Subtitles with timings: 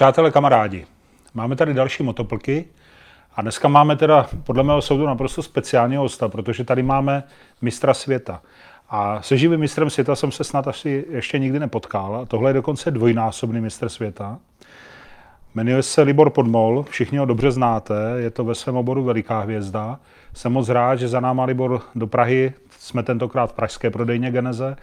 [0.00, 0.86] Přátelé, kamarádi,
[1.34, 2.64] máme tady další motoplky
[3.36, 7.22] a dneska máme teda podle mého soudu naprosto speciálního hosta, protože tady máme
[7.62, 8.42] mistra světa.
[8.90, 12.16] A se živým mistrem světa jsem se snad asi ještě nikdy nepotkal.
[12.16, 14.38] A tohle je dokonce dvojnásobný mistr světa.
[15.54, 19.98] Jmenuje se Libor Podmol, všichni ho dobře znáte, je to ve svém oboru veliká hvězda.
[20.34, 24.76] Jsem moc rád, že za náma Libor do Prahy, jsme tentokrát v pražské prodejně Geneze,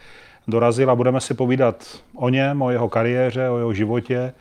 [0.48, 4.34] dorazil a budeme si povídat o něm, o jeho kariéře, o jeho životě,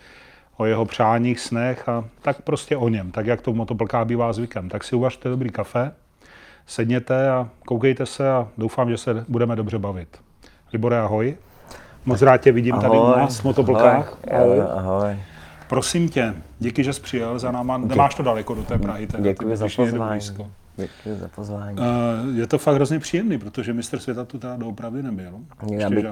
[0.56, 4.32] o jeho přáních, snech a tak prostě o něm, tak jak to v motoplkách bývá
[4.32, 4.68] zvykem.
[4.68, 5.92] Tak si uvažte dobrý kafe,
[6.66, 10.18] sedněte a koukejte se a doufám, že se budeme dobře bavit.
[10.72, 11.36] Libore, ahoj.
[12.04, 14.18] Moc rád tě vidím ahoj, tady u nás v motoplkách.
[14.32, 14.60] Ahoj.
[14.60, 14.78] ahoj.
[14.78, 15.16] ahoj.
[15.68, 17.78] Prosím tě, díky, že jsi přijel za náma.
[17.78, 19.08] Nemáš to daleko do té Prahy.
[19.18, 20.20] Děkuji za pozvání.
[20.76, 21.78] Děkuji za pozvání.
[22.34, 25.32] Je to fakt hrozně příjemný, protože mistr světa tu teda doopravdy nebyl.
[25.70, 26.04] Já bych,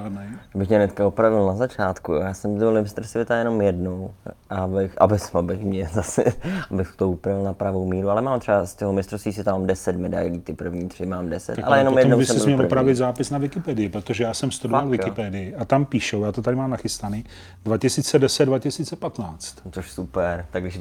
[0.55, 2.13] bych tě hnedka opravil na začátku.
[2.13, 4.13] Já jsem byl mistr světa jenom jednou,
[4.49, 6.23] abych, abych, abych mě zase,
[6.71, 8.09] abych to upravil na pravou míru.
[8.09, 11.55] Ale mám třeba z toho mistrovství světa mám 10 medailí, ty první tři mám 10.
[11.55, 15.55] Tak ale jenom jednou jsem měl opravit zápis na Wikipedii, protože já jsem studoval Wikipedii
[15.55, 17.25] a tam píšou, já to tady mám nachystaný,
[17.65, 19.35] 2010-2015.
[19.69, 20.45] To je super.
[20.51, 20.79] Tak když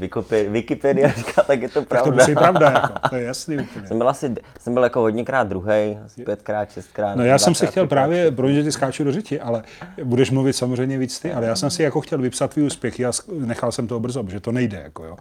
[0.49, 2.11] Wikipedia říká, tak je to pravda.
[2.11, 3.57] Tak to musí pravda, jako, to je jasný.
[3.87, 7.17] Jsem byl asi, jsem byl jako hodněkrát druhý, asi pětkrát, šestkrát.
[7.17, 9.63] No já jsem si chtěl právě, protože ty skáču do řeči, ale
[10.05, 13.13] budeš mluvit samozřejmě víc ty, ale já jsem si jako chtěl vypsat tvý úspěchy a
[13.39, 14.81] nechal jsem to brzo, protože to nejde.
[14.85, 15.17] Jako, jo.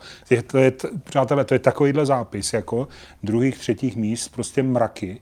[0.47, 2.87] To je, přátelé, to je takovýhle zápis, jako
[3.23, 5.21] druhých, třetích míst, prostě mraky.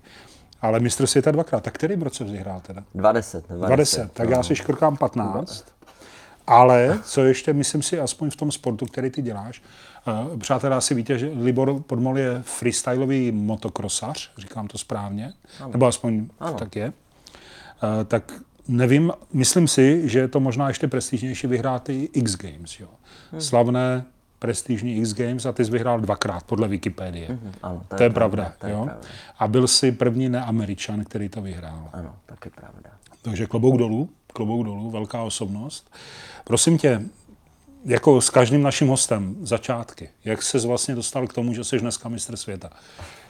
[0.62, 1.64] Ale mistr světa dvakrát.
[1.64, 2.84] Tak kterým roce vyhrál teda?
[2.96, 3.50] 20.
[3.50, 3.76] 20.
[3.76, 4.12] 20.
[4.12, 4.36] Tak no.
[4.36, 5.66] já si škrkám 15.
[6.48, 9.62] Ale co ještě, myslím si, aspoň v tom sportu, který ty děláš,
[10.38, 15.72] přátelé, asi víte, že Libor Podmol je freestyleový motokrosař, říkám to správně, ano.
[15.72, 16.54] nebo aspoň ano.
[16.54, 16.88] tak je.
[16.88, 16.94] Uh,
[18.08, 18.34] tak
[18.68, 22.88] nevím, myslím si, že je to možná ještě prestižnější vyhrát i X Games, jo.
[23.32, 23.42] Hmm.
[23.42, 24.04] Slavné
[24.40, 27.30] prestižní X Games a ty jsi vyhrál dvakrát podle Wikipedie.
[27.30, 28.44] Mm-hmm, ano, to, to je, je pravda.
[28.44, 28.80] pravda to jo?
[28.80, 29.08] Je pravda.
[29.40, 31.90] A byl jsi první neameričan, který to vyhrál.
[31.94, 32.90] Ano, taky pravda.
[33.22, 35.92] Takže klobouk dolů, klobouk dolů, velká osobnost.
[36.44, 37.02] Prosím tě,
[37.86, 40.10] jako s každým naším hostem, začátky.
[40.26, 42.70] Jak se vlastně dostal k tomu, že jsi dneska mistr světa?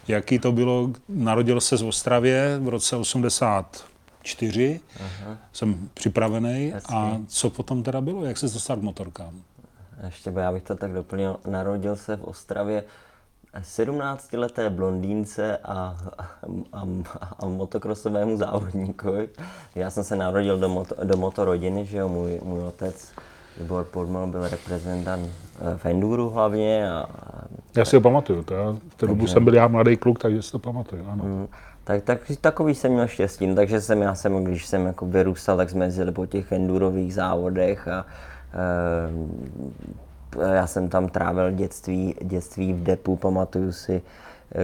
[0.07, 5.37] Jaký to bylo, narodil se v Ostravě v roce 84, Aha.
[5.53, 6.69] jsem připravený.
[6.69, 6.95] Jasně.
[6.95, 8.25] A co potom teda bylo?
[8.25, 9.41] Jak se dostal k motorkám?
[10.05, 11.37] Ještě já bych to tak doplnil.
[11.47, 12.83] Narodil se v Ostravě
[13.59, 16.23] 17-leté blondýnce a, a,
[16.73, 16.85] a,
[17.39, 19.29] a motokrosovému závodníkovi.
[19.75, 23.11] Já jsem se narodil do, moto, do motorodiny, že jo, můj, můj otec
[23.59, 26.91] Libor Podmal byl reprezentant eh, v Enduru hlavně.
[26.91, 27.05] A,
[27.75, 30.41] já si ho pamatuju, to já, v té dobu jsem byl já mladý kluk, takže
[30.41, 31.23] si to pamatuju, ano.
[31.23, 31.47] Mm,
[31.83, 35.57] tak, tak, takový jsem měl štěstí, no, takže jsem, já jsem, když jsem jako vyrůstal,
[35.57, 38.05] tak jsme jezdili po těch endurových závodech a
[40.43, 44.01] e, já jsem tam trávil dětství, dětství v depu, pamatuju si,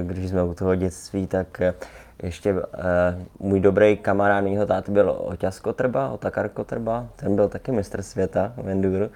[0.01, 1.61] když jsme u toho dětství, tak
[2.23, 2.59] ještě uh,
[3.39, 8.53] můj dobrý kamarád mýho táty byl Oťas Kotrba, Otakar Kotrba, ten byl taky mistr světa
[8.57, 9.09] v enduro.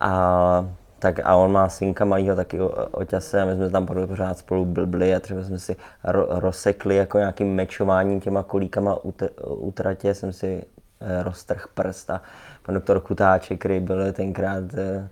[0.00, 0.66] A,
[0.98, 5.14] tak, a on má synka malého taky Oťase a my jsme tam pořád spolu blbli
[5.14, 8.98] a třeba jsme si ro, rozsekli jako nějakým mečováním těma kolíkama
[9.46, 10.62] u tratě, jsem si
[11.00, 12.22] uh, roztrh prst a
[12.62, 15.06] pan doktor Kutáček, který byl tenkrát uh,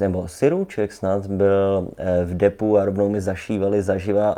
[0.00, 4.36] nebo Sirůček snad byl eh, v depu a rovnou mi zašívali zaživa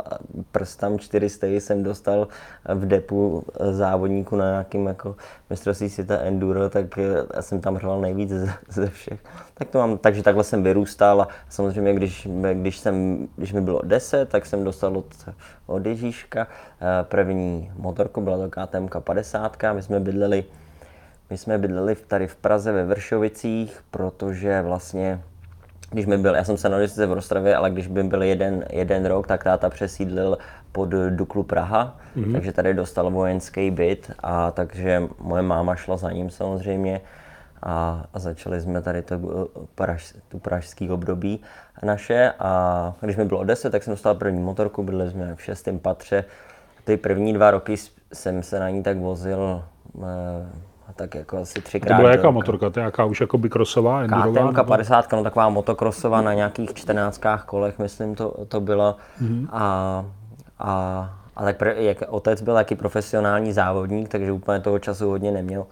[0.51, 2.27] prstam 400 jsem dostal
[2.65, 5.15] v depu eh, závodníku na nějakým jako
[5.49, 7.03] mistrovství světa enduro, tak eh,
[7.35, 8.31] já jsem tam hrál nejvíc
[8.69, 9.19] ze všech.
[9.53, 13.81] Tak to mám, takže takhle jsem vyrůstal a samozřejmě, když, když, jsem, když mi bylo
[13.83, 15.05] 10, tak jsem dostal od,
[15.65, 16.47] od Ježíška
[17.03, 20.45] první motorku, byla to KTM 50, my jsme bydleli
[21.29, 25.21] my jsme bydleli tady v Praze ve Vršovicích, protože vlastně,
[25.89, 29.05] když mi byl, já jsem se narodil v Rostravě, ale když by byl jeden, jeden
[29.05, 30.37] rok, tak táta přesídlil
[30.71, 32.31] pod Duklu Praha, mm-hmm.
[32.31, 37.01] takže tady dostal vojenský byt a takže moje máma šla za ním samozřejmě
[37.63, 39.19] a, a začali jsme tady to,
[39.75, 41.41] praž, tu pražský období
[41.83, 45.79] naše a když mi bylo 10, tak jsem dostal první motorku, byli jsme v šestém
[45.79, 46.25] patře.
[46.83, 47.75] Ty první dva roky
[48.13, 49.63] jsem se na ní tak vozil
[49.97, 51.95] eh, tak jako asi třikrát.
[51.95, 52.69] To byla jaká motorka?
[52.69, 57.21] To je jaká už jako by krosová, KTM 50, no taková motokrosová na nějakých 14
[57.45, 58.95] kolech, myslím, to, to bylo.
[59.21, 59.47] Mm-hmm.
[59.51, 60.05] A,
[60.59, 65.31] a, a tak pre, jak otec byl taky profesionální závodník, takže úplně toho času hodně
[65.31, 65.65] neměl.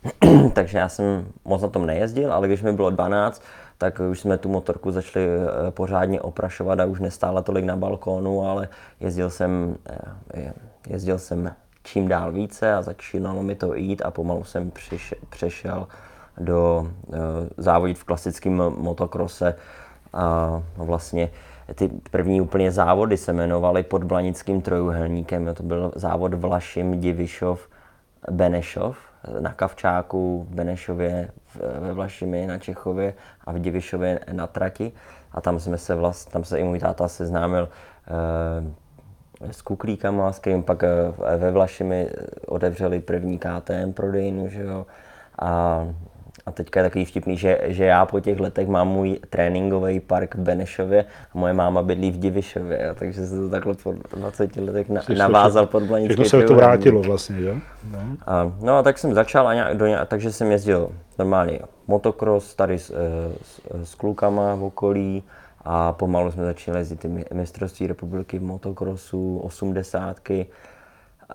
[0.52, 3.42] takže já jsem moc na tom nejezdil, ale když mi bylo 12,
[3.78, 8.46] tak už jsme tu motorku začali eh, pořádně oprašovat a už nestála tolik na balkónu,
[8.46, 8.68] ale
[9.00, 9.76] jezdil jsem,
[10.34, 10.52] eh,
[10.88, 11.50] jezdil jsem
[11.82, 14.72] čím dál více a začínalo mi to jít a pomalu jsem
[15.28, 15.86] přešel
[16.38, 17.16] do uh,
[17.56, 19.54] závodit v klasickém motokrose
[20.12, 21.30] a vlastně
[21.74, 25.54] ty první úplně závody se jmenovaly pod Blanickým trojuhelníkem.
[25.54, 27.68] To byl závod Vlašim, Divišov,
[28.30, 28.96] Benešov
[29.40, 31.30] na Kavčáku, v Benešově,
[31.78, 33.14] ve Vlašimi na Čechově
[33.44, 34.92] a v Divišově na trati.
[35.32, 38.10] A tam jsme se vlastně, tam se i můj táta seznámil eh,
[39.50, 42.08] s kuklíkama, s kterým pak eh, ve Vlašimi
[42.46, 44.86] otevřeli první KTM prodejnu, že jo.
[45.38, 45.86] A
[46.46, 50.34] a teďka je takový vtipný, že, že já po těch letech mám můj tréninkový park
[50.34, 51.04] v Benešově
[51.34, 55.02] a moje máma bydlí v Divišově, jo, takže se to takhle po 20 letech na,
[55.18, 57.54] navázal pod Blanický Všechno se to vrátilo vlastně, jo?
[57.90, 57.98] No.
[58.26, 62.54] A, no a tak jsem začal, a nějak, do nějak, takže jsem jezdil normálně motocross
[62.54, 63.60] tady s, eh, s,
[63.90, 65.22] s klukama v okolí
[65.64, 70.46] a pomalu jsme začali jezdit ty mistrovství republiky v motocrossu, osmdesátky.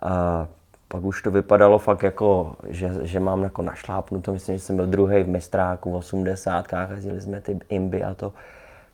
[0.02, 0.48] A
[0.88, 4.88] pak už to vypadalo fakt jako, že, že mám jako našlápnuto, myslím, že jsem byl
[4.88, 6.74] druhý v mistráku v 80.
[6.74, 8.34] a jezdili jsme ty imby a to.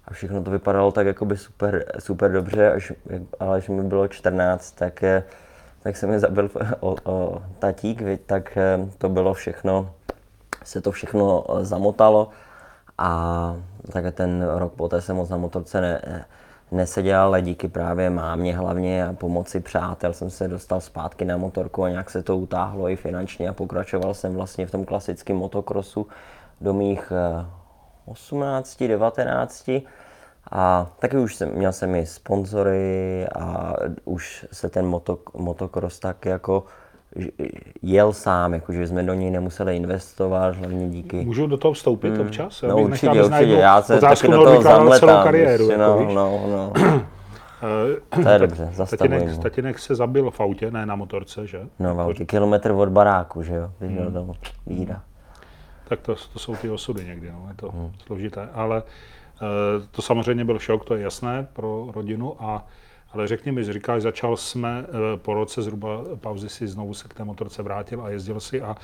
[0.06, 2.94] A všechno to vypadalo tak jako by super, super dobře, až,
[3.40, 5.04] ale až mi bylo 14, tak,
[5.84, 9.90] tak se mi zabil o, o tatík, tak eh, to bylo všechno,
[10.64, 12.30] se to všechno zamotalo
[12.98, 13.56] a
[13.92, 16.26] tak ten rok poté jsem moc na motorce ne,
[16.72, 21.84] neseděl, ale díky právě mámě hlavně a pomoci přátel jsem se dostal zpátky na motorku
[21.84, 26.08] a nějak se to utáhlo i finančně a pokračoval jsem vlastně v tom klasickém motokrosu
[26.62, 27.12] do mých
[28.06, 29.70] 18, eh, 19
[30.52, 33.74] a taky už jsem, měl jsem i sponzory a
[34.06, 36.66] už se ten moto, motokros tak jako
[37.82, 41.26] jel sám, jakože jsme do něj nemuseli investovat, hlavně díky...
[41.26, 42.22] Můžu do toho vstoupit mm.
[42.22, 42.62] občas?
[42.62, 45.00] No určitě, určitě, já se taky do toho zamletám.
[45.00, 45.66] celou kariéru.
[45.66, 46.74] Prostě, no, no, no.
[48.24, 51.60] to je dobře, tatinek, tatinek se zabil v autě, ne na motorce, že?
[51.80, 54.34] No v autě, kilometr od baráku, že jo, vyšel hmm.
[54.68, 55.02] vída.
[55.88, 57.92] Tak to, to jsou ty osudy někdy, no, je to hmm.
[58.06, 62.66] složité, ale uh, to samozřejmě byl šok, to je jasné pro rodinu a
[63.14, 67.14] ale řekni mi, říkáš, začal jsme eh, po roce zhruba pauzy si znovu se k
[67.14, 68.76] té motorce vrátil a jezdil si a,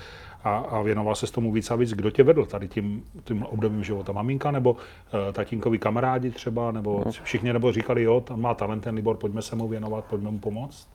[0.43, 1.93] a, a věnoval se s tomu víc a víc.
[1.93, 4.11] Kdo tě vedl tady tím, tím obdobím života?
[4.11, 4.79] Maminka nebo uh,
[5.33, 6.71] tatínkovi kamarádi třeba?
[6.71, 7.11] Nebo hmm.
[7.11, 10.39] všichni nebo říkali, jo, tam má talent ten Libor, pojďme se mu věnovat, pojďme mu
[10.39, 10.87] pomoct?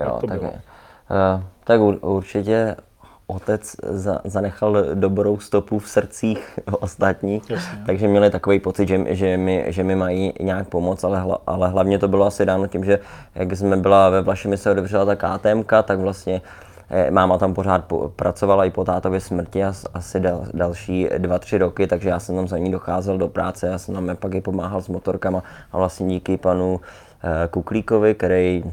[0.00, 0.52] Jo, to tak, bylo?
[0.52, 2.76] Uh, tak určitě
[3.26, 7.82] otec za, zanechal dobrou stopu v srdcích ostatních, Jasně.
[7.86, 11.68] takže měli takový pocit, že, že, mi, že mi mají nějak pomoct, ale, hla, ale
[11.68, 12.98] hlavně to bylo asi dáno tím, že
[13.34, 16.42] jak jsme byla ve Vlašimi se odevřela ta KTM, tak vlastně
[16.90, 19.64] eh, máma tam pořád po, pracovala i po tátově smrti
[19.94, 23.66] asi dal, další dva, tři roky, takže já jsem tam za ní docházel do práce,
[23.66, 25.42] já jsem tam pak i pomáhal s motorkama
[25.72, 26.80] a vlastně díky panu
[27.24, 28.64] eh, Kuklíkovi, který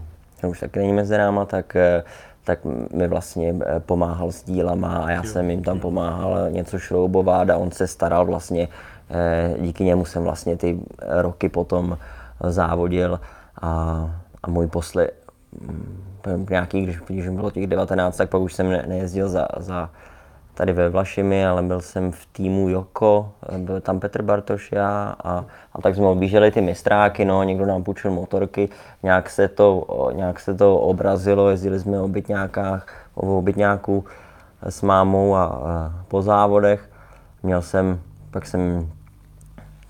[0.48, 2.04] už taky není mezi náma, tak eh,
[2.44, 2.60] tak
[2.94, 7.58] mi vlastně eh, pomáhal s dílama a já jsem jim tam pomáhal něco šroubovat a
[7.58, 8.68] on se staral vlastně,
[9.10, 11.98] eh, díky němu jsem vlastně ty roky potom
[12.44, 13.20] závodil
[13.62, 13.70] a,
[14.44, 15.08] a můj posle,
[15.62, 19.90] mm, nějaký, když, když bylo těch 19, tak pak už jsem nejezdil za, za
[20.54, 25.46] tady ve Vlašimi, ale byl jsem v týmu Joko, byl tam Petr Bartoš já a,
[25.74, 28.70] a tak jsme objížděli ty mistráky, no, někdo nám půjčil motorky,
[29.04, 34.06] nějak se to, nějak se to obrazilo, jezdili jsme o bytňákách, o bytňáku
[34.62, 36.90] s mámou a, a po závodech.
[37.44, 38.00] Měl jsem,
[38.32, 38.90] pak jsem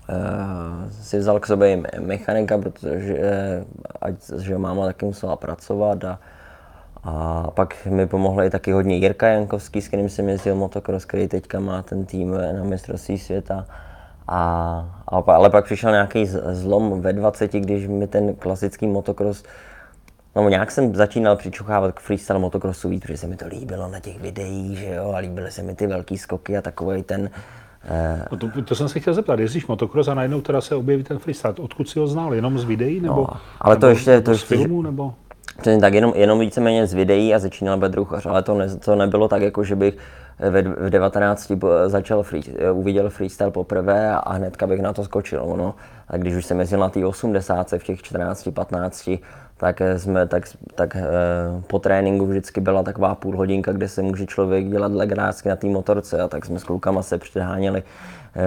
[0.08, 3.64] uh, si vzal k sobě mechanika, protože
[4.00, 6.18] ať, že máma taky musela pracovat a,
[7.04, 11.28] a pak mi pomohl i taky hodně Jirka Jankovský, s kterým jsem jezdil motocross, který
[11.28, 13.66] teďka má ten tým na mistrovství světa.
[14.28, 14.38] A,
[15.08, 19.44] a, ale pak přišel nějaký zlom ve 20, když mi ten klasický motocross
[20.36, 24.00] No nějak jsem začínal přičuchávat k freestyle motocrossu víc, protože se mi to líbilo na
[24.00, 27.30] těch videích, že jo, a líbily se mi ty velký skoky a takový ten...
[27.84, 28.24] Eh...
[28.32, 31.18] No to, to, jsem se chtěl zeptat, jezdíš motocross a najednou teda se objeví ten
[31.18, 33.26] freestyle, odkud si ho znal, jenom z videí nebo, no,
[33.60, 35.14] ale to nebo, ještě, nebo to z filmů, nebo?
[35.60, 39.28] Přesně tak, jenom, jenom víceméně z videí a začínal Bedruchař, ale to, ne, to nebylo
[39.28, 39.96] tak, jako že bych
[40.38, 41.52] ve, v 19
[41.86, 42.42] začal free,
[42.72, 45.54] uviděl freestyle poprvé a, hnedka bych na to skočil.
[45.56, 45.74] No.
[46.08, 49.10] A když už jsem jezdil na té 80 v těch 14, 15,
[49.56, 50.42] tak jsme tak,
[50.74, 51.02] tak eh,
[51.66, 55.66] po tréninku vždycky byla taková půl hodinka, kde se může člověk dělat legársky na té
[55.66, 57.82] motorce a tak jsme s klukama se předháněli,
[58.36, 58.42] eh,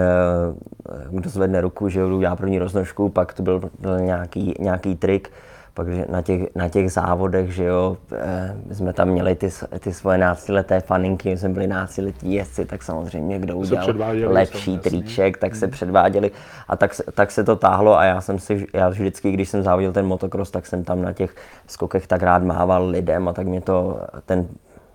[1.10, 5.30] kdo zvedne ruku, že udělá první roznožku, pak to byl, byl nějaký, nějaký trik,
[5.78, 9.48] pak na těch, na těch závodech, že jo, eh, jsme tam měli ty,
[9.80, 13.94] ty svoje náctileté faninky, jsme byli náctiletí jezdci, tak samozřejmě kdo udělal
[14.26, 15.72] lepší triček, tak se hmm.
[15.72, 16.30] předváděli
[16.68, 19.92] a tak, tak se to táhlo a já jsem si, já vždycky, když jsem závodil
[19.92, 21.34] ten motocross, tak jsem tam na těch
[21.66, 24.48] skokech tak rád mával lidem a tak mě to, ten,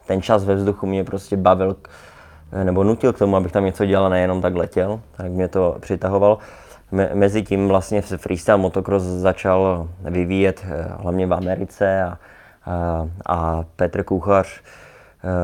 [0.08, 1.76] ten čas ve vzduchu mě prostě bavil
[2.64, 6.38] nebo nutil k tomu, abych tam něco dělal, nejenom tak letěl, tak mě to přitahovalo.
[6.94, 10.66] Me, tím vlastně se freestyle motocross začal vyvíjet
[11.00, 12.18] hlavně v Americe a,
[12.66, 14.62] a, a Petr Kuchař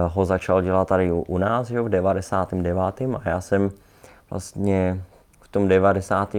[0.08, 2.78] ho začal dělat tady u, u nás jo, v 99.
[3.24, 3.70] a já jsem
[4.30, 5.02] vlastně
[5.42, 6.36] v tom 90.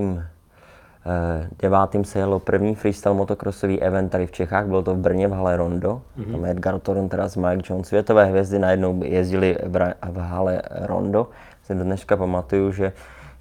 [1.06, 5.28] Eh, devátým se jelo první freestyle motocrossový event tady v Čechách, bylo to v Brně
[5.28, 6.02] v hale Rondo.
[6.18, 6.32] Mm-hmm.
[6.32, 11.28] Tam Edgar Toron, teraz Mike Jones, světové hvězdy najednou jezdili v, v hale Rondo.
[11.62, 12.92] Si do dneška pamatuju, že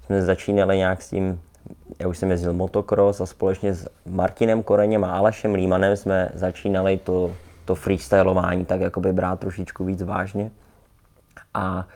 [0.06, 1.40] jsme začínali nějak s tím,
[2.00, 6.98] já už jsem jezdil motocross a společně s Martinem Koreněm a Alešem Límanem jsme začínali
[6.98, 7.32] to,
[7.64, 10.50] to freestylování tak jakoby brát trošičku víc vážně.
[11.54, 11.86] A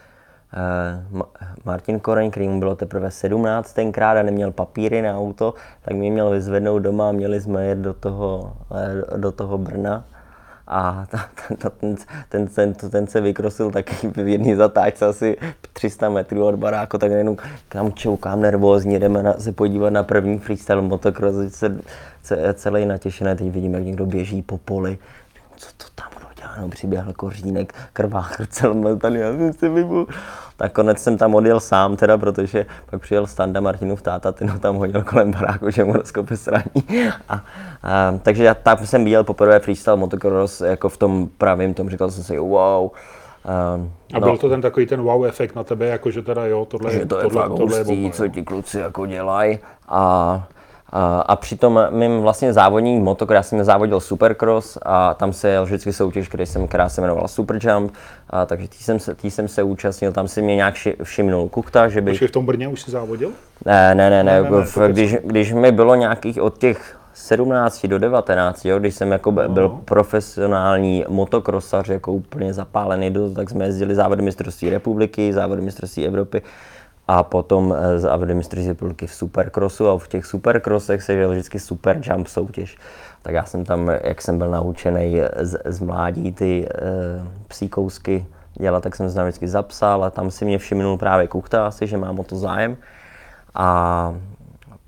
[0.56, 1.26] Eh,
[1.64, 6.10] Martin Koreň, který mu bylo teprve 17 tenkrát a neměl papíry na auto, tak mě
[6.10, 10.04] měl vyzvednout doma a měli jsme jet do toho, eh, do toho Brna.
[10.66, 11.28] A ta,
[11.58, 11.96] ta, ten,
[12.28, 15.36] ten, ten, ten, se vykrosil taky v jedné zatáčce asi
[15.72, 17.36] 300 metrů od baráku, tak jenom
[17.68, 23.50] kam čoukám nervózní, jdeme na, se podívat na první freestyle motocross, se, celý natěšený, teď
[23.50, 24.98] vidím, jak někdo běží po poli,
[25.56, 30.06] co to tam kdo dělá, no, přiběhl kořínek, krvák, celý tady, já jsem se vybu.
[30.60, 34.76] Nakonec jsem tam odjel sám, teda, protože pak přijel Standa Martinův táta, ten ho tam
[34.76, 36.84] hodil kolem baráku, že mu rozkope sraní.
[37.28, 37.34] A,
[37.82, 42.10] a, takže já tam jsem viděl poprvé freestyle motocross jako v tom pravém tom, říkal
[42.10, 42.90] jsem si wow.
[43.74, 46.46] Um, a byl no, to ten takový ten wow efekt na tebe, jako že teda
[46.46, 49.06] jo, tohle, že to je tohle, fakt tohle hustý, je bomba, co ti kluci jako
[49.06, 49.58] dělají.
[49.88, 50.46] A
[51.26, 55.64] a při tom mým vlastně závodní motokros, já jsem závodil Supercross a tam se jel
[55.64, 57.92] vždycky soutěž, který jsem, která se jmenovala Superjump,
[58.30, 61.88] a takže tý jsem, se, tý jsem se účastnil, tam si mě nějak všimnul Kukta,
[61.88, 62.12] že by...
[62.12, 63.30] Už v tom Brně už jsi závodil?
[63.66, 67.86] Ne, ne, ne, ne, ne, ne, ne když, když mi bylo nějakých od těch 17
[67.86, 69.48] do 19, jo, když jsem jako no.
[69.48, 76.06] byl profesionální motokrosař, jako úplně zapálený do, tak jsme jezdili závody mistrovství republiky, závody mistrovství
[76.06, 76.42] Evropy
[77.08, 81.60] a potom eh, závodem mistrovství republiky v supercrossu a v těch supercrossech se dělal vždycky
[81.60, 82.76] super jump soutěž.
[83.22, 86.80] Tak já jsem tam, jak jsem byl naučený z, z mládí ty e,
[87.48, 91.28] psí kousky dělat, tak jsem se tam vždycky zapsal a tam si mě všimnul právě
[91.28, 92.76] Kuchta asi, že mám o to zájem.
[93.54, 94.14] A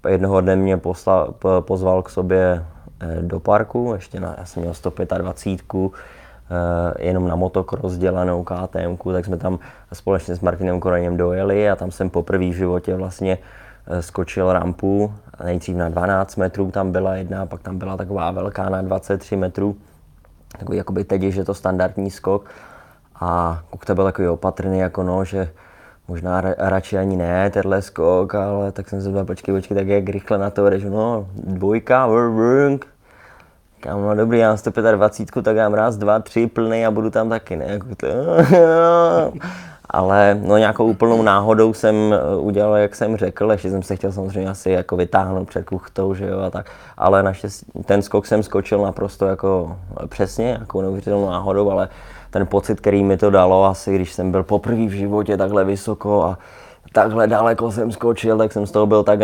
[0.09, 1.29] jednoho dne mě posla,
[1.61, 2.67] pozval k sobě
[3.01, 5.91] eh, do parku, ještě na, já jsem měl 125 Eh,
[6.99, 9.59] jenom na motocross dělanou KTM, tak jsme tam
[9.93, 13.39] společně s Martinem Koreněm dojeli a tam jsem poprvé v životě vlastně
[13.87, 15.13] eh, skočil rampu,
[15.45, 19.77] nejdřív na 12 metrů tam byla jedna, pak tam byla taková velká na 23 metrů,
[20.59, 22.51] takový jakoby teď je to standardní skok.
[23.21, 25.49] A Kukta byl takový opatrný, jako no, že
[26.09, 30.09] možná radši ani ne, tenhle skok, ale tak jsem se dal, počkej, počkej, tak jak
[30.09, 32.87] rychle na to jdeš, no, dvojka, vrk,
[33.81, 37.11] Kámo, no dobrý, já mám 125, tak já mám raz, dva, tři plný a budu
[37.11, 37.65] tam taky, ne?
[37.69, 38.07] Jako to,
[39.91, 44.13] ale no nějakou úplnou náhodou jsem eh, udělal, jak jsem řekl, ještě jsem se chtěl
[44.13, 48.43] samozřejmě asi jako vytáhnout před kuchtou, že jo, a tak, ale naštěstí ten skok jsem
[48.43, 49.77] skočil naprosto jako
[50.09, 51.89] přesně, jako neuvěřitelnou náhodou, ale
[52.31, 56.23] ten pocit, který mi to dalo asi, když jsem byl poprvé v životě takhle vysoko
[56.25, 56.39] a
[56.93, 59.21] takhle daleko jsem skočil, tak jsem z toho byl tak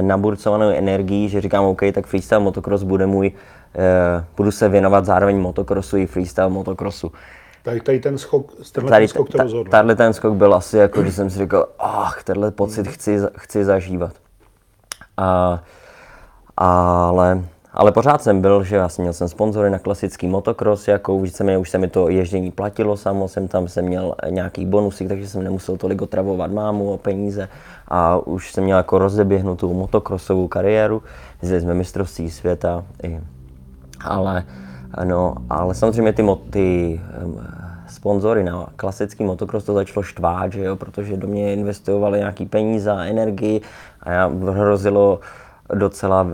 [0.00, 3.32] naburcovanou energií, že říkám, OK, tak freestyle motocross bude můj,
[3.74, 7.12] eh, budu se věnovat zároveň motocrossu i freestyle motocrossu.
[7.62, 9.70] Tady, tady ten skok, tenhle tady, ten skok to rozhodl.
[9.70, 13.64] Tady ten skok byl asi jako, že jsem si říkal, ach, tenhle pocit chci, chci
[13.64, 14.12] zažívat.
[15.16, 15.62] A,
[16.56, 21.32] ale ale pořád jsem byl, že vlastně měl jsem sponzory na klasický motocross, jako už
[21.32, 25.08] se mi, už se mi to ježdění platilo samo, jsem tam jsem měl nějaký bonusy,
[25.08, 27.48] takže jsem nemusel tolik otravovat mámu o peníze.
[27.88, 31.02] A už jsem měl jako rozeběhnutou motocrossovou kariéru,
[31.42, 33.20] jezdili jsme mistrovství světa, i,
[34.04, 34.44] ale,
[35.04, 37.46] no, ale samozřejmě ty, ty um,
[37.88, 42.90] sponzory na klasický motocross to začalo štvát, že jo, protože do mě investovali nějaký peníze
[42.90, 43.60] a energii
[44.00, 45.20] a já hrozilo,
[45.72, 46.26] docela,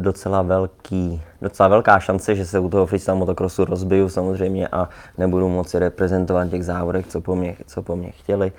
[0.00, 5.48] docela, velký, docela velká šance, že se u toho freestyle motocrossu rozbiju samozřejmě a nebudu
[5.48, 8.52] moci reprezentovat těch závodech, co po mně, co po mně chtěli.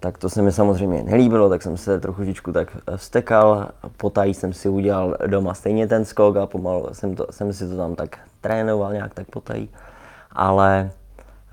[0.00, 4.68] Tak to se mi samozřejmě nelíbilo, tak jsem se trochu tak vstekal, potají jsem si
[4.68, 8.92] udělal doma stejně ten skok a pomalu jsem, to, jsem si to tam tak trénoval
[8.92, 9.68] nějak tak potají.
[10.32, 10.90] Ale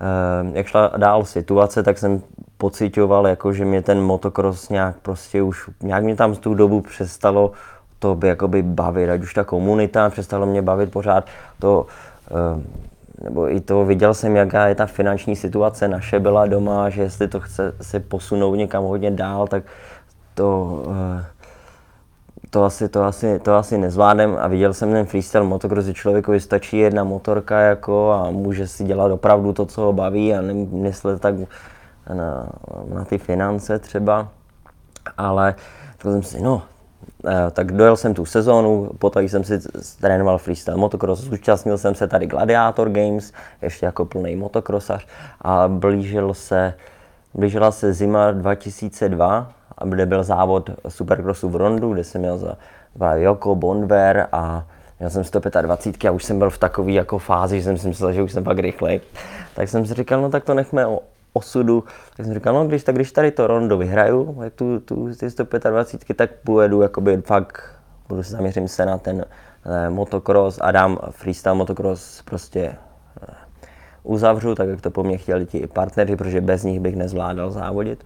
[0.00, 2.22] eh, jak šla dál situace, tak jsem
[2.56, 6.80] pocitoval, jako, že mě ten motocross nějak prostě už, nějak mě tam z tu dobu
[6.80, 7.52] přestalo
[7.98, 11.26] to by jakoby bavit, ať už ta komunita, přestalo mě bavit pořád
[11.58, 11.86] to,
[12.30, 12.62] eh,
[13.24, 17.28] nebo i to viděl jsem, jaká je ta finanční situace naše byla doma, že jestli
[17.28, 19.64] to chce se posunout někam hodně dál, tak
[20.34, 20.82] to,
[21.20, 21.24] eh,
[22.50, 24.36] to asi, to asi, to asi nezvládnem.
[24.40, 29.12] A viděl jsem ten freestyle motocross, že stačí jedna motorka jako a může si dělat
[29.12, 31.34] opravdu to, co ho baví a nemyslet tak
[32.14, 32.46] na,
[32.94, 34.28] na ty finance třeba,
[35.18, 35.54] ale
[35.92, 36.62] řekl jsem si, no,
[37.50, 39.60] tak dojel jsem tu sezónu, poté jsem si
[40.00, 43.32] trénoval freestyle motocross, zúčastnil jsem se tady Gladiator Games,
[43.62, 45.06] ještě jako plný motocrossař
[45.40, 46.74] a blížil se,
[47.34, 49.52] blížila se zima 2002,
[49.84, 52.56] kde byl závod Supercrossu v Rondu, kde jsem měl za
[53.14, 54.64] Joko, Bondver a
[54.98, 58.12] Měl jsem 125 a už jsem byl v takové jako fázi, že jsem si myslel,
[58.12, 59.00] že už jsem pak rychlej.
[59.54, 60.86] Tak jsem si říkal, no tak to nechme
[61.34, 61.84] osudu.
[62.16, 66.16] Tak jsem říkal, no když, tak když tady to rondo vyhraju, tu, tu, ty 125,
[66.16, 67.62] tak pojedu jakoby fakt,
[68.08, 69.24] budu se zaměřím se na ten
[69.64, 73.34] eh, motocross a dám freestyle motocross prostě eh,
[74.02, 78.04] uzavřu, tak jak to po mně chtěli ti partneři, protože bez nich bych nezvládal závodit.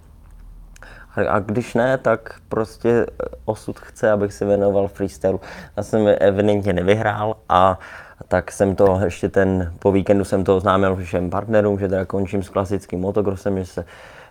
[1.29, 3.05] A když ne, tak prostě
[3.45, 5.41] osud chce, abych se věnoval freestylu.
[5.77, 7.79] Já jsem evidentně nevyhrál a
[8.27, 12.43] tak jsem to ještě ten, po víkendu jsem to oznámil všem partnerům, že teda končím
[12.43, 13.85] s klasickým motocrossem, že se,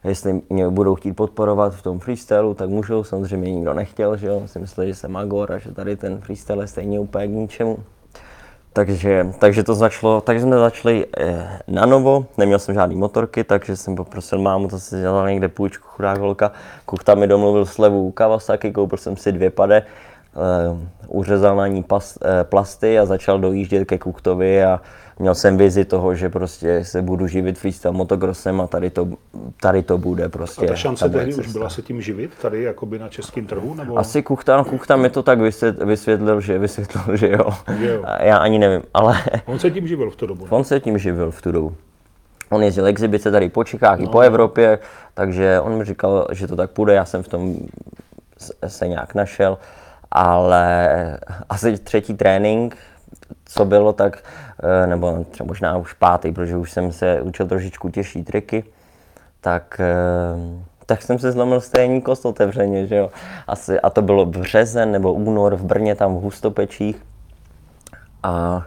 [0.05, 4.43] jestli mě budou chtít podporovat v tom freestylu, tak můžou, samozřejmě nikdo nechtěl, že jo,
[4.47, 7.79] si myslel, že jsem magor a že tady ten freestyle je stejně úplně k ničemu.
[8.73, 13.77] Takže, takže to začalo, takže jsme začali eh, na novo, neměl jsem žádný motorky, takže
[13.77, 16.53] jsem poprosil mámu, to si dělala někde půjčku, chudák holka.
[16.87, 19.83] Kuchta mi domluvil slevu u Kawasaki, koupil jsem si dvě pade,
[21.09, 24.81] uřezal na ní pas, eh, plasty a začal dojíždět ke Kuchtovi a
[25.19, 29.09] měl jsem vizi toho, že prostě se budu živit freestyle motocrossem a tady to,
[29.61, 30.67] tady to bude prostě.
[30.67, 33.75] A ta šance tehdy už byla se tím živit tady jakoby na českém trhu?
[33.75, 33.99] Nebo?
[33.99, 35.39] Asi Kuchta, no, Kuchta mi to tak
[35.85, 37.51] vysvětlil, že, vysvětlil, že jo.
[37.79, 38.05] jo.
[38.21, 39.23] Já ani nevím, ale...
[39.47, 40.47] On se tím živil v tu dobu.
[40.51, 41.77] On se tím živil v tu dobu.
[42.51, 44.05] On jezdil exibice tady po Čechách no.
[44.05, 44.79] i po Evropě,
[45.15, 47.57] takže on mi říkal, že to tak půjde, já jsem v tom
[48.67, 49.59] se nějak našel,
[50.11, 51.19] ale
[51.49, 52.77] asi třetí trénink,
[53.45, 54.19] co bylo, tak,
[54.63, 58.65] eh, nebo třeba možná už pátý, protože už jsem se učil trošičku těžší triky,
[59.41, 63.11] tak, eh, tak jsem si zlomil stejný kost otevřeně, že jo.
[63.47, 67.03] Asi, a to bylo březen nebo únor v Brně, tam v Hustopečích.
[68.23, 68.65] A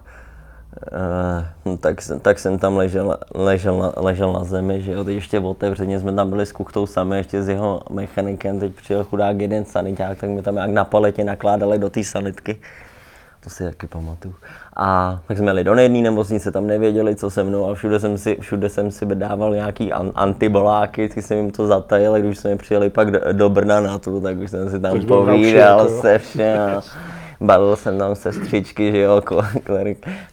[0.92, 5.04] Uh, no tak, jsem, tak jsem tam ležel, ležel, na, ležel na zemi, že jo,
[5.04, 9.04] teď ještě otevřeně jsme tam byli s kuchtou sami, ještě s jeho mechanikem, teď přijel
[9.04, 12.60] chudák jeden saniták, tak mi tam jak na paletě nakládali do té sanitky.
[13.44, 14.36] To si taky pamatuju.
[14.76, 18.18] A tak jsme jeli do jedné nemocnice, tam nevěděli, co se mnou a všude jsem
[18.18, 22.56] si, všude jsem si dával nějaký an, antiboláky, ty jsem jim to zatajil, když jsme
[22.56, 26.20] přijeli pak do, do Brna na tu, tak už jsem si tam povídal jako, se
[26.20, 26.82] vše a
[27.42, 29.22] balil jsem tam sestřičky, že jo,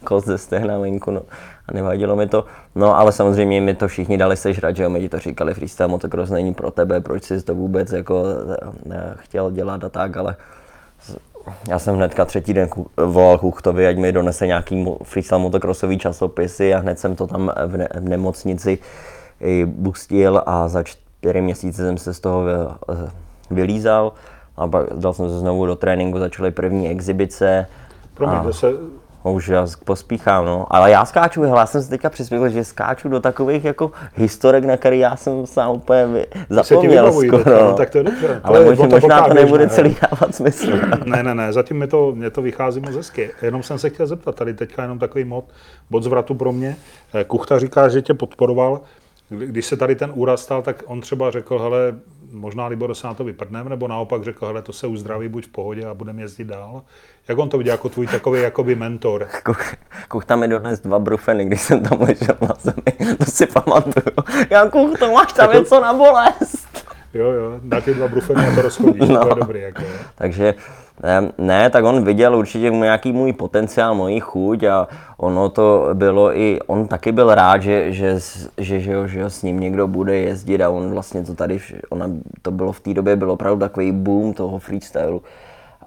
[0.03, 1.21] kost ze stehna venku, no.
[1.67, 2.45] A nevadilo mi to.
[2.75, 6.29] No ale samozřejmě mi to všichni dali sežrat, že jo, mi to říkali, freestyle motocross
[6.29, 8.23] není pro tebe, proč jsi to vůbec jako
[8.91, 10.35] eh, chtěl dělat a tak, ale
[11.69, 16.79] já jsem hnedka třetí den volal Kuchtovi, ať mi donese nějaký freestyle motocrossový časopisy a
[16.79, 18.77] hned jsem to tam v, ne- v nemocnici
[19.65, 22.43] bustil a za čtyři měsíce jsem se z toho
[23.51, 24.13] vylízal
[24.59, 27.67] a pak dal jsem se znovu do tréninku, začaly první exibice.
[28.13, 28.73] Promiň, se
[29.23, 30.65] už já pospíchám, no.
[30.69, 34.65] Ale já skáču, hele, já jsem si teďka přispěl, že skáču do takových jako historek,
[34.65, 37.37] na které já jsem sám úplně zapomněl skoro.
[37.37, 38.41] Teďka, no, tak to je dobře.
[38.43, 40.71] Ale to možná, to možná to nebude ne, celý dávat smysl.
[41.05, 43.31] ne, ne, ne, zatím mi to, mě to vychází moc hezky.
[43.41, 45.45] Jenom jsem se chtěl zeptat, tady teďka jenom takový mod,
[45.89, 46.75] bod zvratu pro mě.
[47.13, 48.81] Eh, Kuchta říká, že tě podporoval.
[49.29, 51.95] Když se tady ten úraz stal, tak on třeba řekl, hele,
[52.31, 55.51] možná Libor se na to vyprdneme, nebo naopak řekl, hele, to se uzdraví, buď v
[55.51, 56.81] pohodě a budeme jezdit dál.
[57.27, 59.27] Jak on to viděl jako tvůj takový jakoby mentor?
[59.45, 59.73] Kuch,
[60.07, 63.15] kuch tam mi dones dva brufeny, když jsem tam ležel na zemi.
[63.17, 64.15] To si pamatuju.
[64.49, 66.85] Já kuch, to máš tam něco na bolest.
[67.13, 69.21] Jo, jo, dá ty dva brufeny a to rozchodíš, no.
[69.21, 69.61] to je dobrý.
[69.61, 69.99] Jako, je.
[70.15, 70.53] Takže
[71.37, 76.59] ne, tak on viděl určitě nějaký můj potenciál, moji chuť a ono to bylo i,
[76.67, 78.19] on taky byl rád, že, že,
[78.57, 81.59] že, že, jo, že jo, s ním někdo bude jezdit a on vlastně to tady,
[81.89, 82.09] ona,
[82.41, 85.21] to bylo v té době, bylo opravdu takový boom toho freestylu.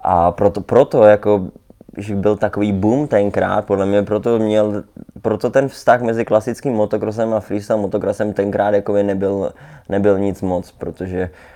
[0.03, 1.47] A proto, proto jako
[1.97, 4.83] že byl takový boom tenkrát, podle mě proto měl,
[5.21, 9.53] proto ten vztah mezi klasickým motocrossem a freestyle motocrossem tenkrát jako nebyl,
[9.89, 11.52] nebyl nic moc, protože eh,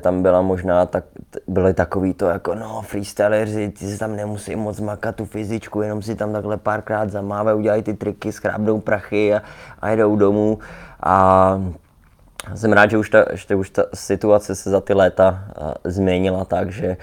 [0.00, 1.04] tam byla možná, tak,
[1.48, 6.02] byly takový to jako, no, freestyleři, ty si tam nemusí moc makat tu fyzičku, jenom
[6.02, 9.42] si tam takhle párkrát zamávají, udělají ty triky, schrábnou prachy a,
[9.80, 10.58] a jdou domů.
[11.02, 11.62] A
[12.54, 16.44] jsem rád, že už ta, že už ta situace se za ty léta uh, změnila
[16.44, 16.96] tak, že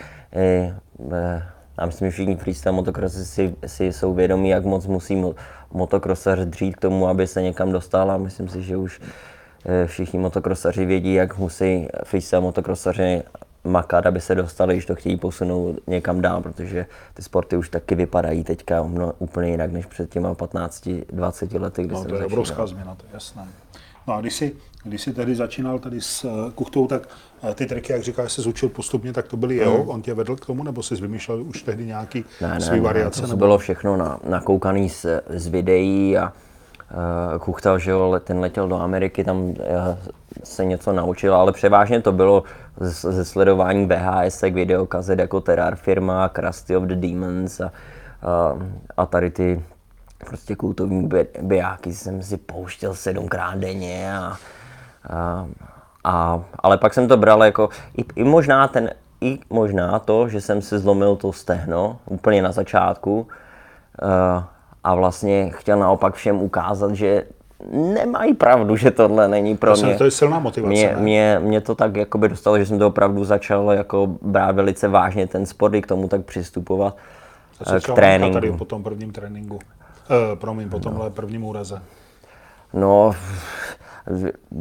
[0.99, 1.41] uh,
[1.77, 5.23] já myslím, že všichni freestyle motokrosy si, si jsou vědomí, jak moc musí
[5.71, 9.34] motokrosař dřít k tomu, aby se někam dostal a myslím si, že už eh,
[9.85, 13.23] všichni motokrosaři vědí, jak musí freestyle motokrosaři
[13.63, 17.95] makat, aby se dostali, když to chtějí posunout někam dál, protože ty sporty už taky
[17.95, 22.19] vypadají teďka mno, úplně jinak než před těma 15-20 lety, kdy no, jsem to je
[22.19, 22.25] začínal.
[22.25, 23.47] obrovská změna, to je jasné.
[24.07, 27.07] No a když jsi, když jsi tady začínal tady s uh, Kuchtou, tak
[27.43, 30.35] uh, ty triky, jak říkáš, se zúčil postupně, tak to byly jeho, on tě vedl
[30.35, 33.21] k tomu, nebo jsi vymýšlel už tehdy nějaký Ne, svý ne, variace?
[33.21, 33.37] ne, to nebo...
[33.45, 36.33] bylo všechno na, nakoukaný z, z videí a
[37.39, 39.55] Kuchta, že jo, ten letěl do Ameriky, tam uh,
[40.43, 42.43] se něco naučil, ale převážně to bylo
[42.79, 47.71] ze sledování VHS, videokazet jako Terrar Firma, Krusty of the Demons a, a,
[48.97, 49.63] a tady ty
[50.25, 54.37] prostě kultovní bi- bijáky jsem si pouštěl sedmkrát denně a,
[55.09, 55.47] a,
[56.03, 58.89] a, ale pak jsem to bral jako, i, i možná ten,
[59.21, 63.27] i možná to, že jsem si zlomil to stehno úplně na začátku
[64.01, 64.43] uh,
[64.85, 67.23] a vlastně chtěl naopak všem ukázat, že
[67.71, 69.95] nemají pravdu, že tohle není pro mě.
[69.95, 71.01] to je silná motivace, Mě, ne?
[71.01, 75.27] mě, mě to tak jakoby dostalo, že jsem to opravdu začal jako brát velice vážně
[75.27, 76.95] ten sport i k tomu tak přistupovat
[77.63, 78.33] To eh, k tréninku.
[78.33, 79.55] tady po tom prvním tréninku.
[79.55, 79.59] Uh,
[80.35, 81.81] promiň, po tomhle prvním úraze.
[82.73, 83.15] No,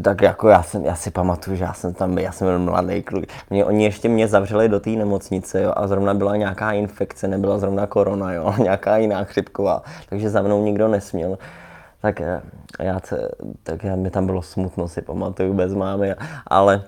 [0.03, 3.03] tak jako já, jsem, já si pamatuju, že já jsem tam, já jsem byl mladý
[3.03, 3.25] kluk.
[3.51, 7.59] Mě, oni ještě mě zavřeli do té nemocnice jo, a zrovna byla nějaká infekce, nebyla
[7.59, 11.39] zrovna korona, jo, nějaká jiná chřipková, takže za mnou nikdo nesměl.
[12.01, 12.43] Tak eh,
[12.79, 13.29] já, se,
[13.63, 16.15] tak já, mi tam bylo smutno, si pamatuju, bez mámy,
[16.47, 16.83] ale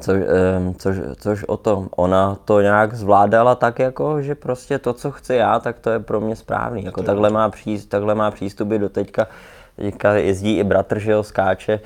[0.00, 4.92] co, ehm, což, což o tom, ona to nějak zvládala tak jako, že prostě to,
[4.92, 6.84] co chci já, tak to je pro mě správný.
[6.84, 9.26] Jako takhle, má přístup, takhle má přístupy do teďka,
[9.76, 11.80] teďka jezdí i bratr, že jo, skáče eh,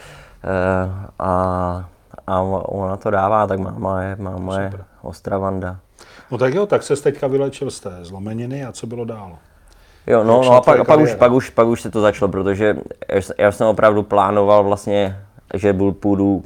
[1.18, 1.32] a,
[2.26, 5.76] a ona to dává, tak máma je, máma je ostravanda.
[6.30, 9.38] No tak jo, tak se teďka vylečil z té zlomeniny a co bylo dál?
[10.06, 12.76] Jo, no, no a pak, pak, už, pak, už, pak už se to začalo, protože
[13.38, 15.23] já jsem opravdu plánoval vlastně,
[15.54, 16.42] že byl půjdu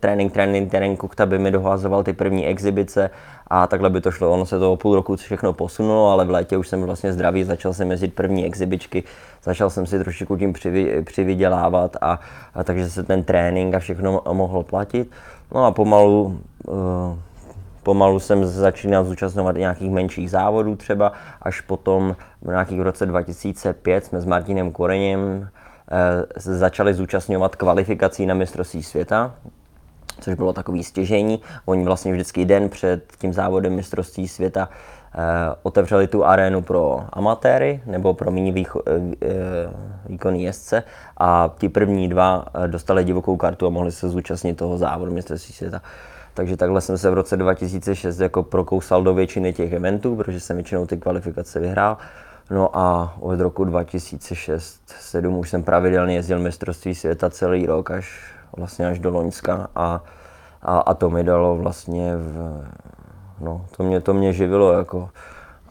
[0.00, 3.10] trénink, trénink, trénink, Kukta by mi dohazoval ty první exibice
[3.46, 4.32] a takhle by to šlo.
[4.32, 7.44] Ono se to o půl roku všechno posunulo, ale v létě už jsem vlastně zdravý,
[7.44, 9.04] začal jsem jezdit první exibičky,
[9.42, 12.20] začal jsem si trošičku tím přivy, přivydělávat a,
[12.54, 15.10] a takže se ten trénink a všechno mohlo platit.
[15.54, 16.74] No a pomalu uh,
[17.86, 24.20] Pomalu jsem začínal zúčastňovat nějakých menších závodů třeba, až potom v nějakých roce 2005 jsme
[24.20, 25.48] s Martinem Koreněm
[26.36, 29.34] začali zúčastňovat kvalifikací na mistrovství světa,
[30.20, 31.40] což bylo takový stěžení.
[31.64, 34.68] Oni vlastně vždycky den před tím závodem mistrovství světa
[35.14, 35.18] eh,
[35.62, 38.70] otevřeli tu arénu pro amatéry nebo pro méně eh,
[39.22, 39.36] eh,
[40.08, 40.82] výkonný jezdce
[41.16, 45.54] a ti první dva eh, dostali divokou kartu a mohli se zúčastnit toho závodu mistrovství
[45.54, 45.82] světa.
[46.34, 50.56] Takže takhle jsem se v roce 2006 jako prokousal do většiny těch eventů, protože jsem
[50.56, 51.96] většinou ty kvalifikace vyhrál.
[52.50, 58.86] No a od roku 2006-2007 už jsem pravidelně jezdil mistrovství světa celý rok, až vlastně
[58.86, 60.02] až do Loňska a,
[60.62, 62.64] a, a to mi dalo vlastně, v,
[63.40, 65.08] no to mě, to mě živilo jako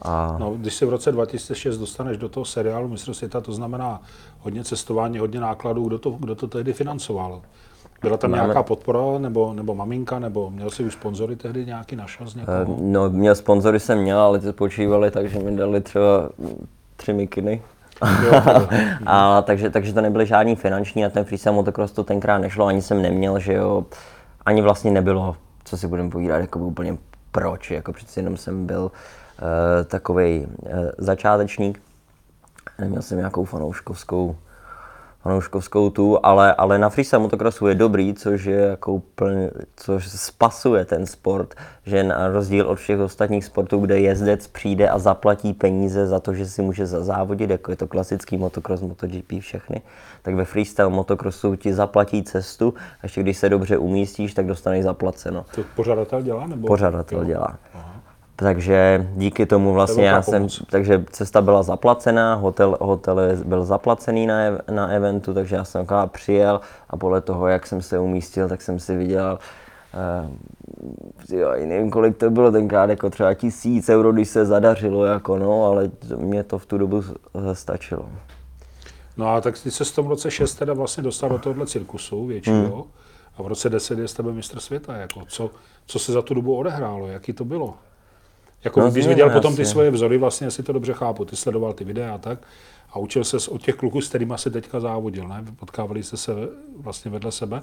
[0.02, 4.00] a No, když se v roce 2006 dostaneš do toho seriálu Mistr světa, to znamená
[4.38, 7.42] hodně cestování, hodně nákladů, kdo to, kdo to tehdy financoval?
[8.02, 11.96] Byla tam Máme- nějaká podpora, nebo, nebo maminka, nebo měl jsi už sponzory tehdy nějaký
[11.96, 12.76] našel z někoho?
[12.80, 16.28] no měl sponzory jsem měl, ale ty spočívali tak, že mi dali třeba
[16.96, 17.62] tři mikiny.
[19.06, 22.82] a, takže, takže to nebyly žádný finanční a ten freestyle motocross to tenkrát nešlo, ani
[22.82, 23.84] jsem neměl, že jo,
[24.46, 26.96] ani vlastně nebylo, co si budeme povídat, jako úplně
[27.32, 28.90] proč, jako přeci jenom jsem byl uh,
[29.84, 31.80] takový uh, začátečník,
[32.78, 34.36] neměl jsem nějakou fanouškovskou
[35.26, 40.84] fanouškovskou tu, ale, ale na freestyle motocrossu je dobrý, což je jako úplně, což spasuje
[40.84, 41.54] ten sport,
[41.86, 46.34] že na rozdíl od všech ostatních sportů, kde jezdec přijde a zaplatí peníze za to,
[46.34, 49.82] že si může zazávodit, jako je to klasický motocross, MotoGP, všechny,
[50.22, 54.84] tak ve freestyle motocrossu ti zaplatí cestu a ještě když se dobře umístíš, tak dostaneš
[54.84, 55.44] zaplaceno.
[55.54, 56.46] To pořadatel dělá?
[56.46, 56.66] Nebo?
[56.66, 57.58] Pořadatel dělá.
[58.36, 64.36] Takže díky tomu vlastně já jsem, takže cesta byla zaplacená, hotel, hotel byl zaplacený na,
[64.70, 68.78] na eventu, takže já jsem přijel a podle toho, jak jsem se umístil, tak jsem
[68.78, 69.38] si vydělal
[69.96, 75.38] Uh, jo, nevím, kolik to bylo tenkrát, jako třeba tisíc euro, když se zadařilo, jako
[75.38, 78.08] no, ale mě to v tu dobu eh, stačilo.
[79.16, 82.26] No a tak ty se v tom roce 6 teda vlastně dostal do tohohle cirkusu
[82.26, 82.82] většího Hmm.
[83.38, 84.96] a v roce 10 je z tebe mistr světa.
[84.96, 85.50] Jako, co,
[85.86, 87.06] co se za tu dobu odehrálo?
[87.06, 87.74] Jaký to bylo?
[88.64, 89.70] Jako No, když viděl potom ty asi.
[89.70, 92.38] svoje vzory, vlastně si to dobře chápu, ty sledoval ty videa a tak
[92.90, 95.44] a učil se od těch kluků, s kterými se teďka závodil, ne?
[95.56, 96.32] Potkávali jste se
[96.80, 97.62] vlastně vedle sebe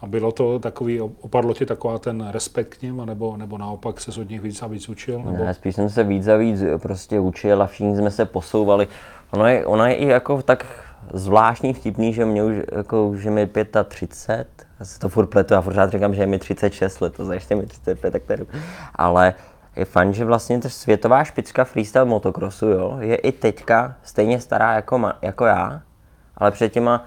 [0.00, 4.20] a bylo to takový, opadlo ti taková ten respekt k ním, nebo, nebo naopak se
[4.20, 5.18] od nich víc a víc učil?
[5.18, 5.44] Nebo...
[5.44, 8.88] Ne, spíš jsem se víc a víc prostě učil a všichni jsme se posouvali.
[9.30, 10.66] Ono je, ono je i jako tak
[11.14, 13.50] zvláštní vtipný, že mě už, jako, že mi
[13.84, 14.48] 35,
[14.80, 17.54] já si to furt pletu, já pořád říkám, že je mi 36 let, to ještě
[17.54, 18.58] mi 35, tak dobrý.
[18.94, 19.34] Ale
[19.78, 24.72] je fajn, že vlastně ta světová špička freestyle motocrossu, jo, je i teďka stejně stará
[24.72, 25.82] jako, ma, jako já,
[26.36, 27.04] ale před těma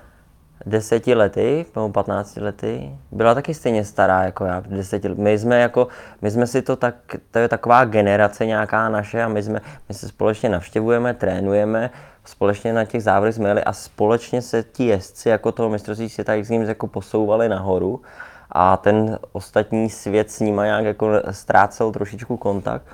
[0.65, 5.09] deseti lety, nebo 15 lety, byla taky stejně stará jako já, deseti.
[5.09, 5.87] My jsme jako,
[6.21, 6.95] my jsme si to tak,
[7.31, 11.89] to je taková generace nějaká naše a my jsme, my se společně navštěvujeme, trénujeme,
[12.25, 16.35] společně na těch závodech jsme jeli a společně se ti jezdci jako toho mistrovství světa
[16.35, 18.01] jak s ním jako posouvali nahoru
[18.51, 22.85] a ten ostatní svět s nima nějak jako ztrácel trošičku kontakt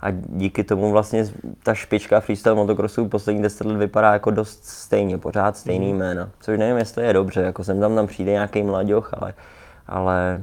[0.00, 1.24] a díky tomu vlastně
[1.62, 5.98] ta špička freestyle motocrossu poslední 10 let vypadá jako dost stejně, pořád stejný mm.
[5.98, 6.30] jména.
[6.40, 9.34] Což nevím, jestli je dobře, jako sem tam tam přijde nějaký mladěch, ale,
[9.86, 10.42] ale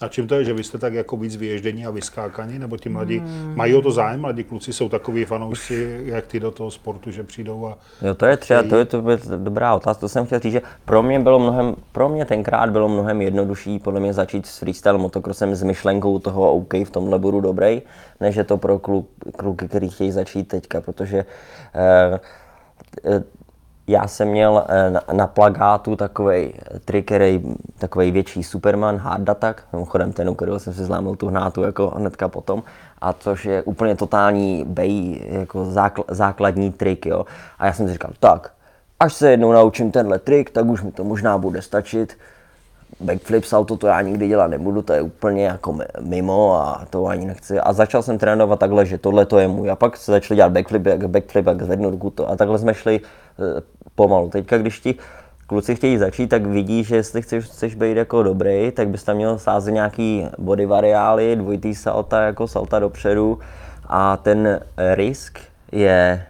[0.00, 2.88] a čím to je, že vy jste tak jako víc vyježdění a vyskákaní, nebo ti
[2.88, 3.56] mladí hmm.
[3.56, 7.22] mají o to zájem, mladí kluci jsou takový fanoušci, jak ty do toho sportu, že
[7.22, 7.78] přijdou a...
[8.02, 10.62] Jo, to je třeba, to je, to je dobrá otázka, to jsem chtěl říct, že
[10.84, 14.98] pro mě bylo mnohem, pro mě tenkrát bylo mnohem jednodušší podle mě začít s freestyle
[14.98, 17.82] motocrossem s myšlenkou toho OK, v tomhle budu dobrý,
[18.20, 21.24] než je to pro kluk, kluky, který chtějí začít teďka, protože
[21.74, 22.20] eh,
[23.04, 23.43] eh
[23.86, 27.42] já jsem měl eh, na, na plagátu takový trik, který
[27.78, 31.90] takový větší Superman, hard attack, mimochodem ten, u kterého jsem si zlámil tu hnátu jako
[31.96, 32.62] hnedka potom,
[33.00, 37.26] a což je úplně totální bej, jako zákl, základní trik, jo.
[37.58, 38.52] A já jsem si říkal, tak,
[39.00, 42.16] až se jednou naučím tenhle trik, tak už mi to možná bude stačit.
[43.00, 47.26] Backflip salto to já nikdy dělat nebudu, to je úplně jako mimo a to ani
[47.26, 47.60] nechci.
[47.60, 49.70] A začal jsem trénovat takhle, že tohle to je můj.
[49.70, 52.30] A pak se začali dělat backflip, jak backflip, jak zvednu ruku to.
[52.30, 53.00] A takhle jsme šli
[53.94, 54.30] pomalu.
[54.30, 54.94] Teďka, když ti
[55.46, 59.16] kluci chtějí začít, tak vidí, že jestli chceš, chceš být jako dobrý, tak bys tam
[59.16, 63.38] měl sázet nějaký body variály, dvojitý salta, jako salta dopředu
[63.86, 64.60] a ten
[64.94, 65.38] risk
[65.72, 66.26] je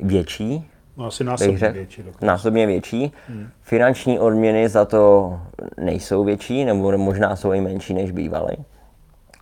[0.00, 0.70] větší.
[0.96, 2.02] No asi násobně větší.
[2.02, 2.26] Dokonce.
[2.26, 3.12] Násobně větší.
[3.28, 3.48] Hmm.
[3.62, 5.32] Finanční odměny za to
[5.80, 8.56] nejsou větší, nebo možná jsou i menší, než bývaly.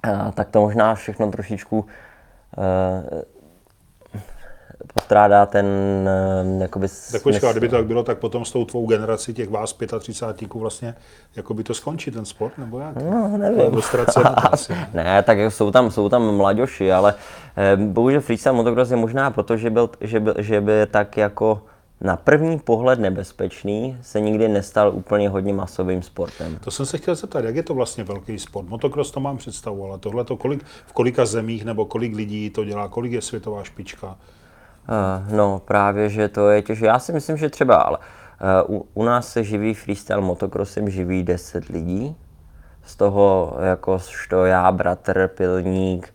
[0.03, 1.85] A, tak to možná všechno trošičku uh,
[4.95, 5.67] postrádá ten
[6.09, 9.51] eh, jakoby Tak počkej, kdyby to tak bylo, tak potom s tou tvou generací těch
[9.51, 10.95] vás 35 vlastně
[11.37, 12.97] jako by to skončí ten sport, nebo jak?
[12.97, 13.83] No, nevím.
[14.37, 14.91] asi, ne?
[14.95, 17.15] ne, tak jsou tam, jsou tam mladoši, ale
[17.57, 21.63] eh, bohužel freestyle motocross je možná proto, že byl, že byl, že by tak jako
[22.01, 26.59] na první pohled nebezpečný se nikdy nestal úplně hodně masovým sportem.
[26.65, 28.69] To jsem se chtěl zeptat, jak je to vlastně velký sport?
[28.69, 32.65] Motocross to mám představu, ale tohle to kolik, v kolika zemích nebo kolik lidí to
[32.65, 34.17] dělá, kolik je světová špička?
[34.89, 36.87] Uh, no právě, že to je těžké.
[36.87, 37.99] Já si myslím, že třeba, ale
[38.69, 42.17] uh, u, u nás se živí freestyle motocrossem živí 10 lidí.
[42.85, 46.15] Z toho jako što já, bratr, pilník,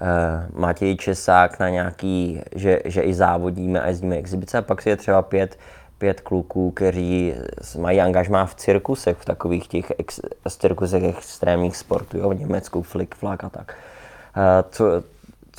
[0.00, 4.58] uh, Matěj Česák na nějaký, že, že i závodíme a jezdíme exibice.
[4.58, 5.58] A pak je třeba pět,
[5.98, 7.34] pět kluků, kteří
[7.78, 13.14] mají angažmá v cirkusech, v takových těch ex, cirkusech extrémních sportů, jo, v Německu, flick,
[13.14, 13.74] flak a tak.
[14.36, 14.84] Uh, co,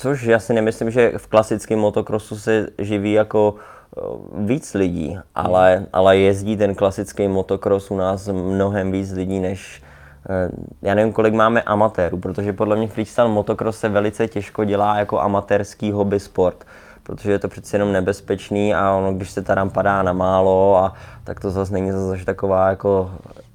[0.00, 4.00] Což já si nemyslím, že v klasickém motocrossu se živí jako eh,
[4.34, 9.82] víc lidí, ale, ale jezdí ten klasický motocross u nás mnohem víc lidí než
[10.30, 10.50] eh,
[10.82, 15.20] já nevím, kolik máme amatérů, protože podle mě freestyle motocross se velice těžko dělá jako
[15.20, 16.64] amatérský hobby sport
[17.08, 20.94] protože je to přeci jenom nebezpečný a ono, když se tam padá na málo, a,
[21.24, 23.10] tak to zase není zase taková jako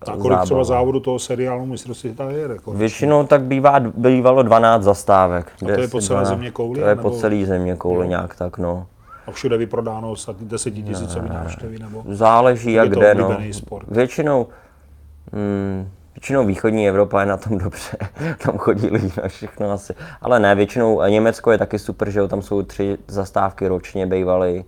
[0.09, 0.45] A kolik zábava.
[0.45, 2.47] třeba závodu toho seriálu mistrovství světa je?
[2.49, 5.51] Jako Většinou tak bývá, bývalo 12 zastávek.
[5.61, 6.79] A to je po celé země kouli?
[6.79, 8.87] To je po celé země kouli nějak tak, no.
[9.27, 11.79] A všude vyprodáno 10 tisícový návštěvy?
[11.79, 13.37] Nebo Záleží jak kde, no.
[13.51, 13.87] Sport.
[13.91, 14.47] Většinou,
[15.33, 17.97] hmm, Většinou východní Evropa je na tom dobře,
[18.43, 19.93] tam chodí lidi na všechno asi.
[20.21, 24.65] Ale ne, většinou Německo je taky super, že jo, tam jsou tři zastávky ročně bývaly.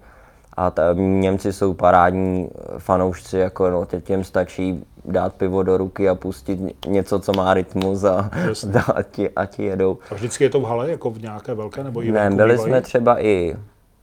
[0.57, 6.15] A ta, Němci jsou parádní fanoušci, jako no, těm stačí dát pivo do ruky a
[6.15, 8.31] pustit něco, co má rytmus a,
[8.95, 9.97] a, ti, a ti jedou.
[10.11, 12.81] A vždycky je to v hale, jako v nějaké velké nebo i Ne, byli jsme
[12.81, 13.55] třeba i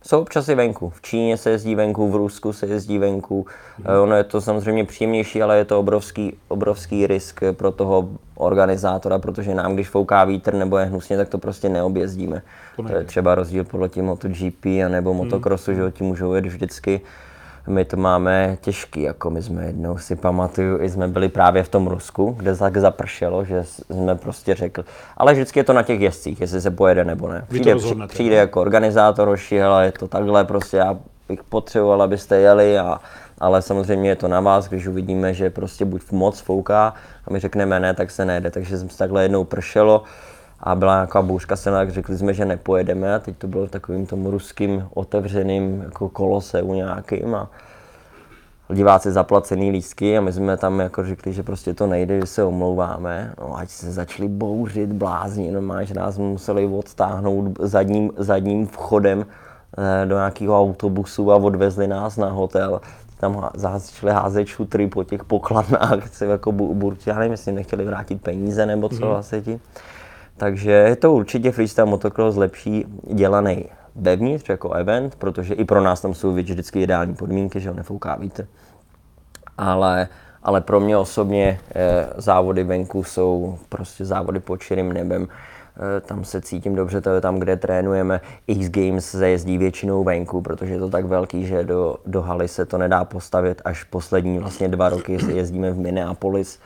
[0.04, 0.90] jsou občas i venku.
[0.90, 3.46] V Číně se jezdí venku, v Rusku se jezdí venku.
[3.76, 4.02] Hmm.
[4.02, 9.54] Ono je to samozřejmě příjemnější, ale je to obrovský, obrovský risk pro toho organizátora, protože
[9.54, 12.42] nám, když fouká vítr nebo je hnusně, tak to prostě neobjezdíme.
[12.76, 15.80] To, to je třeba rozdíl podle tím MotoGP a nebo motocrossu, hmm.
[15.80, 17.00] že ti můžou jet vždycky
[17.66, 21.68] my to máme těžký, jako my jsme jednou si pamatuju, i jsme byli právě v
[21.68, 24.84] tom Rusku, kde tak zapršelo, že jsme prostě řekli,
[25.16, 27.44] ale vždycky je to na těch jezdcích, jestli se pojede nebo ne.
[27.48, 27.74] Přijde,
[28.06, 30.96] přijde jako organizátor, roši, ale je to takhle, prostě já
[31.28, 33.00] bych potřeboval, abyste jeli, a,
[33.38, 36.94] ale samozřejmě je to na vás, když uvidíme, že prostě buď moc fouká
[37.26, 40.02] a my řekneme ne, tak se nejde, takže jsme se takhle jednou pršelo,
[40.62, 43.70] a byla nějaká bouřka se tak řekli jsme, že nepojedeme a teď to bylo v
[43.70, 47.50] takovým tom ruským otevřeným jako koloseu nějakým a
[48.72, 52.44] diváci zaplacený lístky a my jsme tam jako řekli, že prostě to nejde, že se
[52.44, 53.34] omlouváme.
[53.40, 59.26] No, ať se začali bouřit, blázni, no, že nás museli odtáhnout zadním, zadním vchodem
[59.78, 62.80] eh, do nějakého autobusu a odvezli nás na hotel
[63.22, 68.22] tam začali házet šutry po těch pokladnách, se jako burci, já nevím, jestli nechtěli vrátit
[68.22, 69.12] peníze nebo co mm.
[69.12, 69.60] asi ti.
[70.36, 73.64] Takže je to určitě freestyle motocross lepší dělaný
[73.94, 78.16] vevnitř jako event, protože i pro nás tam jsou vždycky ideální podmínky, že ho nefouká
[78.16, 78.46] vítr.
[79.58, 80.08] Ale,
[80.42, 85.28] ale pro mě osobně eh, závody venku jsou prostě závody pod širým nebem.
[85.76, 88.20] Eh, tam se cítím dobře, to je tam, kde trénujeme.
[88.46, 92.48] X Games se jezdí většinou venku, protože je to tak velký, že do, do haly
[92.48, 93.62] se to nedá postavit.
[93.64, 96.58] Až poslední vlastně dva roky jezdíme v Minneapolis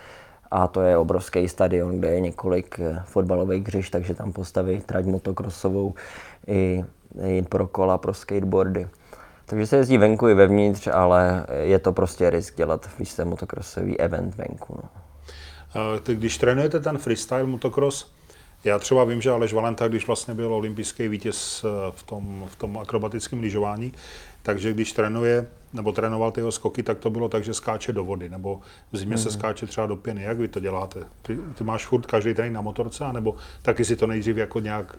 [0.51, 5.05] a to je obrovský stadion, kde je několik eh, fotbalových hřišť, takže tam postaví trať
[5.05, 5.95] motokrosovou
[6.47, 6.85] i,
[7.27, 8.89] i pro kola, pro skateboardy.
[9.47, 14.35] Takže se jezdí venku i vevnitř, ale je to prostě risk dělat freestyle motokrosový event
[14.35, 14.81] venku.
[14.83, 14.89] No.
[16.05, 18.13] Když trénujete ten freestyle motocross,
[18.65, 22.57] já třeba vím, že Aleš Valenta, když vlastně byl olympijský vítěz eh, v tom, v
[22.57, 23.93] tom akrobatickém lyžování,
[24.43, 28.05] takže když trénuje, nebo trénoval ty jeho skoky, tak to bylo tak, že skáče do
[28.05, 28.61] vody, nebo
[28.93, 29.23] v zimě mm.
[29.23, 29.39] se mhm.
[29.39, 30.23] skáče třeba do pěny.
[30.23, 31.01] Jak vy to děláte?
[31.23, 34.99] Ty, ty máš furt každý den na motorce, nebo taky si to nejdřív jako nějak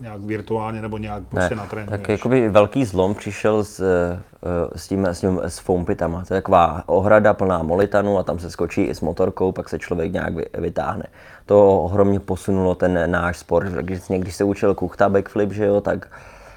[0.00, 1.90] nějak virtuálně nebo nějak prostě na tréninku.
[1.90, 4.20] Tak jakoby velký zlom přišel s, eh,
[4.76, 6.24] s tím, s tím s foampitama.
[6.24, 9.78] To je taková ohrada plná molitanu a tam se skočí i s motorkou, pak se
[9.78, 11.04] člověk nějak vytáhne.
[11.46, 13.72] To ohromně posunulo ten náš sport.
[13.72, 16.08] Když, když se učil kuchta backflip, že jo, tak,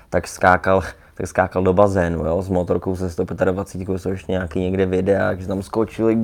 [0.10, 0.82] tak skákal
[1.17, 5.47] tak skákal do bazénu, jo, s motorkou se 125, jsou ještě nějaký někde videa, že
[5.47, 6.17] tam skočili,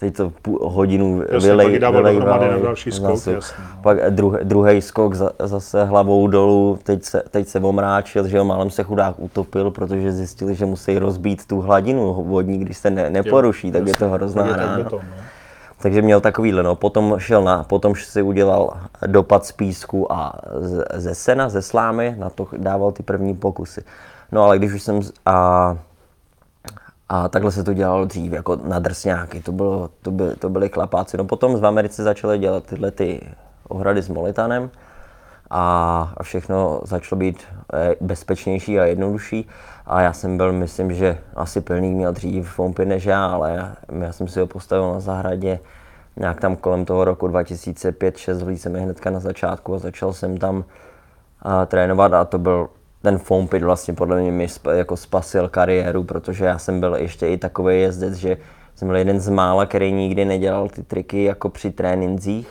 [0.00, 3.82] teď to půl hodinu vylej, vylej, na další skok, zase, jasný, no.
[3.82, 4.10] Pak
[4.42, 8.82] druhý skok za, zase hlavou dolů, teď se, teď se omráčil, že jo, málem se
[8.82, 13.72] chudák utopil, protože zjistili, že musí rozbít tu hladinu vodní, když se ne, neporuší, jo,
[13.72, 14.90] tak jasný, je to hrozná rána.
[15.82, 16.76] Takže měl takovýhle, no.
[16.76, 20.32] Potom šel na, potom si udělal dopad z písku a
[20.94, 23.84] ze sena, ze slámy, na to dával ty první pokusy.
[24.32, 25.76] No ale když už jsem, a,
[27.08, 30.68] a takhle se to dělalo dřív, jako na drsňáky, to, bylo, to, byly, to byly
[30.68, 31.16] klapáci.
[31.16, 33.20] No potom v Americe začaly dělat tyhle ty
[33.68, 34.70] ohrady s molitanem
[35.50, 39.48] a všechno začalo být eh, bezpečnější a jednodušší.
[39.86, 44.12] A já jsem byl, myslím, že asi plný měl dřív fompy než já, ale já
[44.12, 45.58] jsem si ho postavil na zahradě
[46.16, 50.64] nějak tam kolem toho roku 2005-2006 jsem hnedka na začátku a začal jsem tam
[51.42, 52.68] a, trénovat a to byl
[53.02, 57.28] ten foam pit vlastně podle mě mi jako spasil kariéru, protože já jsem byl ještě
[57.28, 58.36] i takový jezdec, že
[58.74, 62.48] jsem byl jeden z mála, který nikdy nedělal ty triky jako při trénincích.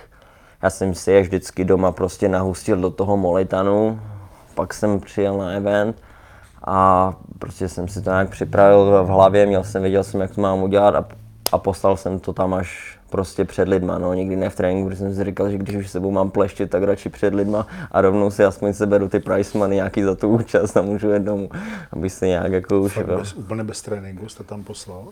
[0.63, 3.99] Já jsem si je vždycky doma prostě nahustil do toho molitanu,
[4.55, 5.95] pak jsem přijel na event
[6.65, 10.41] a prostě jsem si to nějak připravil v hlavě, měl jsem, věděl jsem, jak to
[10.41, 11.05] mám udělat a,
[11.51, 14.99] a poslal jsem to tam až prostě před lidma, no, nikdy ne v tréninku, protože
[14.99, 18.31] jsem si říkal, že když už sebou mám pleštit, tak radši před lidma a rovnou
[18.31, 21.49] si aspoň seberu ty price money nějaký za tu účast a můžu domů,
[21.91, 22.97] aby se nějak jako už...
[22.97, 25.03] Bez, úplně bez tréninku jste tam poslal?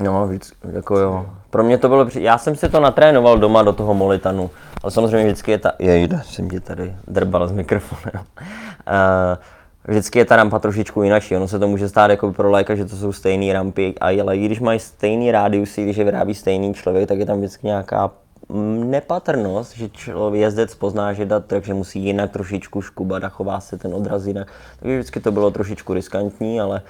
[0.00, 1.26] No, víc, jako jo.
[1.50, 4.50] Pro mě to bylo, já jsem si to natrénoval doma do toho molitanu,
[4.82, 8.24] ale samozřejmě vždycky je ta, jejda, jsem tě tady drbal z mikrofonem.
[8.40, 9.42] Uh,
[9.88, 11.22] vždycky je ta rampa trošičku jinak.
[11.36, 14.46] Ono se to může stát jako pro léka, že to jsou stejné rampy, ale i
[14.46, 18.10] když mají stejný rádiusy, když je vyrábí stejný člověk, tak je tam vždycky nějaká
[18.48, 23.60] mm, nepatrnost, že člověk jezdec pozná, že dat, takže musí jinak trošičku škubat a chová
[23.60, 24.48] se ten odraz jinak.
[24.80, 26.82] Takže vždycky to bylo trošičku riskantní, ale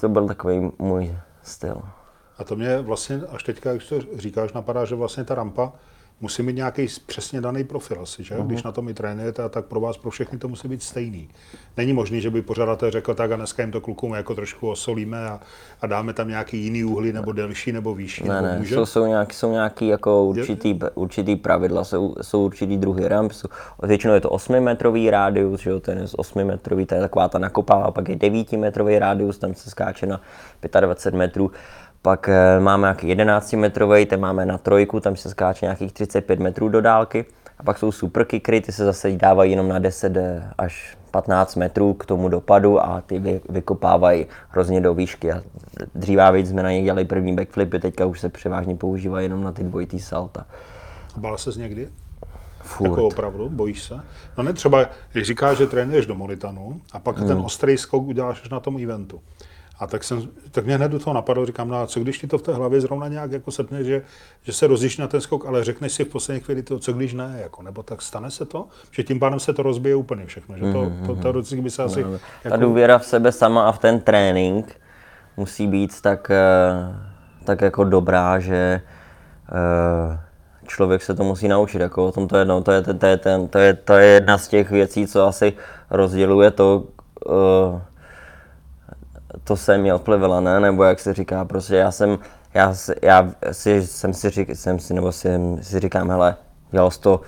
[0.00, 1.82] to byl takový můj styl.
[2.38, 5.72] A to mě vlastně, až teďka, jak to říkáš, napadá, že vlastně ta rampa
[6.20, 8.34] musí mít nějaký přesně daný profil asi, že?
[8.34, 8.46] Uh-huh.
[8.46, 11.28] Když na tom i trénujete, tak pro vás, pro všechny to musí být stejný.
[11.76, 15.28] Není možný, že by pořadatel řekl, tak a dneska jim to klukům jako trošku osolíme
[15.28, 15.40] a,
[15.80, 18.28] a dáme tam nějaký jiný úhly, nebo delší, nebo výšší.
[18.28, 18.74] Ne, nebo ne, může?
[18.74, 23.48] Jsou, jsou, nějaký, jsou nějaký jako určitý, určitý pravidla, jsou, jsou určitý druhy ramp, jsou,
[23.82, 27.28] většinou je to 8 metrový rádius, že jo, ten je 8 metrový, to je taková
[27.28, 30.20] ta nakopává, pak je 9 metrový rádius, tam se skáče na
[30.80, 31.50] 25 metrů.
[32.06, 36.40] Pak eh, máme nějaký 11 metrový, ten máme na trojku, tam se skáče nějakých 35
[36.40, 37.24] metrů do dálky.
[37.58, 41.56] A pak jsou super kikry, ty se zase dávají jenom na 10 eh, až 15
[41.56, 45.32] metrů k tomu dopadu a ty vy, vykopávají hrozně do výšky.
[45.32, 45.42] A
[45.94, 49.52] dříve víc jsme na ně dělali první backflipy, teďka už se převážně používají jenom na
[49.52, 50.46] ty dvojitý salta.
[51.16, 51.88] Bál se někdy?
[52.60, 52.88] Furt.
[52.88, 54.00] Jako opravdu, bojíš se?
[54.38, 57.28] No ne třeba, když říkáš, že trénuješ do Molitanu a pak hmm.
[57.28, 59.20] ten ostrý skok uděláš až na tom eventu.
[59.78, 62.26] A tak, jsem, tak mě hned do toho napadlo, říkám, no a co když ti
[62.26, 64.02] to v té hlavě zrovna nějak jako sepne, že,
[64.42, 67.14] že se rozjíš na ten skok, ale řekneš si v poslední chvíli to, co když
[67.14, 70.56] ne, jako, nebo tak stane se to, že tím pádem se to rozbije úplně všechno,
[70.56, 71.06] že to, mm-hmm.
[71.06, 72.02] to, to, to, to by se asi...
[72.04, 72.20] No, jako...
[72.48, 74.80] Ta důvěra v sebe sama a v ten trénink
[75.36, 76.96] musí být tak, eh,
[77.44, 78.82] tak jako dobrá, že
[79.48, 80.18] eh,
[80.66, 83.16] člověk se to musí naučit, jako o tom to je, no, to je, to je,
[83.16, 85.52] ten, to je, to je jedna z těch věcí, co asi
[85.90, 86.84] rozděluje to,
[87.26, 87.80] uh,
[89.44, 90.60] to jsem měl plivela, ne?
[90.60, 92.18] Nebo jak se říká, prostě já jsem,
[92.54, 95.28] já, já si, jsem si, řík, jsem si, nebo si,
[95.60, 96.36] si říkám, hele,
[96.70, 97.20] dělal jsi to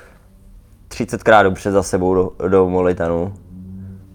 [0.89, 3.35] 30krát dobře za sebou do, do Molitanu.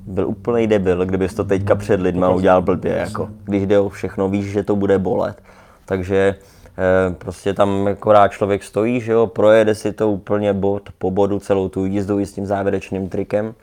[0.06, 3.30] Byl úplný debil, kdybys to teďka před lidma udělal blbě, jako.
[3.44, 5.42] Když jde o všechno, víš, že to bude bolet.
[5.86, 6.36] Takže
[6.78, 11.40] eh, prostě tam akorát člověk stojí, že jo, projede si to úplně bod po bodu
[11.40, 13.54] celou tu jízdu i s tím závěrečným trikem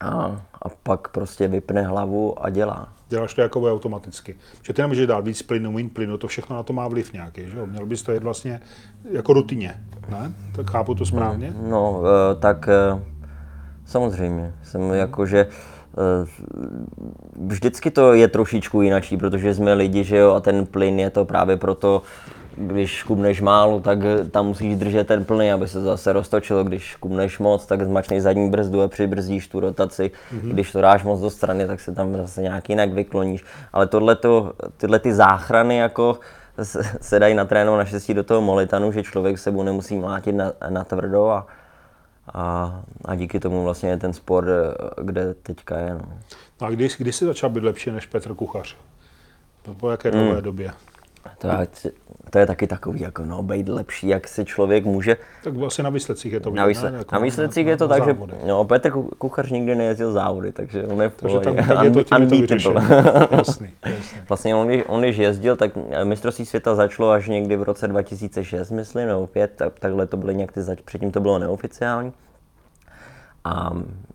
[0.00, 2.88] a, a pak prostě vypne hlavu a dělá.
[3.08, 4.36] Děláš to jako automaticky.
[4.62, 7.40] Že ty nemůžeš dát víc plynu, méně plynu, to všechno na to má vliv nějaký.
[7.46, 7.58] Že?
[7.58, 7.66] jo?
[7.66, 8.60] Měl bys to jet vlastně
[9.10, 9.74] jako rutině.
[10.08, 10.32] Ne?
[10.56, 11.52] Tak chápu to správně?
[11.62, 13.02] No, eh, tak eh,
[13.86, 14.54] samozřejmě.
[14.62, 16.26] Jsem jakože eh,
[17.36, 21.24] vždycky to je trošičku jinačí, protože jsme lidi, že jo, a ten plyn je to
[21.24, 22.02] právě proto,
[22.60, 23.98] když kubneš málo, tak
[24.30, 26.64] tam musíš držet ten plný, aby se zase roztočilo.
[26.64, 30.10] Když kubneš moc, tak zmačneš zadní brzdu a přibrzdíš tu rotaci.
[30.32, 30.50] Mm-hmm.
[30.52, 33.44] Když to dáš moc do strany, tak se tam zase nějak jinak vykloníš.
[33.72, 36.18] Ale tohleto, tyhle ty záchrany jako
[36.62, 40.84] se- se dají natrénovat naštěstí do toho molitanu, že člověk sebou nemusí mlátit na, na
[40.84, 41.46] tvrdo a,
[42.34, 45.94] a, a díky tomu vlastně je ten sport, eh, kde teďka je.
[45.94, 46.00] No.
[46.60, 48.76] No a kdy, kdy jsi začal být lepší než Petr Kuchař?
[49.80, 50.20] Po- jaké Hmm.
[50.24, 50.70] dlouhé době?
[51.38, 51.68] To, je,
[52.30, 55.16] to je taky takový, jako no, být lepší, jak si člověk může.
[55.44, 56.98] Tak vlastně na výsledcích je to Na, vidět, výsle, ne?
[56.98, 58.16] Jako na výsledcích je to na tak, že
[58.46, 61.90] no, Petr Ku- Kuchař nikdy nejezdil závody, takže on je v Takže tam, tak je
[61.90, 62.72] to tím je to.
[63.30, 64.18] Jasný, jasný.
[64.28, 65.70] Vlastně on, když- on když jezdil, tak
[66.04, 70.34] mistrovství světa začalo až někdy v roce 2006, myslím, nebo 5, tak, takhle to byly
[70.34, 72.12] nějak ty, zač- předtím to bylo neoficiální.
[73.44, 73.70] A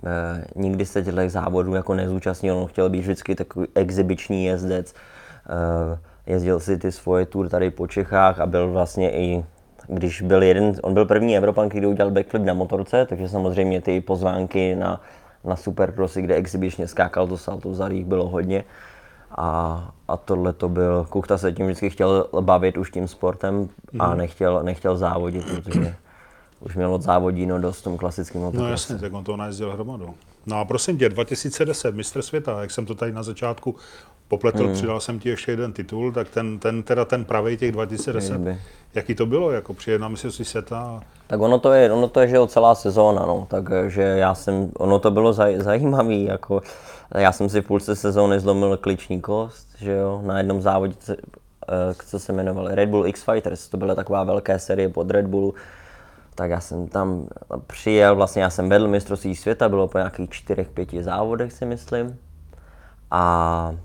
[0.06, 4.94] e, nikdy se těchto závodů jako nezúčastnil, on chtěl být vždycky takový exibiční jezdec.
[4.94, 9.46] E, jezdil si ty svoje tour tady po Čechách a byl vlastně i
[9.88, 14.02] když byl jeden, on byl první Evropan, který udělal backflip na motorce, takže samozřejmě ty
[14.02, 15.02] pozvánky na,
[15.44, 18.64] na Supercrossy, kde exibičně skákal to salto zarých, bylo hodně.
[19.38, 23.70] A, a tohle to byl, Kuchta se tím vždycky chtěl bavit už tím sportem
[24.00, 25.96] a nechtěl, nechtěl závodit, protože
[26.60, 30.14] už měl od závodíno dost v tom klasickém No jasně, tak on to najezdil hromadu.
[30.46, 33.76] No a prosím tě, 2010, mistr světa, jak jsem to tady na začátku
[34.28, 34.74] popletl, Hmm.
[34.74, 38.60] přidal jsem ti ještě jeden titul, tak ten, ten teda ten pravý těch 2010, Nejde.
[38.94, 41.04] jaký to bylo, jako přijet na mistrovství světa?
[41.28, 44.72] Tak ono to je, ono to je, že jo, celá sezóna, no, takže já jsem,
[44.78, 46.62] ono to bylo zaj, zajímavý, jako,
[47.16, 51.14] já jsem si v půlce sezóny zlomil kliční kost, že jo, na jednom závodě, co-
[51.14, 55.28] eh, co se jmenovalo Red Bull X Fighters, to byla taková velká série pod Red
[55.28, 55.54] Bullu,
[56.36, 57.28] tak já jsem tam
[57.68, 62.18] přijel, vlastně já jsem vedl mistrovství světa, bylo po nějakých čtyřech, pěti závodech si myslím.
[63.12, 63.76] A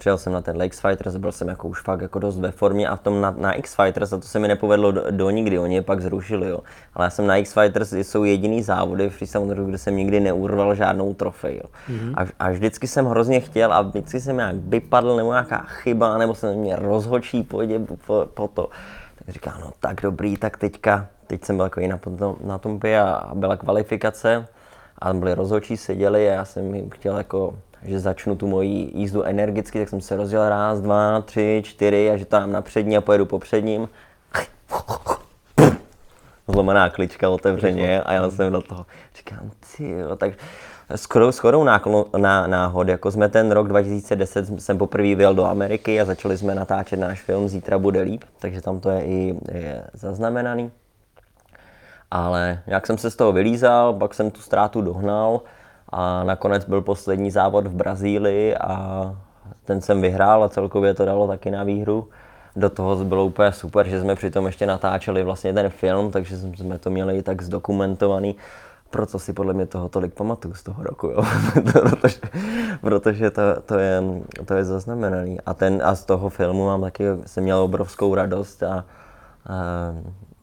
[0.00, 2.88] přijel jsem na ten X Fighters, byl jsem jako už fakt jako dost ve formě
[2.88, 5.58] a v tom na, na X Fighters, a to se mi nepovedlo do, do nikdy,
[5.58, 6.60] oni je pak zrušili, jo.
[6.94, 10.74] Ale já jsem na X Fighters, jsou jediný závody v freestyle kde jsem nikdy neurval
[10.74, 11.70] žádnou trofej, jo.
[11.90, 12.14] Mm-hmm.
[12.16, 16.34] A, a, vždycky jsem hrozně chtěl a vždycky jsem nějak vypadl, nebo nějaká chyba, nebo
[16.34, 17.62] jsem mě rozhočí po,
[18.06, 18.68] po, po to.
[19.18, 22.80] Tak říkám, no tak dobrý, tak teďka, teď jsem byl jako na, tom, na tom
[23.00, 24.46] a byla kvalifikace
[24.98, 28.90] a tam byli rozhodčí, seděli a já jsem jim chtěl jako, že začnu tu moji
[28.94, 32.96] jízdu energicky, tak jsem se rozdělal raz, dva, tři, čtyři a že tam na přední
[32.96, 33.88] a pojedu po předním.
[36.48, 38.86] Zlomená klička otevřeně a já jsem do toho.
[39.16, 40.32] Říkám, ty tak
[40.96, 46.00] skoro, skoro náklo, ná, náhod, jako jsme ten rok 2010 jsem poprvé vyjel do Ameriky
[46.00, 49.84] a začali jsme natáčet náš film Zítra bude líp, takže tam to je i je
[49.92, 50.70] zaznamenaný.
[52.10, 55.40] Ale jak jsem se z toho vylízal, pak jsem tu ztrátu dohnal
[55.92, 59.16] a nakonec byl poslední závod v Brazílii a
[59.64, 62.08] ten jsem vyhrál a celkově to dalo taky na výhru.
[62.56, 66.78] Do toho bylo úplně super, že jsme přitom ještě natáčeli vlastně ten film, takže jsme
[66.78, 68.36] to měli i tak zdokumentovaný.
[68.90, 71.22] Proto si podle mě toho tolik pamatuju z toho roku, jo.
[71.72, 72.20] protože,
[72.80, 74.02] protože to, to, je,
[74.44, 75.40] to je zaznamenaný.
[75.46, 78.84] A, ten, a z toho filmu mám taky, jsem měl obrovskou radost a,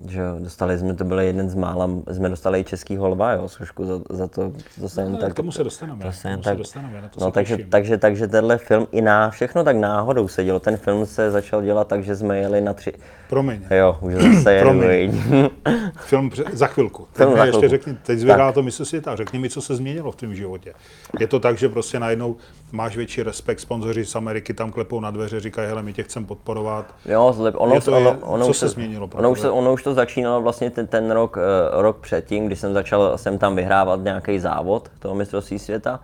[0.07, 3.47] že jo, dostali jsme, to byl jeden z mála, jsme dostali i českýho lva, jo,
[3.49, 6.27] složku za, za to, to se jen No, tak, k tomu se dostaneme, to se
[6.27, 7.69] jen tomu se tak, dostaneme, na to no, se takže, těším.
[7.69, 10.59] takže, takže tenhle film i na všechno tak náhodou se dělo.
[10.59, 12.93] Ten film se začal dělat tak, že jsme jeli na tři,
[13.29, 14.71] Promiň, jo, už zase jedu,
[15.95, 17.07] film pře- za chvilku.
[17.13, 17.69] Film Teď za mi ještě chvilku.
[17.69, 20.73] řekni, teď zvyhrá to mistr světa, řekni mi, co se změnilo v tom životě.
[21.19, 22.35] Je to tak, že prostě najednou
[22.71, 26.25] máš větší respekt, sponzoři z Ameriky tam klepou na dveře, říkají, hele, my tě chceme
[26.25, 26.85] podporovat.
[27.05, 29.49] Jo, zlep, ono, Je to ono, je- ono, co už se změnilo Ono už, se,
[29.49, 31.41] ono už to začínalo vlastně ten, ten rok, eh,
[31.81, 35.99] rok předtím, když jsem začal jsem tam vyhrávat nějaký závod toho mistrovství světa,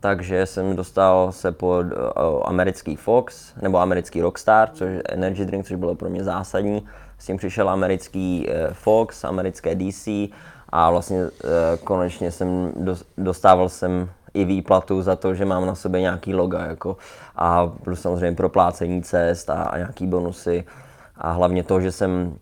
[0.00, 1.94] takže jsem dostal se pod eh,
[2.44, 6.86] americký Fox, nebo americký Rockstar, což energy drink, což bylo pro mě zásadní.
[7.18, 10.08] S tím přišel americký eh, Fox, americké DC
[10.68, 11.24] a vlastně
[11.84, 16.66] konečně jsem dos- dostával jsem i výplatu za to, že mám na sobě nějaký loga,
[16.66, 16.96] jako,
[17.36, 20.64] a plus samozřejmě proplácení cest a, a nějaký bonusy.
[21.16, 22.36] A hlavně to, že jsem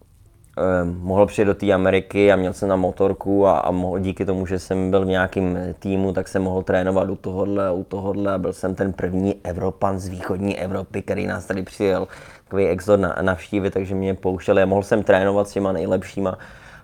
[0.59, 4.25] eh, mohl přijet do té Ameriky a měl jsem na motorku a, a mohl, díky
[4.25, 7.85] tomu, že jsem byl v nějakém týmu, tak jsem mohl trénovat u tohohle a u
[7.85, 12.09] tohohle a byl jsem ten první Evropan z východní Evropy, který nás tady přijel
[12.45, 16.39] takový exod na, navštívit, takže mě pouštěli a mohl jsem trénovat s těma nejlepšíma.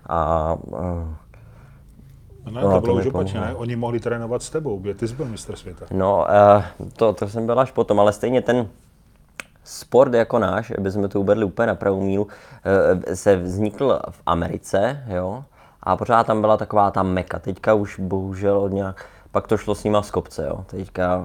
[0.09, 0.57] A, a
[2.51, 3.53] No, No, to bylo už opačně, pomohlo.
[3.53, 3.59] ne?
[3.59, 5.85] Oni mohli trénovat s tebou, kde ty jsi byl mistr světa.
[5.91, 6.63] No, eh,
[6.95, 8.67] to, to jsem byl až potom, ale stejně ten
[9.63, 12.27] sport jako náš, aby jsme to uvedli úplně na pravou míru,
[13.09, 15.43] eh, se vznikl v Americe, jo,
[15.83, 17.39] a pořád tam byla taková ta meka.
[17.39, 20.63] Teďka už bohužel od nějak, pak to šlo s nima z kopce, jo.
[20.67, 21.23] Teďka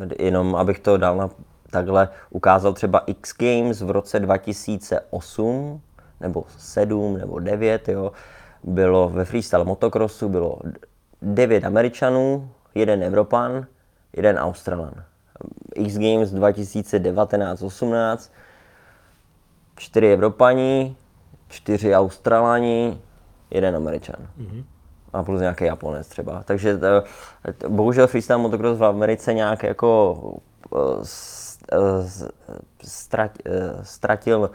[0.00, 1.30] eh, jenom, abych to dal na
[1.70, 5.80] takhle, ukázal třeba X Games v roce 2008,
[6.20, 8.12] nebo 7, nebo 9, jo.
[8.64, 10.58] Bylo ve freestyle motocrossu, bylo
[11.22, 13.66] 9 Američanů, jeden Evropan,
[14.16, 14.92] jeden Australan.
[15.74, 18.30] X Games 2019-18,
[19.76, 20.96] čtyři Evropani,
[21.48, 23.00] čtyři Australani,
[23.50, 24.16] jeden Američan.
[24.40, 24.64] Mm-hmm.
[25.12, 26.42] A plus nějaký Japonec třeba.
[26.44, 26.86] Takže to,
[27.58, 30.12] to, bohužel freestyle motocross v Americe nějak jako
[30.70, 34.50] uh, s- uh, s- uh, ztratil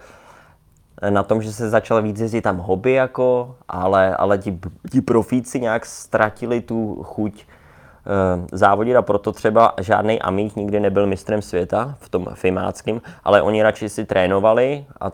[1.10, 4.60] na tom, že se začal víc jezdit tam hobby jako, ale, ale ti,
[4.92, 11.08] ti profíci nějak ztratili tu chuť eh, závodit a proto třeba žádný Amík nikdy nebyl
[11.08, 15.12] mistrem světa v tom fimáckém, ale oni radši si trénovali a,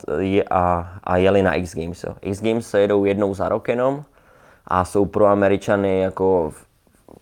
[0.52, 2.04] a, a jeli na X Games.
[2.04, 2.16] Jo.
[2.22, 4.04] X Games se jedou jednou za rok jenom
[4.68, 6.52] a jsou pro Američany jako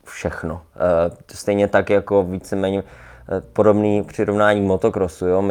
[0.03, 0.61] všechno.
[0.75, 5.27] Eh, Stejně tak jako víceméně eh, podobný přirovnání motokrosu.
[5.27, 5.43] Jo?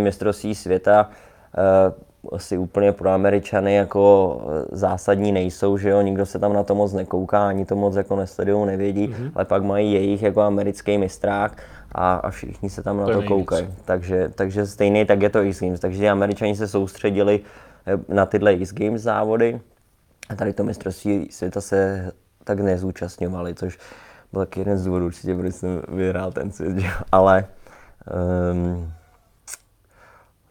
[0.00, 1.10] Mistrovství světa
[1.58, 6.62] eh, asi úplně pro Američany jako eh, zásadní nejsou, že jo, nikdo se tam na
[6.62, 9.30] to moc nekouká, ani to moc jako nesledují, nevědí, mm-hmm.
[9.34, 11.62] ale pak mají jejich jako americký mistrák
[11.92, 13.36] a, a všichni se tam na To je to, nejvíc.
[13.36, 13.68] koukají.
[13.84, 15.80] Takže, takže stejný tak je to X Games.
[15.80, 17.40] Takže Američani se soustředili
[17.86, 19.60] eh, na tyhle X Games závody
[20.28, 22.10] a tady to mistrovství světa se
[22.44, 23.78] tak nezúčastňovali, což
[24.32, 26.88] byl taky jeden z důvodů určitě, proč jsem vyhrál ten svět, že?
[27.12, 27.44] ale
[28.52, 28.92] um,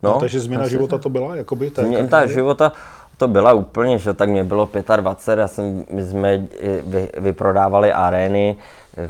[0.03, 1.71] No, takže změna života to byla, jakoby?
[1.71, 2.33] té Změna kariéry?
[2.33, 2.71] života
[3.17, 7.93] to byla úplně, že tak mě bylo 25, já jsem, my jsme eh, vy, vyprodávali
[7.93, 8.57] arény,
[8.97, 9.09] eh,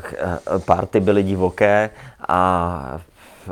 [0.64, 1.90] party byly divoké
[2.28, 3.00] a,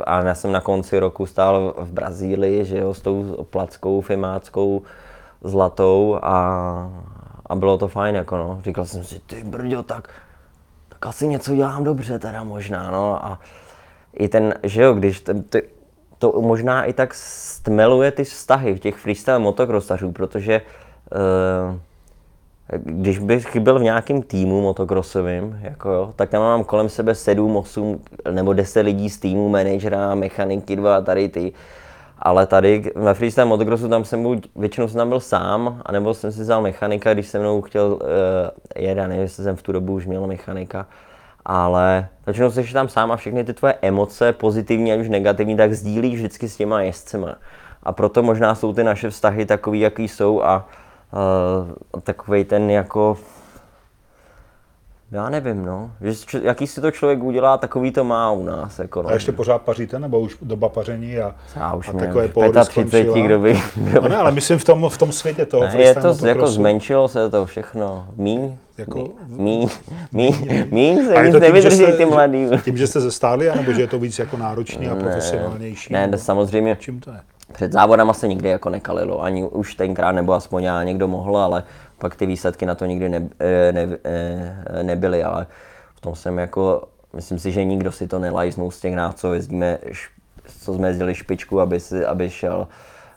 [0.03, 4.81] a já jsem na konci roku stál v Brazílii, že jo, s tou plackou fimáckou
[5.43, 6.37] zlatou a,
[7.45, 8.61] a bylo to fajn, jako no.
[8.63, 10.09] Říkal jsem si, ty brďo, tak,
[10.89, 13.39] tak asi něco dělám dobře teda možná, no a
[14.13, 15.63] i ten, že jo, když ten, ty,
[16.23, 20.61] to možná i tak stmeluje ty vztahy v těch freestyle motocrossařů, protože
[21.71, 21.77] uh,
[22.77, 27.57] když bych byl v nějakém týmu motocrossovým, jako jo, tak tam mám kolem sebe 7,
[27.57, 27.99] 8
[28.31, 31.53] nebo 10 lidí z týmu, manažera, mechaniky, dva tady ty.
[32.19, 36.31] Ale tady na freestyle motocrossu tam jsem buď, většinou jsem tam byl sám, anebo jsem
[36.31, 37.99] si vzal mechanika, když se mnou chtěl uh,
[38.75, 40.87] jet, já nevím, jestli jsem v tu dobu už měl mechanika,
[41.45, 45.73] ale většinou jsi tam sám a všechny ty tvoje emoce, pozitivní ať už negativní, tak
[45.73, 47.35] sdílíš vždycky s těma jezdcema.
[47.83, 50.67] A proto možná jsou ty naše vztahy takový, jaký jsou a
[51.93, 53.17] uh, takový ten jako
[55.13, 55.91] já nevím, no.
[56.01, 58.79] Že jaký si to člověk udělá, takový to má u nás.
[58.79, 59.09] Jako, no.
[59.09, 63.03] A ještě pořád paříte, nebo už doba paření a, Já už a takové pohody 35,
[63.03, 63.25] skončila?
[63.25, 63.61] kdo by...
[63.75, 66.47] Kdo No ne, ale myslím v tom, v tom světě toho je freestyle to jako
[66.47, 68.07] zmenšilo se to všechno.
[68.15, 69.69] Míň, Jako- míň,
[70.11, 72.47] míň, míň se že nevydrží jste- ty mladý.
[72.63, 75.93] Tím, že jste zestáli, anebo že je to víc jako náročný a profesionálnější?
[75.93, 77.19] Ne, to samozřejmě Čím to je?
[77.53, 81.63] Před závodama se nikdy jako nekalilo, ani už tenkrát, nebo aspoň já někdo mohl, ale
[81.97, 85.47] pak ty výsledky na to nikdy ne, eh, ne, ne, nebyly, ale
[85.95, 89.33] v tom jsem jako, myslím si, že nikdo si to nelajznul z těch nás, co
[89.33, 89.77] jezdíme,
[90.61, 92.67] co jsme jezdili špičku, aby, si, aby šel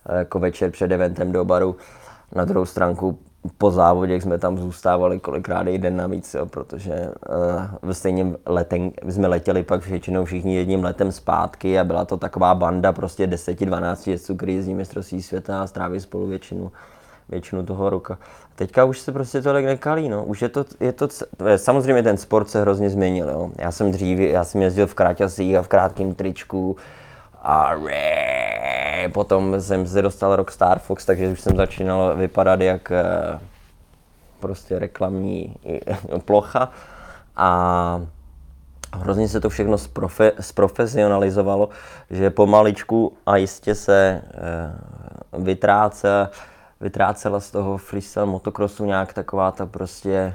[0.08, 1.76] eh, jako večer před eventem do baru.
[2.34, 3.18] Na druhou stránku
[3.58, 7.10] po závodě jak jsme tam zůstávali kolikrát i den navíc, jo, protože
[7.84, 12.54] uh, stejně leten, jsme letěli pak většinou všichni jedním letem zpátky a byla to taková
[12.54, 16.72] banda prostě 10-12 jezdců, kteří jezdí mistrovství světa a stráví spolu většinu,
[17.28, 18.18] většinu toho roka.
[18.54, 20.24] Teďka už se prostě tolik nekalí, no.
[20.24, 21.08] Už je to, je to,
[21.56, 23.50] samozřejmě ten sport se hrozně změnil, jo.
[23.58, 26.76] Já jsem dřív, já jsem jezdil v kráťasích a v krátkém tričku
[27.42, 27.72] a
[29.12, 33.38] potom jsem se dostal rok Star Fox, takže už jsem začínal vypadat jak eh,
[34.40, 35.56] prostě reklamní
[36.24, 36.70] plocha.
[37.36, 38.00] A
[38.94, 41.68] hrozně se to všechno zprofe, zprofesionalizovalo,
[42.10, 46.28] že pomaličku a jistě se eh, vytráce,
[46.80, 50.34] vytrácela z toho freestyle motocrossu nějak taková ta prostě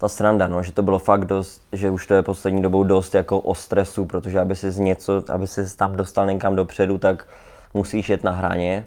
[0.00, 3.14] ta sranda, no, že to bylo fakt dost, že už to je poslední dobou dost
[3.14, 7.26] jako o stresu, protože aby si z něco, aby si tam dostal někam dopředu, tak
[7.74, 8.84] musíš jet na hraně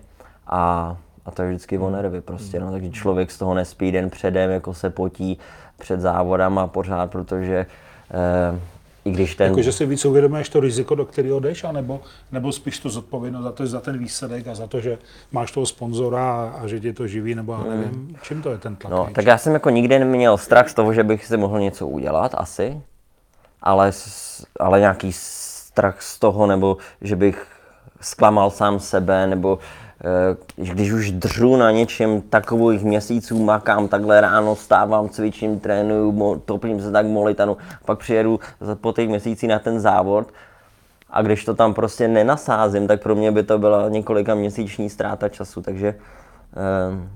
[0.47, 0.95] a,
[1.25, 4.51] a to je vždycky o nervy prostě, no, takže člověk z toho nespí den předem,
[4.51, 5.39] jako se potí
[5.77, 7.65] před závodama pořád, protože
[8.11, 8.59] eh,
[9.05, 9.47] i když ten...
[9.47, 12.01] Jakože si víc uvědomuješ to riziko, do kterého jdeš, anebo,
[12.31, 14.97] nebo spíš to zodpovědnost za to, za ten výsledek a za to, že
[15.31, 18.57] máš toho sponzora a, a že tě to živí, nebo já nevím, čím to je
[18.57, 18.91] ten tlak?
[18.91, 19.13] No, největší?
[19.13, 22.35] tak já jsem jako nikdy neměl strach z toho, že bych si mohl něco udělat,
[22.37, 22.81] asi,
[23.61, 23.91] ale,
[24.59, 27.47] ale nějaký strach z toho, nebo že bych
[28.01, 29.59] zklamal sám sebe, nebo
[30.55, 36.91] když už dřu na něčem takových měsíců, makám takhle ráno, stávám, cvičím, trénuju, topím se
[36.91, 38.39] tak molitanu, pak přijedu
[38.81, 40.27] po těch měsících na ten závod
[41.09, 45.29] a když to tam prostě nenasázím, tak pro mě by to byla několika měsíční ztráta
[45.29, 45.95] času, takže
[46.57, 47.09] eh,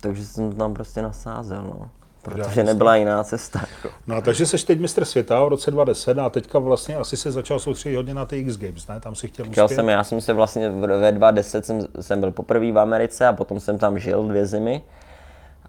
[0.00, 1.90] takže jsem to tam prostě nasázel, no.
[2.30, 3.60] Protože nebyla jiná cesta.
[4.06, 7.32] No a takže jsi teď mistr světa v roce 2010 a teďka vlastně asi se
[7.32, 9.00] začal soustředit hodně na ty X Games, ne?
[9.00, 9.76] Tam si chtěl Chtěl uspět.
[9.76, 13.32] jsem, já jsem se vlastně v- ve 2010 jsem, jsem byl poprvé v Americe a
[13.32, 14.82] potom jsem tam žil dvě zimy.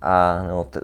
[0.02, 0.80] A, no, t-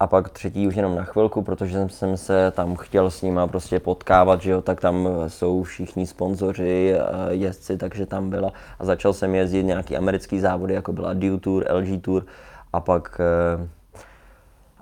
[0.00, 3.46] a pak třetí už jenom na chvilku, protože jsem, jsem se tam chtěl s nima
[3.46, 7.00] prostě potkávat, že jo, tak tam jsou všichni sponzoři, eh,
[7.34, 8.52] jezdci, takže tam byla.
[8.78, 12.26] A začal jsem jezdit nějaký americký závody, jako byla Dew Tour, LG Tour
[12.72, 13.68] a pak eh,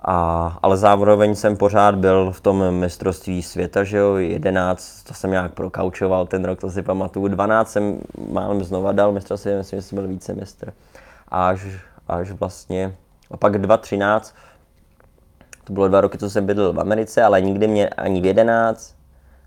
[0.05, 5.31] a, ale zároveň jsem pořád byl v tom mistrovství světa, že jo, 11, to jsem
[5.31, 7.99] nějak prokaučoval ten rok, to si pamatuju, 12 jsem
[8.31, 10.73] málem znova dal mistrovství, myslím, že jsem byl více mistr.
[11.27, 11.67] Až,
[12.07, 12.95] až vlastně,
[13.31, 14.35] a pak 2013,
[15.63, 18.95] to bylo dva roky, co jsem bydlel v Americe, ale nikdy mě ani v 11,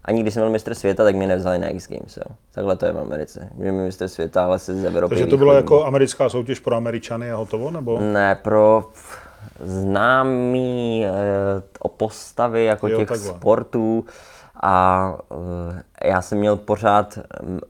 [0.05, 2.37] ani když jsem byl mistr světa, tak mě nevzali na X Games, jo.
[2.53, 3.49] Takhle to je v Americe.
[3.63, 5.65] Že mi mistr světa, ale se z Evropy Takže to bylo východní.
[5.65, 8.01] jako americká soutěž pro Američany a hotovo, nebo?
[8.01, 8.91] Ne, pro
[9.61, 11.13] známý eh,
[11.79, 13.29] o postavy jako Jo, těch takhle.
[13.29, 14.05] sportů
[14.63, 15.15] a
[16.03, 17.19] eh, já jsem měl pořád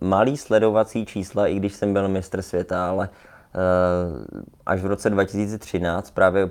[0.00, 3.08] malý sledovací čísla, i když jsem byl mistr světa, ale
[3.54, 6.50] eh, až v roce 2013 právě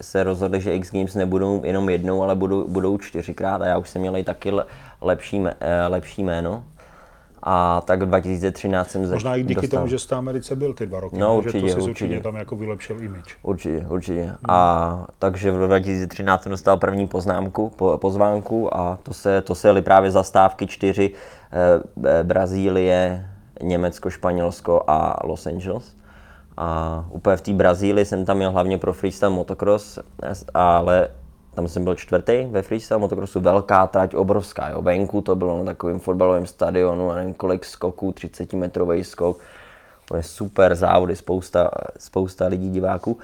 [0.00, 3.88] se rozhodli, že X Games nebudou jenom jednou, ale budou, budou čtyřikrát a já už
[3.88, 4.64] jsem měl i taky le-
[5.00, 5.44] lepší,
[5.88, 6.64] lepší jméno.
[7.50, 9.78] A tak v 2013 jsem Možná i díky dostal...
[9.80, 11.42] tomu, že jsi v Americe byl ty dva roky, No, ne?
[11.42, 12.04] že určitě, to jsi určitě.
[12.04, 13.36] určitě tam jako vylepšil image.
[13.42, 14.32] Určitě, určitě.
[14.48, 19.68] A takže v 2013 jsem dostal první poznámku, po, pozvánku a to se, to se
[19.68, 21.10] jeli právě zastávky čtyři,
[22.04, 23.26] eh, Brazílie,
[23.62, 25.96] Německo, Španělsko a Los Angeles.
[26.56, 29.98] A úplně v té Brazílii jsem tam měl hlavně pro freestyle motocross,
[30.54, 31.08] ale
[31.54, 34.82] tam jsem byl čtvrtý ve freestyle motocrossu, velká trať, obrovská, jo.
[34.82, 39.38] Venku to bylo na takovém fotbalovém stadionu, a nevím kolik skoků, 30 metrový skok,
[40.08, 43.18] to je super závody, spousta, spousta lidí, diváků.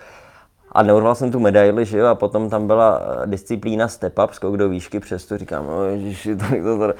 [0.72, 4.32] A neurval jsem tu medaili, že jo, a potom tam byla eh, disciplína step up,
[4.32, 6.94] skok do výšky, přesto říkám, no ježiši, to, to, to,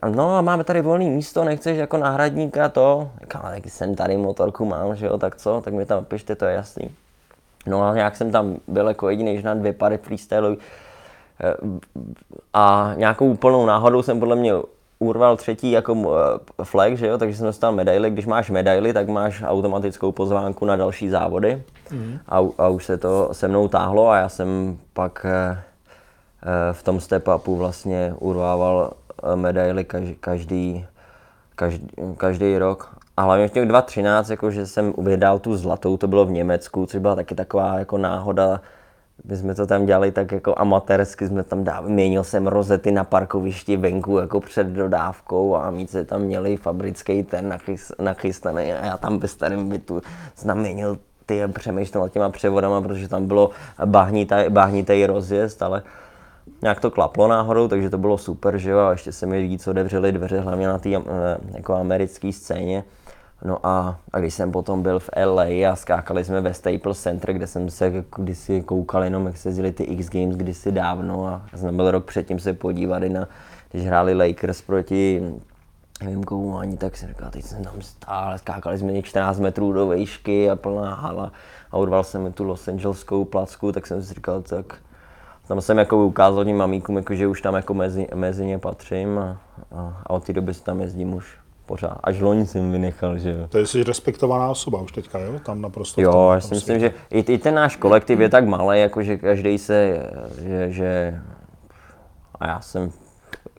[0.00, 3.10] a, no a máme tady volný místo, nechceš jako náhradníka to?
[3.20, 6.44] Říkám, ale jsem tady motorku mám, že jo, tak co, tak mi tam pište, to
[6.44, 6.90] je jasný.
[7.66, 10.58] No a nějak jsem tam byl jako jediný, že na dvě pary freestylový.
[11.40, 11.54] Eh,
[12.54, 14.52] A nějakou úplnou náhodou jsem podle mě
[14.98, 15.96] urval třetí jako
[16.60, 18.10] eh, flag, že jo, takže jsem dostal medaili.
[18.10, 21.62] Když máš medaili, tak máš automatickou pozvánku na další závody.
[22.28, 25.62] A, u- a už se to se mnou táhlo a já jsem pak eh,
[26.72, 28.92] v tom step upu vlastně urvával
[29.34, 30.86] medaily každý, každý,
[31.54, 31.86] každý,
[32.16, 32.96] každý rok.
[33.20, 36.86] A hlavně v těch 2013, jako, že jsem vydal tu zlatou, to bylo v Německu,
[36.86, 38.60] což byla taky taková jako náhoda.
[39.24, 43.04] My jsme to tam dělali tak jako amatérsky, jsme tam dávali, měnil jsem rozety na
[43.04, 48.96] parkovišti venku jako před dodávkou a míce tam měli fabrický ten nachys, nachystaný a já
[48.96, 50.02] tam ve starém bytu
[50.36, 53.50] znamenil ty přemýšlel těma převodama, protože tam bylo
[53.84, 55.82] bahnitý, bahnitý rozjezd, ale
[56.62, 59.68] nějak to klaplo náhodou, takže to bylo super, že jo, a ještě se mi víc
[59.68, 60.88] otevřely dveře, hlavně na té
[61.54, 62.84] jako americké scéně.
[63.44, 67.32] No a, a když jsem potom byl v LA a skákali jsme ve Staples Center,
[67.32, 71.42] kde jsem se kdysi koukal jenom, jak se jezdili ty X Games kdysi dávno a
[71.56, 73.28] jsem byl rok předtím se podívat i na,
[73.70, 75.32] když hráli Lakers proti
[76.02, 79.72] nevím komu ani, tak jsem říkal, teď jsem tam stál, skákali jsme něk 14 metrů
[79.72, 81.32] do výšky a plná hala
[81.70, 84.74] a urval jsem tu Los Angeleskou placku, tak jsem si říkal, tak
[85.48, 89.18] tam jsem jako ukázal tím mamíkům, jako, že už tam jako mezi, mezi ně patřím
[89.18, 89.40] a,
[89.72, 91.39] a, a od té doby se tam jezdím už
[91.70, 91.98] pořád.
[92.04, 93.48] Až loni jsem vynechal, že jo.
[93.48, 95.38] To je jsi respektovaná osoba už teďka, jo?
[95.44, 96.00] Tam naprosto.
[96.00, 96.96] Jo, tom- já si myslím, světě.
[97.10, 100.06] že i, i ten náš kolektiv je tak malý, jako že každý se,
[100.42, 101.20] že, že
[102.40, 102.92] a já jsem,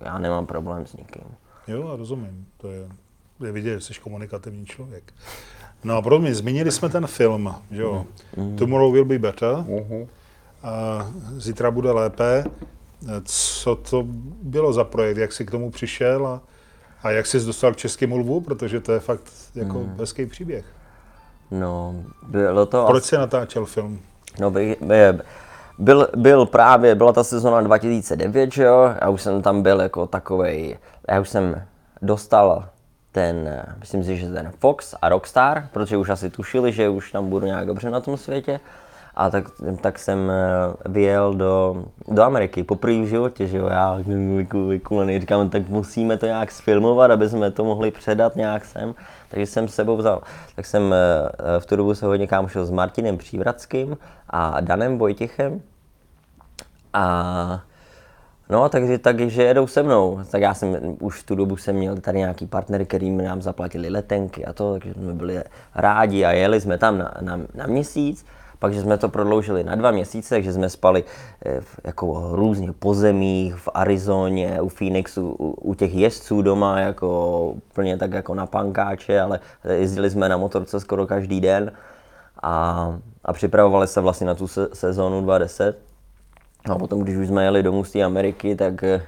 [0.01, 1.24] já nemám problém s nikým.
[1.68, 2.45] Jo, já rozumím.
[2.57, 2.88] To je,
[3.45, 5.14] je vidět, že jsi komunikativní člověk.
[5.84, 8.05] No a pro mě, zmínili jsme ten film, že jo?
[8.38, 8.55] Mhm.
[8.57, 9.66] Tomorrow will be better.
[10.64, 11.07] a
[11.38, 12.43] zítra bude lépe.
[13.26, 14.03] Co to
[14.43, 16.41] bylo za projekt, jak jsi k tomu přišel a,
[17.04, 19.22] a jak jsi dostal k českému lvu, protože to je fakt
[19.56, 19.95] jako hmm.
[19.99, 20.66] hezký příběh.
[21.52, 21.95] No,
[22.28, 22.86] bylo to...
[22.86, 23.99] Proč jsi natáčel film?
[24.39, 24.95] No, by, by,
[25.78, 30.08] byl, byl právě, byla ta sezona 2009, že jo, já už jsem tam byl jako
[30.08, 30.78] takovej,
[31.10, 31.62] já už jsem
[32.02, 32.66] dostal
[33.12, 37.30] ten, myslím si, že ten Fox a Rockstar, protože už asi tušili, že už tam
[37.30, 38.60] budu nějak dobře na tom světě.
[39.16, 39.45] A tak,
[39.82, 43.99] tak jsem eh, vyjel do, do Ameriky, poprvé v životě, že jo, já
[44.68, 48.95] vykulený, říkám, tak musíme to nějak sfilmovat, aby jsme to mohli předat nějak sem.
[49.30, 50.22] Takže jsem s sebou vzal,
[50.55, 53.97] tak jsem eh, v tu dobu se hodně kámošil s Martinem Přívradským
[54.30, 55.62] a Danem Vojtichem.
[56.93, 57.62] A
[58.51, 60.20] No, takže, takže jedou se mnou.
[60.32, 63.41] Tak já jsem už v tu dobu jsem měl tady nějaký partnery, který mi nám
[63.41, 65.43] zaplatili letenky a to, takže jsme byli
[65.76, 68.26] rádi a jeli jsme tam na, na, na měsíc.
[68.62, 71.03] Pak, že jsme to prodloužili na dva měsíce, takže jsme spali
[71.45, 77.39] eh, v jako různých pozemích, v Arizoně, u Phoenixu, u, u těch jezdců doma, jako
[77.47, 79.39] úplně tak jako na pankáče, ale
[79.74, 81.72] jezdili jsme na motorce skoro každý den
[82.43, 82.95] a,
[83.26, 85.80] a připravovali se vlastně na tu se, sezónu 2010.
[86.72, 89.01] A potom, když už jsme jeli domů z té Ameriky, tak eh,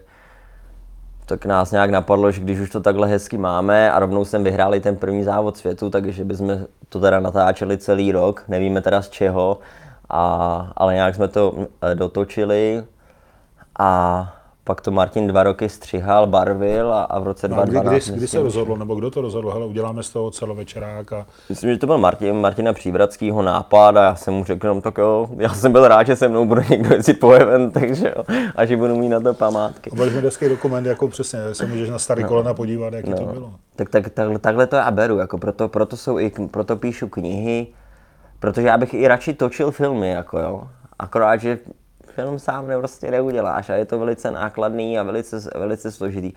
[1.26, 4.80] tak nás nějak napadlo, že když už to takhle hezky máme a rovnou jsem vyhráli
[4.80, 6.60] ten první závod světu, takže bychom
[6.90, 9.60] to teda natáčeli celý rok, nevíme teda z čeho,
[10.10, 12.84] a, ale nějak jsme to eh, dotočili.
[13.80, 18.04] A pak to Martin dva roky střihal, barvil a, a v roce no, 2012...
[18.04, 21.26] Kdy, kdy, kdy se rozhodlo, nebo kdo to rozhodl, hele, uděláme z toho celovečerák a...
[21.50, 24.98] Myslím, že to byl Martin, Martina Přívradskýho nápad a já jsem mu řekl, no tak
[24.98, 27.34] jo, já jsem byl rád, že se mnou bude někdo jezdit po
[27.74, 28.24] takže jo,
[28.56, 29.92] a že budu mít na to památky.
[29.92, 32.30] A byli jsme dokument, jako přesně, se můžeš na starý no.
[32.30, 33.18] kolena podívat, jak no.
[33.18, 33.54] to bylo.
[33.76, 37.68] Tak, tak, tak, takhle to já beru, jako proto, proto, jsou i, proto píšu knihy,
[38.40, 40.64] protože já bych i radši točil filmy, jako jo.
[41.00, 41.60] Akorát, že
[42.16, 46.34] film sám ne, prostě neuděláš a je to velice nákladný a velice, velice složitý.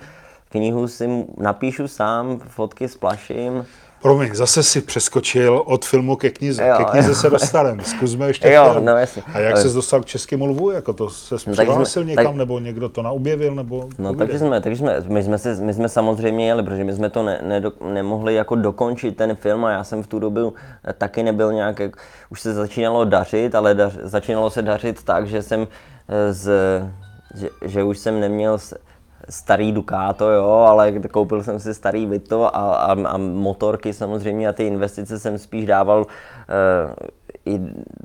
[0.48, 3.66] Knihu si napíšu sám, fotky splaším,
[4.06, 6.66] Promiň, zase si přeskočil od filmu ke knize.
[6.66, 7.14] Jo, ke knize jo.
[7.14, 7.84] se dostaneme.
[7.84, 8.84] Zkusme ještě jo, film.
[8.84, 9.22] No, jasně.
[9.34, 10.70] A jak se dostal k českému lvu?
[10.70, 13.54] Jako to se no, přihlásil někam, tak, nebo někdo to naobjevil?
[13.54, 16.92] Nebo no takže jsme, takže jsme, my jsme, si, my jsme samozřejmě jeli, protože my
[16.92, 20.54] jsme to ne, ne, nemohli jako dokončit ten film a já jsem v tu dobu
[20.98, 21.80] taky nebyl nějak,
[22.30, 25.68] už se začínalo dařit, ale dař, začínalo se dařit tak, že jsem
[26.08, 26.50] eh, z,
[27.34, 28.58] že, že už jsem neměl
[29.28, 34.52] starý Ducato, jo, ale koupil jsem si starý Vito a, a, a motorky samozřejmě a
[34.52, 36.06] ty investice jsem spíš dával
[36.48, 37.16] e,
[37.46, 37.60] i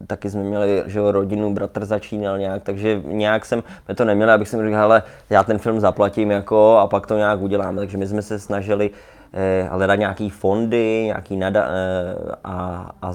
[0.07, 4.49] taky jsme měli že rodinu, bratr začínal nějak, takže nějak jsem my to neměli, abych
[4.49, 7.77] jsem řekl, hele, já ten film zaplatím jako a pak to nějak uděláme.
[7.77, 8.89] Takže my jsme se snažili
[9.33, 13.11] eh, hledat nějaký fondy, nějaký nada, eh, a, a,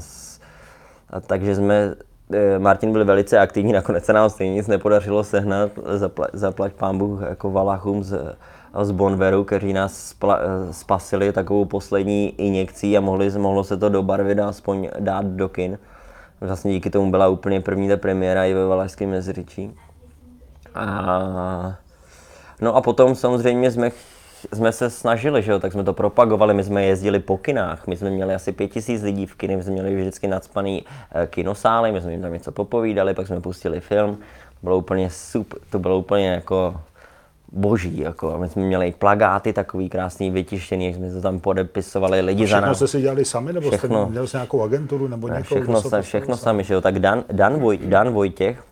[1.11, 1.94] a, takže jsme
[2.58, 7.20] Martin byl velice aktivní, nakonec se nám stejně nic nepodařilo sehnat, zaplať, zaplať pán Bůh
[7.28, 8.36] jako Valachum z,
[8.82, 13.88] z Bonveru, kteří nás spla, eh, spasili takovou poslední injekcí a mohli, mohlo se to
[13.88, 15.78] dobarvit a aspoň dát do kin.
[16.40, 19.74] Vlastně díky tomu byla úplně první ta premiéra i ve Valašském Meziříčí.
[20.74, 21.76] A,
[22.60, 23.90] no a potom samozřejmě jsme
[24.55, 27.97] jsme se snažili, že jo, tak jsme to propagovali, my jsme jezdili po kinách, my
[27.97, 30.84] jsme měli asi pět tisíc lidí v kiny, my jsme měli vždycky nadspaný
[31.14, 34.18] eh, kinosály, my jsme jim tam něco popovídali, pak jsme pustili film,
[34.62, 36.80] bylo úplně super, to bylo úplně jako
[37.53, 42.61] boží, jako my jsme měli plagáty takový krásný, vytištěný, jsme to tam podepisovali lidi všechno
[42.61, 42.76] za nás.
[42.76, 45.43] jste si dělali sami, nebo všechno, jste měli nějakou agenturu, nebo někoho?
[45.43, 48.64] Všechno, se, všechno sami, že jo, tak Dan, Dan, Voj, Dan Vojtěch,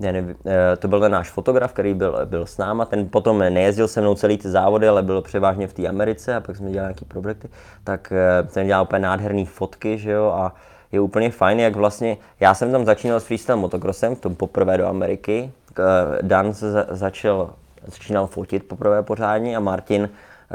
[0.00, 3.88] ne, eh, to byl ten náš fotograf, který byl, byl s náma, ten potom nejezdil
[3.88, 6.86] se mnou celý ty závody, ale byl převážně v té Americe a pak jsme dělali
[6.86, 7.48] nějaký projekty,
[7.84, 10.54] tak eh, ten dělal úplně nádherné fotky, že jo, a
[10.92, 14.78] je úplně fajn, jak vlastně, já jsem tam začínal s freestyle motocrossem, v tom poprvé
[14.78, 15.82] do Ameriky, eh,
[16.22, 17.50] Dan se začal,
[17.86, 20.08] začínal fotit poprvé pořádně a Martin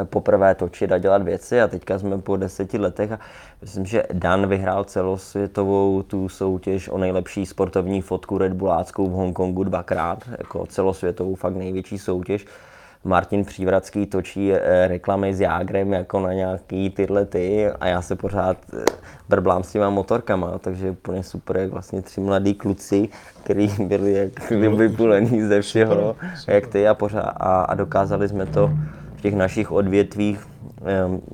[0.03, 3.19] poprvé točit a dělat věci a teďka jsme po deseti letech a
[3.61, 9.63] myslím, že Dan vyhrál celosvětovou tu soutěž o nejlepší sportovní fotku Red Bulláckou v Hongkongu
[9.63, 12.45] dvakrát, jako celosvětovou fakt největší soutěž.
[13.03, 18.15] Martin Přívradský točí eh, reklamy s Jágrem jako na nějaký tyhle ty a já se
[18.15, 18.85] pořád eh,
[19.29, 23.09] brblám s těma motorkama, takže úplně super, jak vlastně tři mladí kluci,
[23.43, 26.55] kteří byli jak vypulení ze všeho, super, super.
[26.55, 28.71] jak ty a, pořád, a, a dokázali jsme to
[29.19, 30.47] v těch našich odvětvích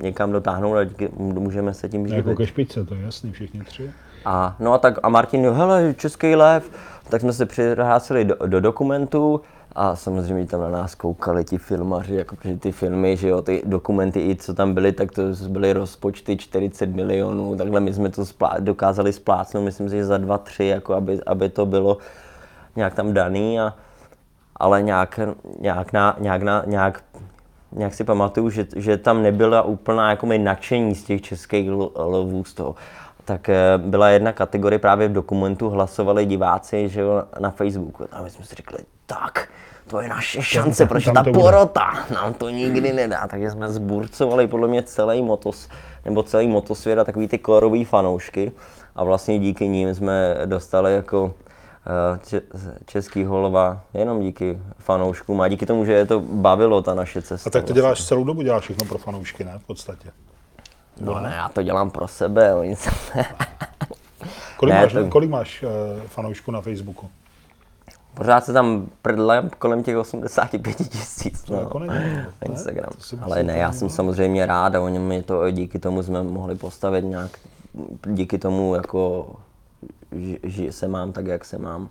[0.01, 0.85] někam dotáhnout a
[1.17, 2.17] můžeme se tím živit.
[2.17, 3.91] Jako ke špičce, to je jasný, všichni tři.
[4.25, 6.71] A, no a tak a Martin, hele, Český lev,
[7.09, 9.41] tak jsme se přihlásili do, do dokumentu
[9.75, 14.29] a samozřejmě tam na nás koukali ti filmaři, jako ty filmy, že jo, ty dokumenty
[14.29, 18.55] i co tam byly, tak to byly rozpočty 40 milionů, takhle my jsme to splá,
[18.59, 21.97] dokázali splácnout, myslím si, že za dva, tři, jako aby, aby to bylo
[22.75, 23.73] nějak tam daný, a,
[24.55, 25.19] ale nějak,
[25.59, 27.03] nějak, na, nějak, na, nějak,
[27.71, 32.53] nějak si pamatuju, že, že tam nebyla úplná jako nadšení z těch českých lovů z
[32.53, 32.75] toho
[33.25, 38.07] tak eh, byla jedna kategorie právě v dokumentu, hlasovali diváci že jo, na Facebooku.
[38.11, 39.47] A my jsme si řekli, tak,
[39.87, 43.27] to je naše šance, protože ta porota nám to nikdy nedá.
[43.27, 45.69] Takže jsme zburcovali podle mě celý motos,
[46.05, 48.51] nebo celý motosvět a takový ty korový fanoušky.
[48.95, 51.33] A vlastně díky ním jsme dostali jako
[52.85, 57.49] český holova jenom díky fanouškům a díky tomu, že je to bavilo ta naše cesta.
[57.49, 58.05] A tak to děláš vlastně.
[58.05, 59.59] celou dobu, děláš všechno pro fanoušky, ne?
[59.59, 60.11] V podstatě.
[61.01, 62.55] No, no ne, já to dělám pro sebe.
[62.55, 62.89] Oni se...
[64.57, 65.07] kolik, ne, máš, to...
[65.07, 67.09] kolik máš uh, fanoušků na Facebooku?
[68.13, 71.81] Pořád se tam prdlem kolem těch 85 tisíc no, jako
[72.45, 72.91] Instagram.
[73.13, 76.55] Ne, Ale ne, já jsem samozřejmě rád a oni mi to díky tomu jsme mohli
[76.55, 77.31] postavit nějak,
[78.07, 79.27] díky tomu jako,
[80.43, 81.89] že, se mám tak, jak se mám.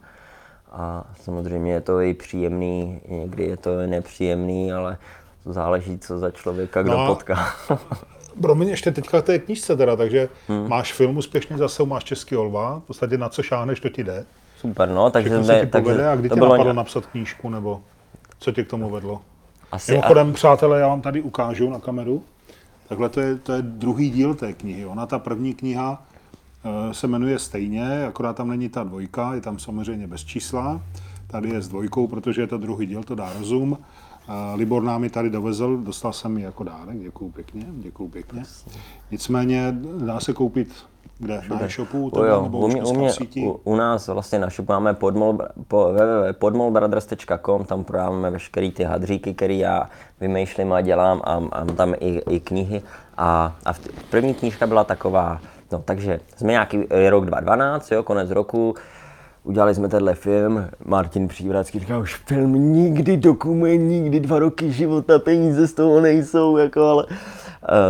[0.73, 4.99] A samozřejmě je to i příjemný, někdy je to nepříjemný, ale
[5.45, 7.47] záleží, co za člověka kdo no, potká.
[8.43, 10.69] Promiň, ještě teďka té knížce teda, takže hmm.
[10.69, 14.25] máš film úspěšně zase, máš Český olva, v podstatě na co šáhneš, to ti jde.
[14.59, 15.29] Super, no, takže...
[15.29, 16.77] Všechno se ti povede, a kdy tě napadlo nějak...
[16.77, 17.81] napsat knížku, nebo
[18.39, 19.23] co tě k tomu vedlo?
[19.73, 20.33] Asi Mimochodem, a...
[20.33, 22.23] přátelé, já vám tady ukážu na kameru.
[22.89, 24.87] Takhle to je, to je druhý díl té knihy.
[24.87, 26.03] Ona, ta první kniha,
[26.93, 30.81] se jmenuje stejně, akorát tam není ta dvojka, je tam samozřejmě bez čísla.
[31.27, 33.79] Tady je s dvojkou, protože je to druhý díl, to dá rozum.
[34.55, 38.43] Libor nám ji tady dovezl, dostal jsem ji jako dárek, děkuju pěkně, děkuju pěkně.
[39.11, 40.69] Nicméně dá se koupit
[41.19, 41.43] kde?
[41.51, 42.11] Na e-shopu?
[42.11, 45.39] To jo, nebo u, mě, u, mě, u, u, nás vlastně na shop máme podmol,
[45.69, 49.91] po, www.podmolbrothers.com, tam prodáváme veškeré ty hadříky, které já
[50.21, 52.83] vymýšlím a dělám a mám tam i, i knihy.
[53.17, 55.41] A, a v první knížka byla taková,
[55.73, 58.75] no takže jsme nějaký rok 2012, jo, konec roku,
[59.45, 65.19] udělali jsme tenhle film, Martin Přívracký říkal, už film nikdy, dokument, nikdy, dva roky života,
[65.19, 67.07] peníze z toho nejsou, jako, ale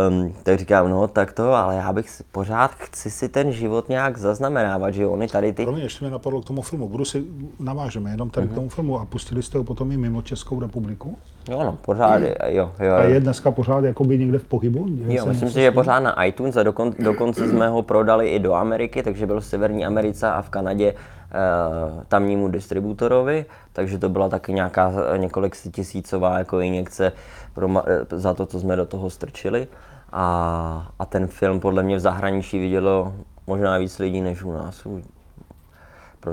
[0.09, 3.89] Um, tak říkám, no tak to, ale já bych si, pořád chci si ten život
[3.89, 5.63] nějak zaznamenávat, že oni tady ty...
[5.63, 7.23] Pro mě ještě mi napadlo k tomu filmu, budu si,
[7.59, 8.49] navážeme jenom tady uh-huh.
[8.49, 8.59] k mhm.
[8.59, 11.17] tomu filmu a pustili jste ho potom i mimo Českou republiku?
[11.49, 12.93] Jo, no, pořád, je, jo, jo.
[12.93, 14.85] A je dneska pořád jakoby někde v pohybu?
[15.07, 18.39] jo, myslím si, že je pořád na iTunes a dokon, dokonce jsme ho prodali i
[18.39, 24.09] do Ameriky, takže byl v Severní Americe a v Kanadě uh, tamnímu distributorovi, takže to
[24.09, 27.11] byla taky nějaká několik tisícová jako injekce
[27.53, 29.67] pro, eh, za to, co jsme do toho strčili.
[30.11, 33.13] A, a ten film podle mě v zahraničí vidělo
[33.47, 34.87] možná víc lidí než u nás.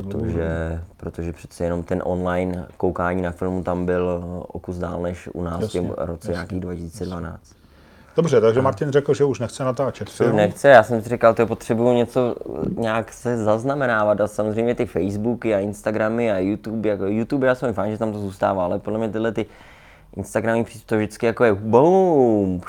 [0.01, 0.81] Protože, mm.
[0.97, 5.43] protože přece jenom ten online koukání na filmu tam byl o kus dál než u
[5.43, 7.33] nás jasně, v roce jasně, nějakých 2012.
[7.33, 7.63] Jasně.
[8.17, 10.37] Dobře, takže Martin řekl, že už nechce natáčet film.
[10.37, 12.37] Nechce, já jsem si říkal, že potřebuju něco
[12.77, 17.75] nějak se zaznamenávat a samozřejmě ty Facebooky a Instagramy a YouTube, jako YouTube já jsem
[17.75, 19.47] fajn, že tam to zůstává, ale podle mě tyhle ty
[20.17, 22.61] Instagramy to vždycky jako je boom,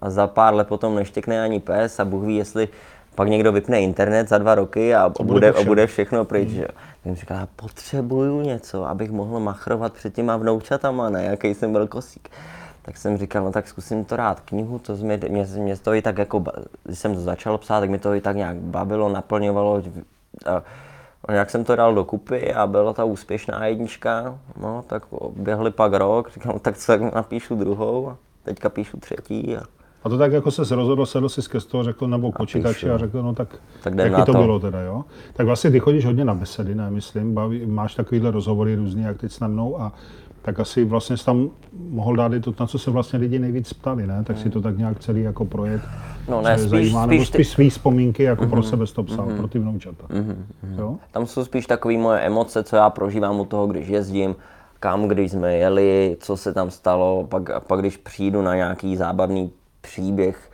[0.00, 2.68] a za pár let potom neštěkne ani pes a Bůh ví, jestli
[3.14, 6.48] pak někdo vypne internet za dva roky a, bude, bude, a bude všechno pryč.
[6.48, 6.64] Mm.
[7.02, 11.86] Jsem říkal, já potřebuju něco, abych mohl machrovat před těma vnoučatama, ne, jaký jsem byl
[11.86, 12.28] kosík.
[12.82, 16.02] Tak jsem říkal, no tak zkusím to rád knihu, to mě, mě, mě to i
[16.02, 16.44] tak jako,
[16.84, 19.82] když jsem to začal psát, tak mi to i tak nějak bavilo, naplňovalo.
[20.46, 20.62] A,
[21.24, 25.02] a jak jsem to dal dokupy a byla ta úspěšná jednička, no tak
[25.36, 29.56] běhli pak rok, říkal, no, tak co, tak napíšu druhou a teďka píšu třetí.
[29.56, 29.62] A...
[30.04, 32.98] A to tak jako se rozhodl, sedl si z toho, řekl, nebo k počítači a
[32.98, 33.48] řekl, no tak,
[33.82, 35.04] tak jaký to, to bylo teda, jo?
[35.32, 39.16] Tak vlastně ty chodíš hodně na besedy, ne, myslím, baví, máš takovýhle rozhovory různý, jak
[39.16, 39.92] teď snadnou a
[40.42, 41.50] tak asi vlastně jsi tam
[41.88, 44.24] mohl dát i to, na co se vlastně lidi nejvíc ptali, ne?
[44.24, 45.84] Tak si to tak nějak celý jako projekt
[46.28, 49.02] no, ne, spíš, zajímá, spíš, nebo spíš svý vzpomínky jako mm-hmm, pro mhm, sebe to
[49.02, 50.06] psal, mm-hmm, pro ty vnoučata.
[50.06, 50.96] Mm-hmm, jo?
[51.10, 54.36] Tam jsou spíš takové moje emoce, co já prožívám u toho, když jezdím,
[54.80, 59.52] kam, když jsme jeli, co se tam stalo, pak, pak když přijdu na nějaký zábavný
[59.84, 60.50] příběh,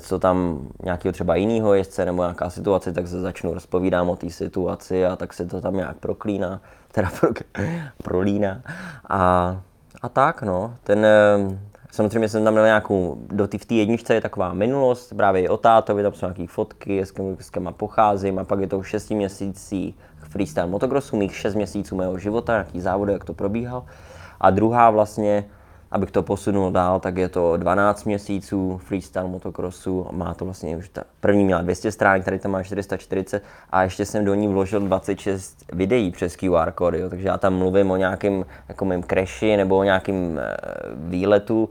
[0.00, 4.30] co tam nějakého třeba jiného jezdce nebo nějaká situace, tak se začnu rozpovídám o té
[4.30, 6.60] situaci a tak se to tam nějak proklíná,
[6.92, 7.30] teda pro,
[8.02, 8.62] prolíná.
[9.08, 9.56] A,
[10.02, 11.58] a tak no, ten, eh,
[11.92, 15.56] samozřejmě jsem tam měl nějakou, do v té jedničce je taková minulost, právě i o
[15.56, 18.88] tátovi, tam jsou nějaké fotky, s kým, s kým pocházím a pak je to už
[18.88, 19.94] 6 měsící
[20.28, 23.84] freestyle motocrossu, mých 6 měsíců mého života, nějaký závody, jak to probíhal.
[24.40, 25.44] A druhá vlastně
[25.94, 30.06] abych to posunul dál, tak je to 12 měsíců freestyle motocrossu.
[30.10, 34.06] Má to vlastně už ta první měla 200 stránek, tady tam má 440 a ještě
[34.06, 37.10] jsem do ní vložil 26 videí přes QR kódy, jo.
[37.10, 40.56] takže já tam mluvím o nějakém jako mým crashi nebo o nějakém e,
[40.94, 41.68] výletu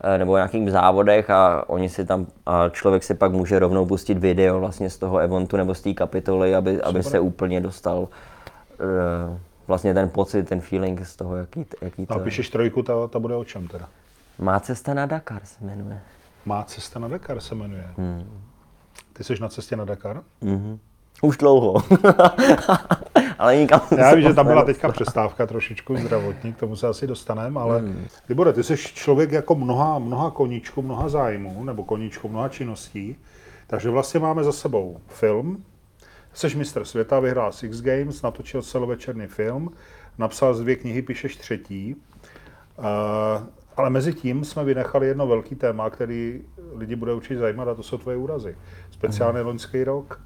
[0.00, 3.86] e, nebo o nějakých závodech a oni si tam, a člověk si pak může rovnou
[3.86, 8.08] pustit video vlastně z toho eventu nebo z té kapitoly, aby, aby se úplně dostal
[8.80, 12.24] e, vlastně ten pocit, ten feeling z toho, jaký, jaký to a je.
[12.24, 13.88] píšeš trojku, ta, ta bude o čem teda?
[14.38, 16.00] Má cesta na Dakar se jmenuje.
[16.46, 17.88] Má cesta na Dakar se jmenuje.
[17.96, 18.42] Hmm.
[19.12, 20.22] Ty jsi na cestě na Dakar?
[21.22, 21.74] Už dlouho.
[23.38, 27.06] Ale nikam Já vím, že tam byla teďka přestávka trošičku zdravotní, k tomu se asi
[27.06, 28.06] dostaneme, ale hmm.
[28.28, 33.16] Libore, ty jsi člověk jako mnoha, mnoha koníčků, mnoha zájmů, nebo koníčků, mnoha činností,
[33.66, 35.64] takže vlastně máme za sebou film,
[36.34, 39.70] jsi mistr světa, vyhrál Six Games, natočil celovečerný film,
[40.18, 41.96] napsal z dvě knihy, píšeš třetí,
[42.78, 42.84] uh,
[43.76, 46.40] ale mezi tím jsme vynechali jedno velký téma, který
[46.74, 48.56] lidi bude určitě zajímat, a to jsou tvoje úrazy.
[48.90, 50.20] Speciálně loňský rok.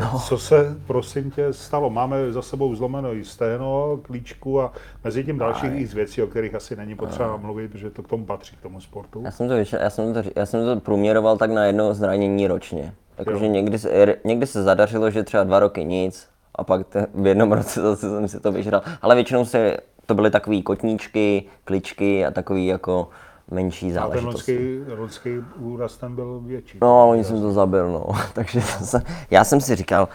[0.00, 0.18] No.
[0.18, 1.90] Co se, prosím tě, stalo?
[1.90, 4.72] Máme za sebou zlomeno i stehno, klíčku a
[5.04, 8.24] mezi tím dalších víc věcí, o kterých asi není potřeba mluvit, protože to k tomu
[8.24, 9.22] patří, k tomu sportu.
[9.24, 12.94] Já jsem to, já jsem to, já jsem to průměroval tak na jedno zranění ročně.
[13.16, 17.26] Takže někdy, se- někdy se zadařilo, že třeba dva roky nic a pak te, v
[17.26, 18.82] jednom roce zase jsem si to vyžral.
[19.02, 23.08] Ale většinou se, to byly takové kotníčky, kličky a takový jako
[23.50, 24.58] menší A ten záležitosti.
[24.58, 26.78] loňský, loňský úraz ten byl větší.
[26.82, 28.06] No, oni jsem to zabil, no.
[28.32, 30.08] Takže se, já jsem si říkal,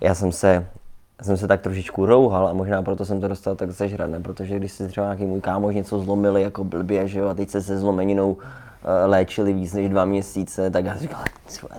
[0.00, 0.66] já jsem se,
[1.18, 4.20] já jsem se tak trošičku rouhal a možná proto jsem to dostal tak zežrat, ne?
[4.20, 7.50] Protože když si třeba nějaký můj kámoš něco zlomili jako blbě, že jo, a teď
[7.50, 8.36] se se zlomeninou
[9.06, 11.20] léčili víc než dva měsíce, tak já říkal,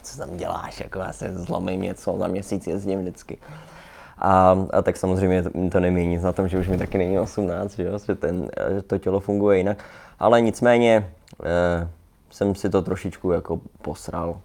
[0.03, 3.37] co, tam děláš, jako já se zlomím něco, za měsíc jezdím vždycky.
[4.17, 7.75] A, a tak samozřejmě to, to nic na tom, že už mi taky není 18,
[7.75, 7.99] že, jo?
[8.07, 9.83] že ten, že to tělo funguje jinak.
[10.19, 11.11] Ale nicméně
[11.43, 11.87] eh,
[12.29, 14.37] jsem si to trošičku jako posral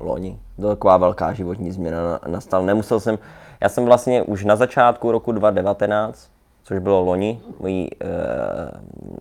[0.00, 0.38] loni.
[0.60, 2.64] To taková velká životní změna na- nastala.
[2.64, 3.18] Nemusel jsem,
[3.60, 6.28] já jsem vlastně už na začátku roku 2019,
[6.68, 8.06] což bylo loni, mojí e,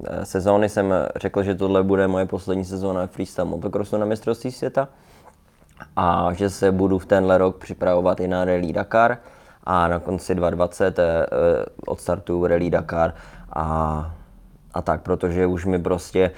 [0.07, 4.87] e, sezóny jsem řekl, že tohle bude moje poslední sezóna freestyle motocrossu na mistrovství světa
[5.95, 9.17] a že se budu v tenhle rok připravovat i na Rally Dakar
[9.63, 13.13] a na konci 2020 eh, eh, odstartuju Rally Dakar
[13.53, 14.15] a,
[14.73, 16.31] a tak, protože už mi prostě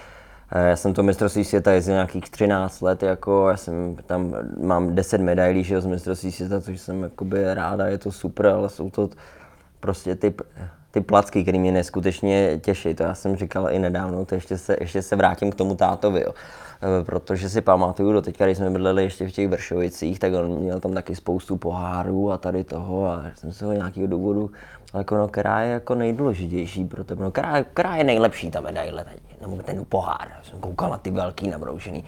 [0.51, 4.95] eh, já jsem to mistrovství světa jezdil nějakých 13 let, jako já jsem tam, mám
[4.95, 8.89] 10 medailí že z mistrovství světa, což jsem jakoby ráda, je to super, ale jsou
[8.89, 9.09] to
[9.79, 10.33] prostě ty,
[10.91, 12.93] ty placky, které mě neskutečně těší.
[12.93, 16.21] To já jsem říkal i nedávno, to ještě se, ještě se vrátím k tomu tátovi,
[16.21, 16.33] jo.
[17.01, 20.49] E, protože si pamatuju do teďka, když jsme bydleli ještě v těch Vršovicích, tak on
[20.49, 24.51] měl tam taky spoustu pohárů a tady toho a jsem se ho nějakého důvodu,
[24.93, 28.61] ale jako no, která je jako nejdůležitější pro tebe, no, která, která je nejlepší ta
[28.61, 29.05] medaile,
[29.41, 32.03] nebo ten pohár, já jsem koukal na ty velký nabroušený.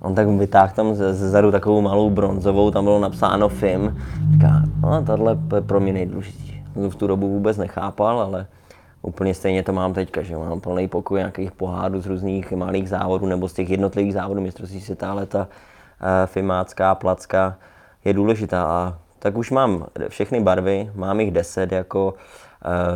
[0.00, 4.02] On tak vytáhl tam ze, ze zadu takovou malou bronzovou, tam bylo napsáno FIM.
[4.32, 6.57] Říká, no tohle je pro mě nejdůležitější.
[6.82, 8.46] To v tu dobu vůbec nechápal, ale
[9.02, 13.26] úplně stejně to mám teďka, že mám plný pokoj nějakých pohádů z různých malých závodů
[13.26, 15.48] nebo z těch jednotlivých závodů mistrovství světa, ale ta
[16.00, 17.56] eh, fimácká placka
[18.04, 18.62] je důležitá.
[18.62, 22.14] A tak už mám všechny barvy, mám jich deset, jako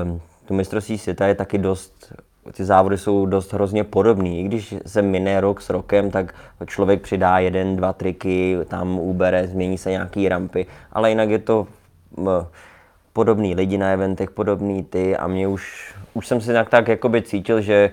[0.05, 2.13] um, to mistrovství světa je taky dost,
[2.53, 4.41] ty závody jsou dost hrozně podobný.
[4.41, 6.35] I když se mine rok s rokem, tak
[6.67, 11.67] člověk přidá jeden, dva triky, tam ubere, změní se nějaký rampy, ale jinak je to
[13.13, 17.23] podobný lidi na eventech, podobný ty a mě už, už jsem si tak, tak jakoby
[17.23, 17.91] cítil, že,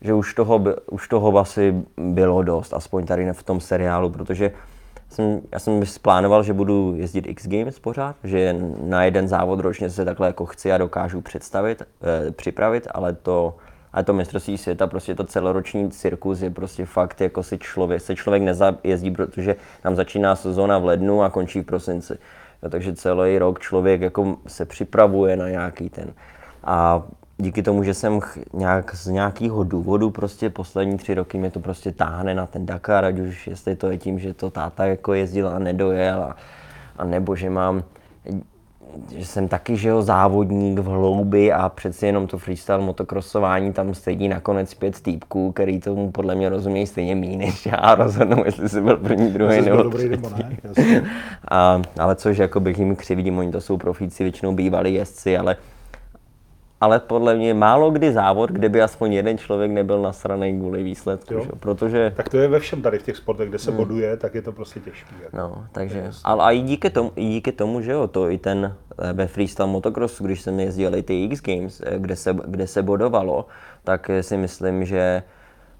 [0.00, 4.52] že už, toho, už toho asi bylo dost, aspoň tady v tom seriálu, protože
[5.10, 9.90] jsem, já jsem plánoval, že budu jezdit X Games pořád, že na jeden závod ročně
[9.90, 13.54] se takhle jako chci a dokážu představit, eh, připravit, ale to,
[13.92, 18.16] ale to mistrovství světa, prostě to celoroční cirkus je prostě fakt, jako si člověk, se
[18.16, 22.18] člověk nezajezdí, protože nám začíná sezóna v lednu a končí v prosinci.
[22.62, 26.12] No, takže celý rok člověk jako se připravuje na nějaký ten.
[26.64, 27.02] A
[27.38, 28.20] díky tomu, že jsem
[28.52, 33.04] nějak, z nějakého důvodu prostě poslední tři roky mě to prostě táhne na ten Dakar,
[33.04, 36.36] ať už jestli to je tím, že to táta jako jezdil a nedojel, a,
[36.98, 37.82] a nebo že mám
[39.16, 43.94] že jsem taky, že jo, závodník v hloubi a přeci jenom to freestyle motocrossování, tam
[43.94, 48.44] sedí nakonec pět týpků, který tomu podle mě rozumějí stejně méně než já a rozhodnou,
[48.44, 50.58] jestli jsi byl první, druhý Jsi nebo byl dobrý nebo ne?
[51.50, 55.56] A, ale což jako bych jim křivdím, oni to jsou profíci, většinou bývalí jezdci, ale,
[56.80, 61.34] ale podle mě málo kdy závod, kde by aspoň jeden člověk nebyl nasraný kvůli výsledku,
[61.34, 61.44] Jo.
[61.44, 61.50] že?
[61.60, 64.42] protože Tak to je ve všem tady v těch sportech, kde se boduje, tak je
[64.42, 65.14] to prostě těžké.
[65.22, 65.36] Jako.
[65.36, 68.76] No, takže, ale a i díky tomu, i díky tomu, že jo, to i ten
[68.98, 72.66] eh, ve freestyle motocrossu, když jsem jezdil i ty X Games, eh, kde se, kde
[72.66, 73.46] se bodovalo,
[73.84, 75.22] tak si myslím, že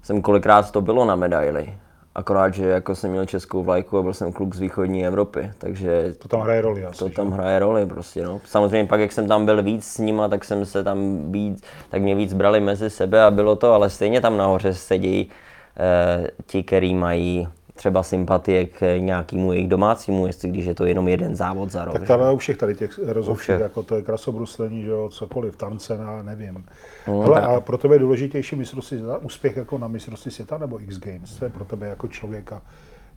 [0.01, 1.73] jsem kolikrát to bylo na medaili.
[2.15, 6.13] Akorát, že jako jsem měl českou vlajku a byl jsem kluk z východní Evropy, takže
[6.17, 6.99] To tam hraje roli asi.
[6.99, 7.15] to že?
[7.15, 8.41] tam hraje roli prostě, no.
[8.45, 12.01] Samozřejmě pak, jak jsem tam byl víc s nima, tak jsem se tam víc, tak
[12.01, 15.29] mě víc brali mezi sebe a bylo to, ale stejně tam nahoře sedí
[15.77, 17.47] eh, ti, který mají
[17.81, 21.93] třeba sympatie k nějakému jejich domácímu jestli když je to jenom jeden závod za rok.
[21.93, 25.93] Tak tady u všech tady těch rozhodčích, jako to je krasobruslení, že jo, cokoliv, tance,
[25.93, 26.65] já nevím.
[27.07, 30.81] No, Hele, a pro tebe je důležitější mistrovství světa, úspěch jako na mistrovství světa nebo
[30.81, 31.35] X Games?
[31.35, 32.61] To je pro tebe jako člověka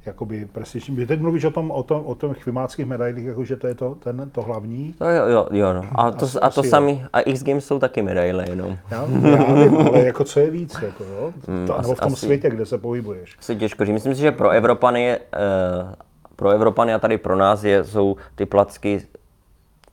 [0.07, 0.97] jakoby prestižní.
[0.97, 3.75] Vy teď mluvíš o tom, o tom, o tom chvimáckých medailích, jako že to je
[3.75, 4.93] to, ten, to hlavní.
[4.99, 5.83] To jo, jo, jo no.
[5.95, 8.79] A to, asi, a to sami, a X Games jsou taky medaile jenom.
[8.91, 11.33] Já, já vím, ale jako co je víc, jako jo?
[11.47, 13.37] Mm, to, nebo v tom asi, světě, kde se pohybuješ.
[13.39, 13.95] Asi těžko říct.
[13.95, 15.93] Myslím si, že pro Evropany je, uh,
[16.37, 19.01] pro Evropany a tady pro nás je, jsou ty placky,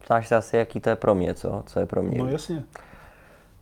[0.06, 1.64] ptáš se asi, jaký to je pro mě, co?
[1.66, 2.18] Co je pro mě?
[2.18, 2.64] No jasně.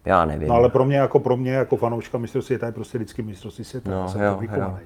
[0.09, 0.47] Já nevím.
[0.47, 3.63] No ale pro mě jako pro mě jako fanouška mistrovství světa je prostě vždycky mistrovství
[3.65, 3.91] světa.
[3.91, 4.77] No, jsem jo, to jo.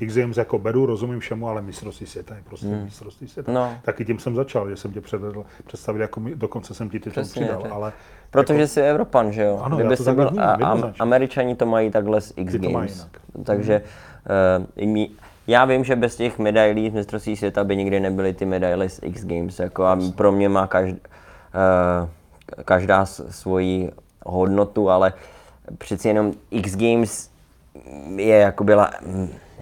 [0.00, 2.84] X Games jako beru, rozumím všemu, ale mistrovství světa je prostě hmm.
[2.84, 3.52] mistrovství světa.
[3.52, 3.72] No.
[3.82, 7.10] Taky tím jsem začal, že jsem tě předvedl, představil jako mi, dokonce jsem ti titul
[7.22, 7.92] Přesně, přidal, že- ale
[8.30, 9.60] Protože jako, jsi Evropan, že jo?
[9.64, 10.92] Ano, já Kdyby to jsi byl, vnímám, a.
[11.00, 12.96] Američani to mají takhle s X Ty to mají Games.
[12.96, 13.20] jinak.
[13.46, 13.82] Takže
[14.78, 15.08] uh, my,
[15.46, 19.00] já vím, že bez těch medailí z mistrovství světa by nikdy nebyly ty medaile z
[19.02, 19.58] X Games.
[19.58, 20.98] Jako a pro mě má každá,
[22.02, 22.08] uh,
[22.64, 23.90] každá s- svoji
[24.24, 25.12] hodnotu, ale
[25.78, 27.30] přeci jenom X Games
[28.16, 28.90] je jako byla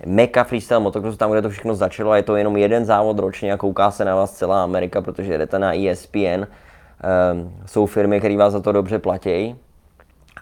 [0.06, 3.52] meka freestyle motocrossu, tam, kde to všechno začalo a je to jenom jeden závod ročně
[3.52, 6.18] a kouká se na vás celá Amerika, protože jdete na ESPN.
[7.32, 9.56] Um, jsou firmy, které vás za to dobře platí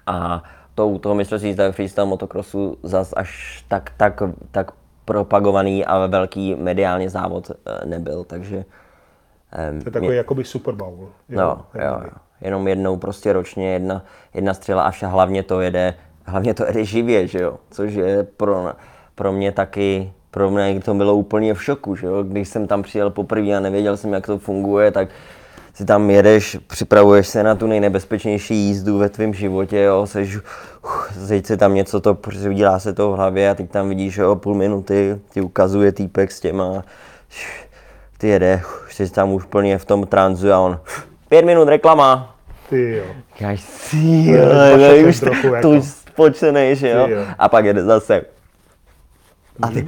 [0.06, 0.42] a
[0.74, 4.70] to u toho mistrovství světa freestyle motocrossu zas až tak, tak, tak
[5.04, 11.08] propagovaný a velký mediálně závod eh, nebyl, takže um, to je takový jakoby Super Bowl.
[11.28, 12.10] No, jo, jo.
[12.43, 17.26] Jenom jednou prostě ročně jedna, jedna střela a hlavně to jede, hlavně to jede živě,
[17.26, 18.72] že jo, což je pro,
[19.14, 22.82] pro mě taky, pro mě to bylo úplně v šoku, že jo, když jsem tam
[22.82, 25.09] přijel poprvé a nevěděl jsem, jak to funguje, tak
[25.74, 30.43] si tam jedeš, připravuješ se na tu nejnebezpečnější jízdu ve tvém životě, jo, seš, uh,
[31.16, 32.18] zeď se tam něco, to
[32.55, 36.32] dělá se to v hlavě a teď tam vidíš, jo, půl minuty, ti ukazuje týpek
[36.32, 36.84] s těma,
[38.18, 40.80] ty jede, jsi tam už plně v tom tranzu a on,
[41.30, 42.34] pět minut reklama,
[42.70, 43.04] Ty jo.
[43.34, 45.68] Říkáš si, je zmašený už trochu, to, jako.
[45.68, 47.06] to už spočtenej, že jo?
[47.08, 47.24] Jo.
[47.38, 48.22] A pak jede zase.
[49.62, 49.86] A ty,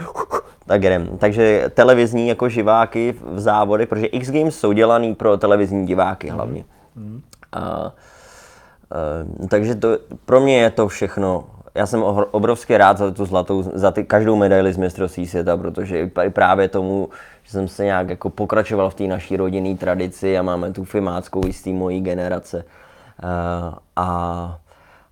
[0.67, 1.19] tak jdem.
[1.19, 6.65] Takže televizní jako živáky v závodech, protože X Games jsou dělaný pro televizní diváky hlavně.
[7.53, 7.93] A,
[9.43, 11.45] eh, takže to, pro mě je to všechno.
[11.75, 16.11] Já jsem obrovsky rád za tu zlatou, za ty, každou medaili z mistrovství světa, protože
[16.25, 17.09] i právě tomu,
[17.43, 21.41] že jsem se nějak jako pokračoval v té naší rodinné tradici a máme tu fimáckou
[21.47, 22.65] i té mojí generace.
[23.23, 24.59] Eh, a,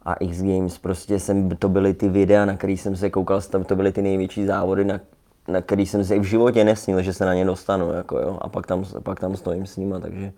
[0.05, 3.77] a X Games, prostě jsem, to byly ty videa, na který jsem se koukal, to
[3.77, 5.01] byly ty největší závody, na,
[5.49, 8.49] na který jsem si v životě nesnil, že se na ně dostanu, jako jo, a
[8.49, 10.33] pak tam, pak tam stojím s nima, takže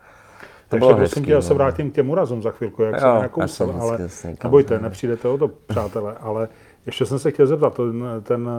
[0.81, 3.23] to Takže prosím tě, já se vrátím k těm úrazům za chvilku, jak Jo, jsem
[3.23, 6.49] nakousl, jsem ale někam nebojte, nepřijdete o to, přátelé, ale
[6.87, 8.51] ještě jsem se chtěl zeptat, ten, ten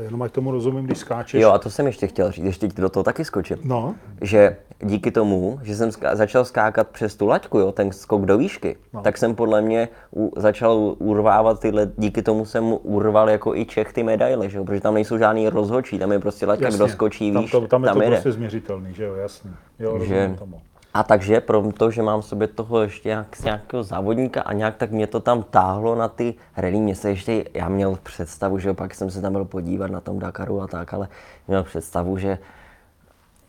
[0.00, 1.42] jenom ať tomu rozumím, když skáčeš.
[1.42, 3.56] Jo, a to jsem ještě chtěl říct, ještě do toho taky skočím.
[3.64, 8.24] No, Že díky tomu, že jsem ská- začal skákat přes tu laťku, jo, ten skok
[8.24, 9.00] do výšky, no.
[9.02, 13.92] tak jsem podle mě u, začal urvávat tyhle, díky tomu jsem urval jako i Čech
[13.92, 17.32] ty medaile, že jo, protože tam nejsou žádný rozhodčí, tam je prostě laťka, kdo skočí
[17.32, 18.16] tam, to, tam je to jede.
[18.16, 19.50] prostě změřitelný, že jo, jasný.
[19.78, 20.60] Jo, že, tomu.
[20.94, 24.52] A takže pro to, že mám v sobě toho ještě nějak, z nějakého závodníka a
[24.52, 28.58] nějak tak mě to tam táhlo na ty rally, mě se ještě, já měl představu,
[28.58, 31.08] že pak jsem se tam byl podívat na tom Dakaru a tak, ale
[31.48, 32.38] měl představu, že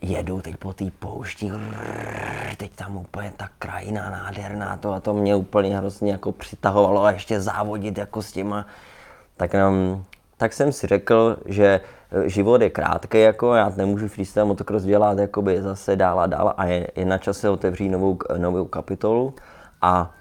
[0.01, 5.13] jedu teď po té poušti, rrrr, teď tam úplně ta krajina nádherná, to a to
[5.13, 8.65] mě úplně hrozně jako přitahovalo a ještě závodit jako s těma,
[9.37, 10.05] tak, um,
[10.37, 11.81] tak jsem si řekl, že
[12.25, 16.65] život je krátký, jako já nemůžu freestyle motocross dělat jakoby zase dál a dál a
[16.65, 19.33] je, je na čase otevřít novou, novou kapitolu
[19.81, 20.11] a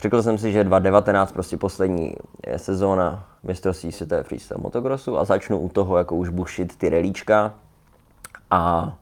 [0.00, 2.14] řekl jsem si, že 2019 prostě poslední
[2.46, 7.54] je sezóna mistrovství světa freestyle motocrossu a začnu u toho jako už bušit ty relíčka
[8.50, 8.92] a,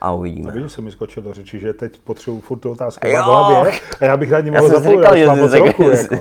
[0.00, 0.52] a uvidíme.
[0.52, 3.22] Vidíš, se mi skočil do řeči, že teď potřebuji furt tu otázku Jo.
[3.22, 6.16] v hlavě a já bych Já mohl jsem zapomínat, mám moc roku, jako.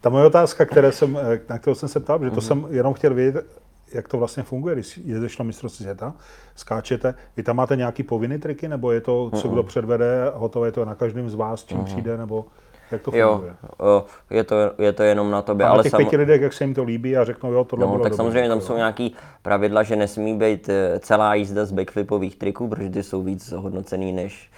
[0.00, 2.40] Ta moje otázka, které jsem, eh, na kterou jsem se ptal, že to Mhm.
[2.42, 3.46] jsem jenom chtěl vědět,
[3.94, 6.14] jak to vlastně funguje, když jedeš na mistrovství světa,
[6.56, 10.72] skáčete, vy tam máte nějaký povinný triky, nebo je to, co kdo předvede, hotové je
[10.72, 12.44] to na každém z vás, čím přijde, nebo
[12.90, 13.54] jak to Jo, funguje?
[13.78, 16.40] o, je to, je to jenom na tobě, A na ale těch sam, pěti lidech,
[16.40, 18.58] jak se jim to líbí a řeknou, jo, tohle no, bylo tak dobré, samozřejmě tam
[18.58, 18.76] jako jsou jo.
[18.76, 23.52] nějaký pravidla, že nesmí být eh, celá jízda z backflipových triků, protože ty jsou víc
[23.52, 24.50] hodnocený než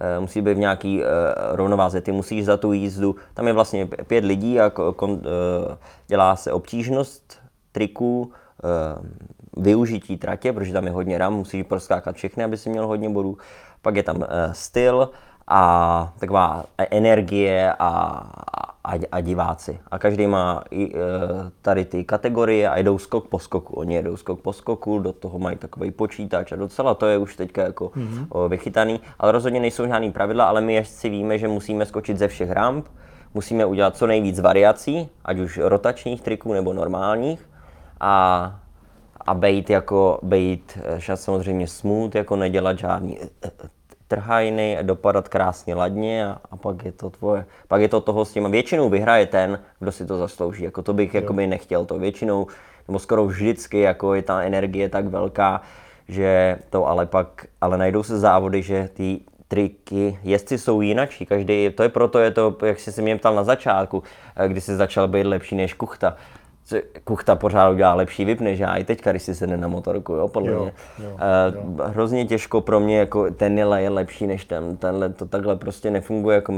[0.00, 1.06] eh, musí být v nějaký eh,
[1.52, 2.00] rovnováze.
[2.00, 5.22] Ty musíš za tu jízdu, tam je vlastně pět lidí a ko- kon,
[6.06, 7.38] dělá se obtížnost
[7.72, 8.32] triků,
[9.56, 13.38] využití tratě, protože tam je hodně ram, musíš proskákat všechny, aby si měl hodně bodů.
[13.82, 15.10] Pak je tam eh, styl
[15.48, 18.22] a taková energie a,
[18.84, 19.78] a, a diváci.
[19.90, 20.98] A každý má i e,
[21.62, 23.74] tady ty kategorie a jdou skok po skoku.
[23.74, 27.36] Oni jedou skok po skoku, do toho mají takový počítač a docela to je už
[27.36, 28.48] teďka jako mm-hmm.
[28.48, 29.00] vychytaný.
[29.18, 32.86] Ale rozhodně nejsou žádný pravidla, ale my jezdci víme, že musíme skočit ze všech ramp,
[33.34, 37.48] musíme udělat co nejvíc variací, ať už rotačních triků nebo normálních.
[38.00, 38.60] A
[39.26, 43.18] a bejt jako, bejt eh, samozřejmě smooth, jako nedělat žádný
[44.08, 48.32] trhajny, dopadat krásně ladně a, a, pak je to tvoje, pak je to toho s
[48.32, 48.50] tím.
[48.50, 50.64] Většinou vyhraje ten, kdo si to zaslouží.
[50.64, 52.46] Jako to bych jakoby nechtěl to většinou,
[52.88, 55.62] nebo skoro vždycky, jako je ta energie tak velká,
[56.08, 61.70] že to ale pak, ale najdou se závody, že ty triky, jestli jsou jinačí, každý,
[61.70, 64.02] to je proto, je to, jak jsi se mě ptal na začátku,
[64.36, 66.16] eh, kdy jsi začal být lepší než kuchta
[67.04, 70.28] Kuchta pořád udělá lepší vyp než já, i teďka, když si sedne na motorku, jo,
[70.28, 70.72] podle jo, mě.
[71.04, 71.86] Jo, uh, jo.
[71.86, 76.34] Hrozně těžko pro mě, jako ten je lepší než ten, tenhle to takhle prostě nefunguje,
[76.34, 76.52] jako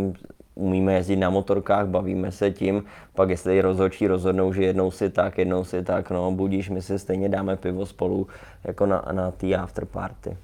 [0.55, 5.39] umíme jezdit na motorkách, bavíme se tím, pak jestli rozhodčí rozhodnou, že jednou si tak,
[5.39, 8.27] jednou si tak, no budíš, my si stejně dáme pivo spolu,
[8.65, 10.37] jako na, na té afterparty.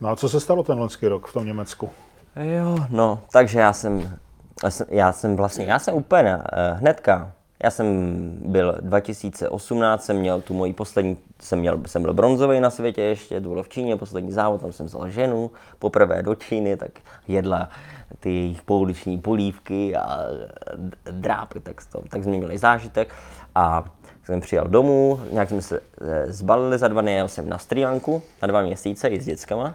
[0.00, 1.90] No a co se stalo ten loňský rok v tom Německu?
[2.36, 4.18] Jo, no, takže já jsem,
[4.88, 6.42] já jsem vlastně, já jsem úplně uh,
[6.78, 7.32] hnedka
[7.62, 12.70] já jsem byl 2018, jsem měl tu moji poslední, jsem, měl, jsem byl bronzový na
[12.70, 16.76] světě ještě, to bylo v Číně, poslední závod, tam jsem vzal ženu, poprvé do Číny,
[16.76, 16.90] tak
[17.28, 17.70] jedla
[18.20, 20.18] ty jejich pouliční polívky a
[21.10, 23.14] drápy, tak, to, tak měli zážitek.
[23.54, 23.84] A
[24.24, 27.84] jsem přijel domů, nějak jsme se eh, zbalili za dva dny, jel jsem na Sri
[27.84, 29.74] Lanku na dva měsíce i s dětskama.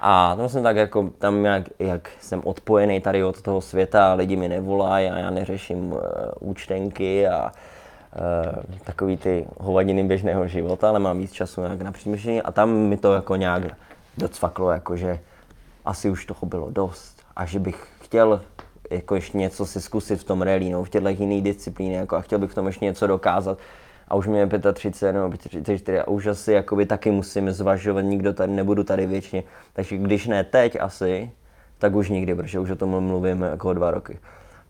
[0.00, 4.36] A tam jsem tak jako, tam jak, jak jsem odpojený tady od toho světa, lidi
[4.36, 5.98] mi nevolají a já neřeším uh,
[6.40, 12.42] účtenky a uh, takový ty hovadiny běžného života, ale mám víc času nějak na přemýšlení.
[12.42, 13.62] A tam mi to jako nějak
[14.18, 15.18] docvaklo, jako že
[15.84, 18.40] asi už toho bylo dost a že bych chtěl
[18.90, 22.20] jako ještě něco si zkusit v tom rally, no, v těchto jiných disciplínách, jako a
[22.20, 23.58] chtěl bych v tom ještě něco dokázat
[24.08, 28.32] a už mě je 35 nebo 34 a už asi jakoby taky musím zvažovat, nikdo
[28.32, 29.42] tady, nebudu tady věčně.
[29.72, 31.30] Takže když ne teď asi,
[31.78, 34.18] tak už nikdy, protože už o tom mluvím jako dva roky.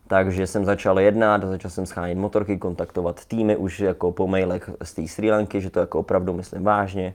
[0.08, 4.94] Takže jsem začal jednat, začal jsem schánět motorky, kontaktovat týmy už jako po mailech z
[4.94, 7.14] té Sri Lanky, že to jako opravdu myslím vážně.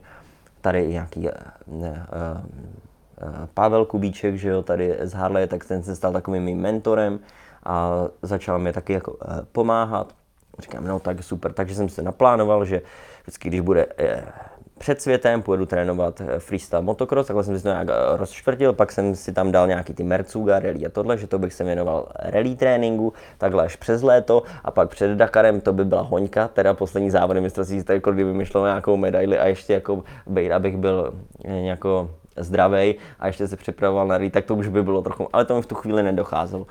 [0.60, 1.28] Tady nějaký
[1.66, 2.44] ne, uh,
[3.28, 7.20] uh, Pavel Kubíček, že jo, tady z Harley, tak ten se stal takovým mým mentorem
[7.64, 9.18] a začal mi taky jako uh,
[9.52, 10.12] pomáhat.
[10.58, 12.82] Říkám, no tak super, takže jsem se naplánoval, že
[13.22, 14.24] vždycky, když bude eh,
[14.78, 18.92] před světem, pojedu trénovat eh, freestyle motocross, takhle jsem si to nějak eh, rozčtvrtil, pak
[18.92, 22.08] jsem si tam dal nějaký ty Mercuga, rally a tohle, že to bych se věnoval
[22.18, 26.74] rally tréninku, takhle až přes léto a pak před Dakarem to by byla hoňka, teda
[26.74, 31.14] poslední závody mistrovství, jako kdyby mi šlo nějakou medaili a ještě jako bejt, abych byl
[31.44, 35.44] nějako zdravý a ještě se připravoval na rally, tak to už by bylo trochu, ale
[35.44, 36.66] to mi v tu chvíli nedocházelo.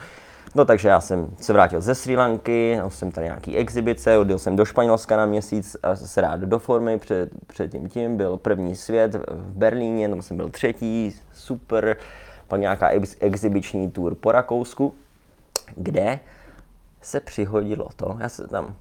[0.55, 4.55] No takže já jsem se vrátil ze Sri Lanky, jsem tady nějaký exibice, odjel jsem
[4.55, 8.75] do Španělska na měsíc a se rád do formy, před, před tím tím byl první
[8.75, 11.97] svět v Berlíně, tam jsem byl třetí, super,
[12.47, 14.93] pak nějaká ex, exibiční tour po Rakousku,
[15.75, 16.19] kde
[17.01, 18.75] se přihodilo to, já se tam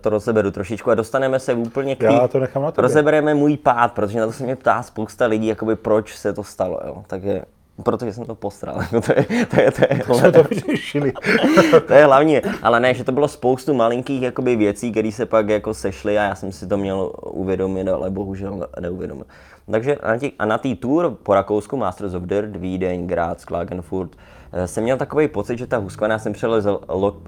[0.00, 2.82] to rozeberu trošičku a dostaneme se úplně k Já to nechám na tebe.
[2.82, 6.44] Rozebereme můj pád, protože na to se mě ptá spousta lidí, jakoby proč se to
[6.44, 7.04] stalo, jo.
[7.06, 7.42] Takže
[7.82, 8.82] Protože jsem to posral.
[8.90, 11.12] to je, to je, to je, to jsme to vyřešili.
[11.86, 15.48] to je hlavní, ale ne, že to bylo spoustu malinkých jakoby, věcí, které se pak
[15.48, 19.24] jako sešly a já jsem si to měl uvědomit, ale bohužel neuvědomil.
[19.70, 24.16] Takže na tý, a na té tour po Rakousku Masters of Dirt, Vídeň, Graz, Klagenfurt,
[24.52, 26.80] eh, jsem měl takový pocit, že ta Husqvarna, já jsem přelezl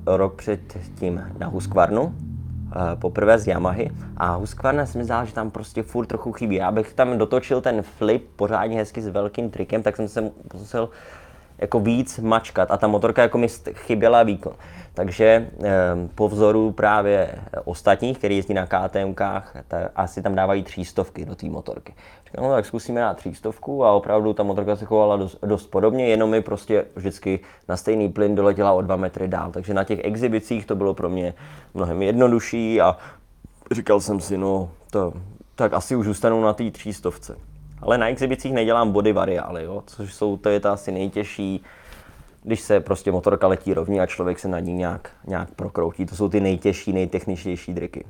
[0.07, 2.15] rok předtím na Husqvarnu,
[2.95, 6.55] poprvé z Yamahy a Husqvarna se mi zdá, že tam prostě furt trochu chybí.
[6.55, 10.89] Já bych tam dotočil ten flip pořádně hezky s velkým trikem, tak jsem se musel
[11.59, 14.53] jako víc mačkat a ta motorka jako mi chyběla výkon.
[14.95, 15.71] Takže eh,
[16.15, 17.31] po vzoru právě
[17.65, 19.57] ostatních, kteří jezdí na KTMkách,
[19.97, 21.95] asi tam dávají třístovky do té motorky.
[22.27, 26.07] Říkám, no tak zkusíme na třístovku a opravdu ta motorka se chovala dost, dost podobně,
[26.07, 29.51] jenom mi prostě vždycky na stejný plyn doletěla o dva metry dál.
[29.51, 31.35] Takže na těch exhibicích to bylo pro mě
[31.75, 32.97] mnohem jednodušší a
[33.71, 35.13] říkal jsem si, no to,
[35.55, 37.37] tak asi už zůstanu na té třístovce.
[37.83, 41.65] Ale na exhibicích nedělám body variály, jo, což jsou, to je to asi nejtěžší,
[42.45, 46.07] když se prostě motorka letí rovně a člověk se na ní nějak, nějak prokroutí.
[46.07, 48.05] To jsou ty nejtěžší, nejtechničtější driky.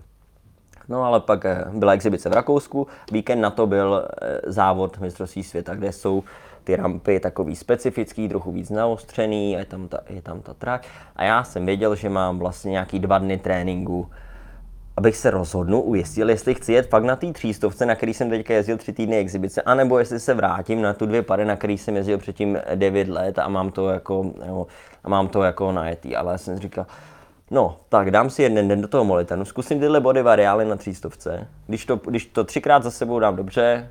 [0.88, 5.42] No ale pak eh, byla exibice v Rakousku, víkend na to byl eh, závod mistrovství
[5.42, 6.24] světa, kde jsou
[6.64, 10.86] ty rampy takový specifický, trochu víc naostřený, je tam ta, je tam ta trať.
[11.16, 14.10] A já jsem věděl, že mám vlastně nějaký dva dny tréninku
[14.96, 18.54] abych se rozhodnul, ujistil, jestli chci jet fakt na té třístovce, na který jsem teďka
[18.54, 21.96] jezdil tři týdny exibice, anebo jestli se vrátím na tu dvě pady, na který jsem
[21.96, 24.66] jezdil předtím 9 let a mám to jako, nebo,
[25.04, 26.16] a mám to jako najetý.
[26.16, 26.86] Ale já jsem říkal,
[27.50, 31.48] No, tak dám si jeden den do toho molitanu, zkusím tyhle body variály na třístovce.
[31.66, 33.90] Když to, když to třikrát za sebou dám dobře,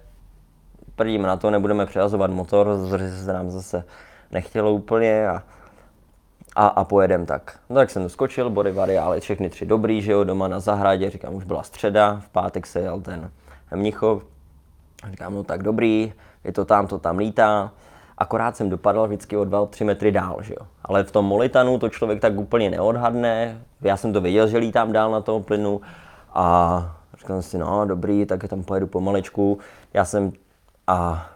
[0.95, 3.83] prdíme na to, nebudeme přehazovat motor, protože se nám zase
[4.31, 5.43] nechtělo úplně a,
[6.55, 7.59] a, a pojedem tak.
[7.69, 11.35] No tak jsem skočil, body variály, všechny tři dobrý, že jo, doma na zahradě, říkám,
[11.35, 13.31] už byla středa, v pátek se jel ten
[13.75, 14.23] Mnichov,
[15.09, 16.13] říkám, no tak dobrý,
[16.43, 17.71] je to tam, to tam lítá,
[18.17, 20.67] akorát jsem dopadl vždycky o 2-3 metry dál, že jo.
[20.85, 24.91] Ale v tom Molitanu to člověk tak úplně neodhadne, já jsem to věděl, že lítám
[24.91, 25.81] dál na tom plynu
[26.33, 29.59] a jsem si, no dobrý, tak tam pojedu pomalečku.
[29.93, 30.31] Já jsem
[30.87, 31.29] a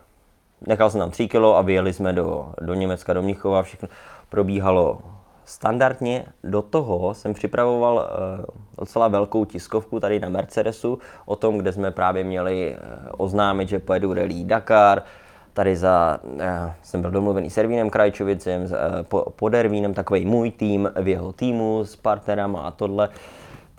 [0.66, 3.90] nechal jsem tam 3 kilo a vyjeli jsme do, do Německa, do Mnichova, všechno
[4.30, 5.00] probíhalo
[5.46, 6.26] standardně.
[6.44, 8.46] Do toho jsem připravoval uh,
[8.78, 13.80] docela velkou tiskovku tady na Mercedesu o tom, kde jsme právě měli uh, oznámit, že
[13.80, 15.04] pojedu Rally Dakar,
[15.54, 16.42] tady za, uh,
[16.84, 18.70] jsem byl domluvený s Ervínem Krajčovicem, uh,
[19.04, 23.10] po, pod Ervínem, takový můj tým v jeho týmu s partnerama a tohle.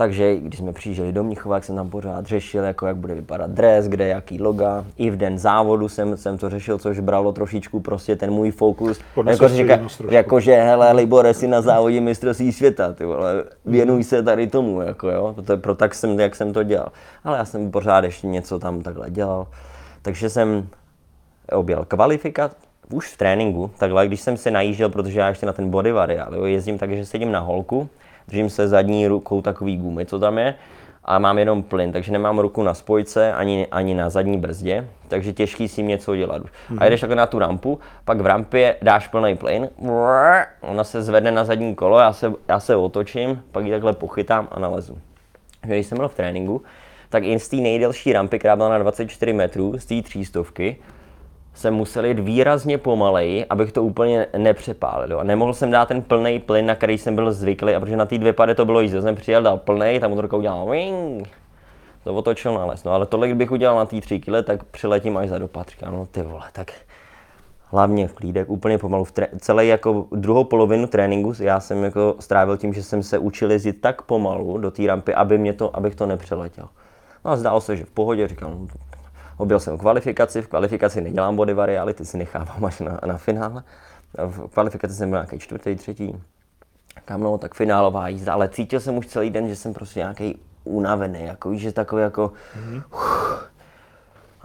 [0.01, 3.51] Takže když jsme přijížděli do Mnichova, jak jsem tam pořád řešil, jako jak bude vypadat
[3.51, 4.85] dres, kde jaký loga.
[4.97, 9.01] I v den závodu jsem, jsem to řešil, což bralo trošičku prostě ten můj fokus.
[9.27, 9.79] Jako, říká,
[10.11, 14.81] jako, že hele, Libore, si na závodě mistrovství světa, ty vole, věnuj se tady tomu,
[14.81, 15.35] jako jo.
[15.45, 16.89] To je pro tak jsem, jak jsem to dělal.
[17.25, 19.47] Ale já jsem pořád ještě něco tam takhle dělal.
[20.03, 20.69] Takže jsem
[21.53, 22.53] objel kvalifikat,
[22.93, 26.47] už v tréninku, takhle, když jsem se najížděl, protože já ještě na ten body variál,
[26.47, 27.89] jezdím tak, že sedím na holku,
[28.28, 30.55] držím se zadní rukou takový gumy, co tam je,
[31.05, 35.32] a mám jenom plyn, takže nemám ruku na spojce ani, ani na zadní brzdě, takže
[35.32, 36.42] těžký si něco dělat.
[36.42, 36.78] Mm-hmm.
[36.78, 39.68] A jdeš takhle na tu rampu, pak v rampě dáš plný plyn,
[40.60, 44.48] ona se zvedne na zadní kolo, já se, já se otočím, pak ji takhle pochytám
[44.50, 44.98] a nalezu.
[45.62, 46.62] Když jsem byl v tréninku,
[47.09, 50.76] tak i z té nejdelší rampy, která byla na 24 metrů, z té třístovky,
[51.59, 55.20] jsem musel jít výrazně pomaleji, abych to úplně nepřepálil.
[55.20, 58.06] A nemohl jsem dát ten plný plyn, na který jsem byl zvyklý, a protože na
[58.06, 59.02] té dvě pady to bylo jízdě.
[59.02, 61.28] Jsem přijel, dal plný, tam motorka udělal wing,
[62.05, 62.85] to otočil na les.
[62.85, 65.68] No ale tohle, kdybych udělal na té tři kile, tak přiletím až za dopad.
[65.68, 66.72] Říkám, no ty vole, tak
[67.64, 69.05] hlavně v klídek, úplně pomalu.
[69.05, 73.18] V tré- celé jako druhou polovinu tréninku já jsem jako strávil tím, že jsem se
[73.18, 76.68] učil jezdit tak pomalu do té rampy, aby mě to, abych to nepřeletěl.
[77.24, 78.66] No a zdálo se, že v pohodě, říkám, no,
[79.39, 83.62] Objel jsem kvalifikaci, v kvalifikaci nedělám body variály, ty si nechávám až na, na finále.
[84.27, 86.23] V kvalifikaci jsem byl nějaký čtvrtý, třetí.
[87.05, 90.39] Kam no, tak finálová jízda, ale cítil jsem už celý den, že jsem prostě nějaký
[90.65, 92.32] unavený, jako že takový jako...
[92.59, 92.82] Mm-hmm.
[92.93, 93.48] Uf,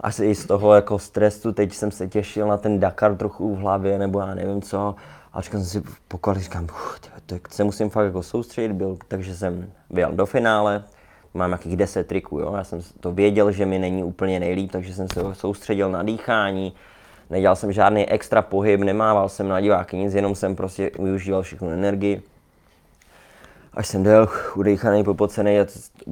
[0.00, 3.58] asi i z toho jako stresu, teď jsem se těšil na ten Dakar trochu v
[3.58, 4.94] hlavě, nebo já nevím co.
[5.32, 6.66] A říkal jsem si po říkám,
[7.26, 10.84] tak se musím fakt jako soustředit, byl, takže jsem vyjel do finále,
[11.34, 12.54] mám jakých 10 triků, jo.
[12.56, 16.72] Já jsem to věděl, že mi není úplně nejlíp, takže jsem se soustředil na dýchání,
[17.30, 21.70] nedělal jsem žádný extra pohyb, nemával jsem na diváky nic, jenom jsem prostě využíval všechnu
[21.70, 22.22] energii.
[23.74, 25.58] Až jsem dojel udýchaný, popocený,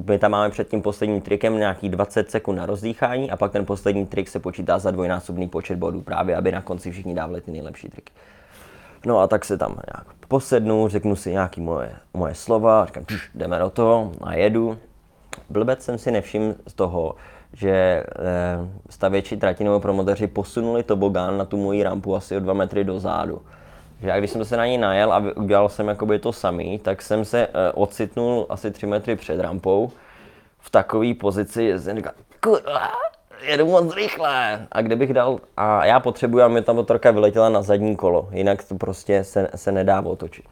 [0.07, 3.65] my tam máme před tím posledním trikem nějaký 20 sekund na rozdýchání a pak ten
[3.65, 7.51] poslední trik se počítá za dvojnásobný počet bodů, právě aby na konci všichni dávali ty
[7.51, 8.13] nejlepší triky.
[9.05, 13.05] No a tak se tam nějak posednu, řeknu si nějaké moje, moje slova, říkám,
[13.35, 14.77] jdeme do toho a jedu
[15.49, 17.15] blbec jsem si nevšiml z toho,
[17.53, 18.03] že eh,
[18.89, 23.41] stavěči trati nebo promotoři posunuli tobogán na tu moji rampu asi o dva metry dozadu.
[24.01, 27.01] Že já když jsem se na ní najel a udělal jsem jakoby to samý, tak
[27.01, 29.91] jsem se eh, ocitnul asi tři metry před rampou
[30.59, 32.91] v takové pozici, že jsem říkal, kurva,
[33.41, 34.67] jedu moc rychle.
[34.71, 38.75] A kdybych dal, a já potřebuji, aby ta motorka vyletěla na zadní kolo, jinak to
[38.75, 40.45] prostě se, se nedá otočit.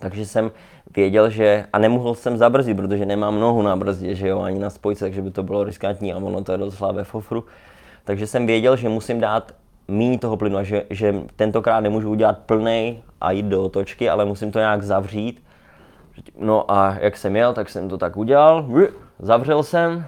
[0.00, 0.50] Takže jsem
[0.96, 4.70] věděl, že, a nemohl jsem zabrzdit, protože nemám nohu na brzdě, že jo, ani na
[4.70, 7.44] spojce, takže by to bylo riskantní a ono to je docela ve fofru.
[8.04, 9.54] Takže jsem věděl, že musím dát
[9.88, 14.24] méně toho plynu a že, že tentokrát nemůžu udělat plný a jít do otočky, ale
[14.24, 15.42] musím to nějak zavřít.
[16.38, 18.68] No a jak jsem jel, tak jsem to tak udělal,
[19.18, 20.06] zavřel jsem,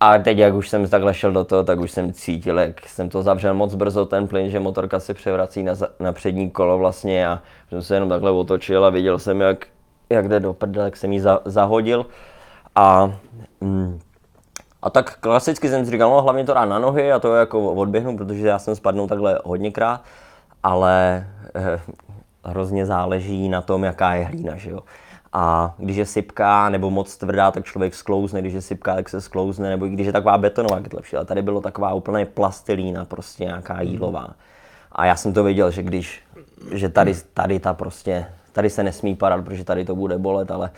[0.00, 3.08] a teď, jak už jsem takhle šel do toho, tak už jsem cítil, jak jsem
[3.08, 7.28] to zavřel moc brzo, ten plyn, že motorka se převrací na, na přední kolo vlastně
[7.28, 9.66] a jsem se jenom takhle otočil a viděl jsem, jak,
[10.10, 12.06] jak jde do prdele, jak jsem ji za, zahodil.
[12.74, 13.12] A,
[13.60, 14.00] mm,
[14.82, 17.72] a tak klasicky jsem si říkal, no hlavně to dá na nohy a to jako
[17.72, 20.04] odběhnu, protože já jsem spadnul takhle hodněkrát,
[20.62, 21.80] ale eh,
[22.44, 24.80] hrozně záleží na tom, jaká je hlína, že jo.
[25.38, 29.20] A když je sypká nebo moc tvrdá, tak člověk sklouzne, když je sypká, tak se
[29.20, 31.16] sklouzne, nebo i když je taková betonová, tak je lepší.
[31.16, 34.28] Ale tady bylo taková úplně plastilína, prostě nějaká jílová.
[34.92, 36.22] A já jsem to věděl, že když,
[36.72, 40.70] že tady, tady ta prostě, tady se nesmí padat, protože tady to bude bolet, ale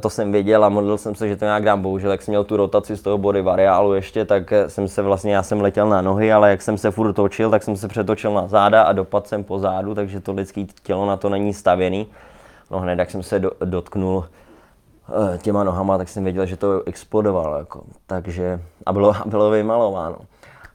[0.00, 1.82] to jsem věděl a modlil jsem se, že to nějak dám.
[1.82, 5.34] Bohužel, jak jsem měl tu rotaci z toho body variálu ještě, tak jsem se vlastně,
[5.34, 8.34] já jsem letěl na nohy, ale jak jsem se furt točil, tak jsem se přetočil
[8.34, 12.06] na záda a dopadl jsem po zádu, takže to lidské tělo na to není stavěný
[12.70, 14.28] no hned jak jsem se do, dotknul
[15.34, 17.58] eh, těma nohama, tak jsem věděl, že to explodovalo.
[17.58, 17.82] Jako.
[18.06, 20.16] Takže, a bylo, bylo vymalováno.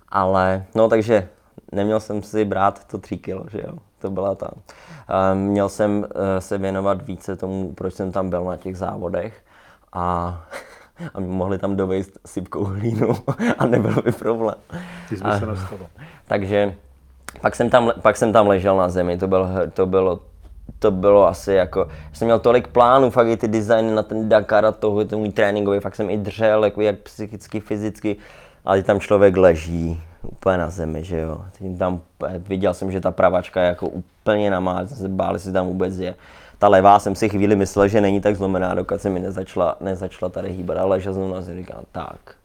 [0.09, 1.29] Ale, no takže
[1.71, 3.73] neměl jsem si brát to 3 kilo, že jo.
[3.99, 4.51] To byla ta.
[5.09, 9.43] Eh, Měl jsem eh, se věnovat více tomu, proč jsem tam byl na těch závodech.
[9.93, 10.37] A,
[11.13, 13.15] a mohli tam dovést sypkou hlínu
[13.57, 14.55] a nebyl by problém.
[15.09, 15.45] Ty jsi by se.
[16.27, 16.75] Takže
[17.41, 20.19] pak jsem tam, pak jsem tam ležel na zemi, to, byl, to bylo
[20.79, 24.65] to bylo asi jako, jsem měl tolik plánů, fakt i ty designy na ten Dakar
[24.65, 28.15] a toho, ten můj tréninkový, fakt jsem i dřel, jako jak psychicky, fyzicky,
[28.65, 31.45] ale tam člověk leží úplně na zemi, že jo.
[31.59, 32.01] Teď Tam,
[32.37, 35.97] viděl jsem, že ta pravačka je jako úplně namá, jsem se bál, jestli tam vůbec
[35.97, 36.15] je.
[36.57, 40.29] Ta levá jsem si chvíli myslel, že není tak zlomená, dokud se mi nezačala, nezačala
[40.29, 42.35] tady hýbat, ale ležel jsem na zemi, říkám, tak,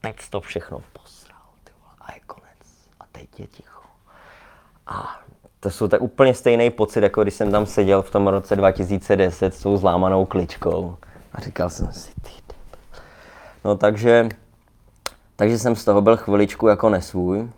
[0.00, 2.66] teď to všechno posral, ty vole, a je konec.
[3.00, 3.80] A teď je ticho.
[4.86, 5.20] A
[5.60, 9.54] to jsou tak úplně stejný pocit, jako když jsem tam seděl v tom roce 2010
[9.54, 10.96] s tou zlámanou kličkou.
[11.34, 12.30] A říkal jsem si, ty.
[13.64, 14.28] No takže,
[15.36, 17.48] takže jsem z toho byl chviličku jako nesvůj.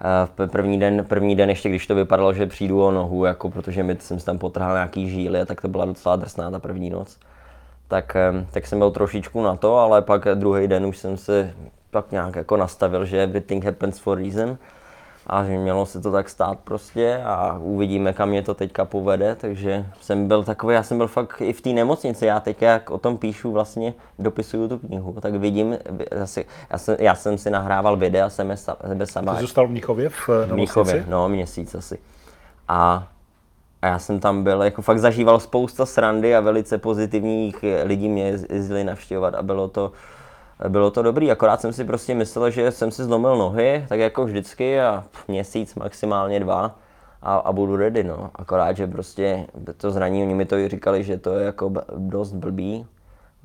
[0.00, 3.82] A první den, první den ještě, když to vypadalo, že přijdu o nohu, jako protože
[3.82, 7.18] mi jsem tam potrhal nějaký žíly, tak to byla docela drsná ta první noc.
[7.88, 8.16] Tak,
[8.50, 11.54] tak jsem byl trošičku na to, ale pak druhý den už jsem se
[11.90, 14.58] tak nějak jako nastavil, že everything happens for reason
[15.28, 19.34] a že mělo se to tak stát prostě a uvidíme, kam mě to teďka povede,
[19.34, 22.90] takže jsem byl takový, já jsem byl fakt i v té nemocnici, já teď jak
[22.90, 25.76] o tom píšu vlastně, dopisuju tu knihu, tak vidím,
[26.12, 30.08] zase, já, jsem, já jsem si nahrával videa sebe, sebe sama, Ty zůstal v Mnichově
[30.08, 31.10] v Mnichově, nemocnici?
[31.10, 31.98] no měsíc asi.
[32.68, 33.08] A,
[33.82, 38.32] a já jsem tam byl, jako fakt zažíval spousta srandy a velice pozitivních lidí mě
[38.32, 39.92] jez- jezdili navštěvovat a bylo to,
[40.68, 44.24] bylo to dobrý, akorát jsem si prostě myslel, že jsem si zlomil nohy, tak jako
[44.24, 46.76] vždycky a měsíc, maximálně dva
[47.22, 48.30] a, a budu ready, no.
[48.34, 52.32] Akorát, že prostě to zranění, oni mi to i říkali, že to je jako dost
[52.32, 52.86] blbý.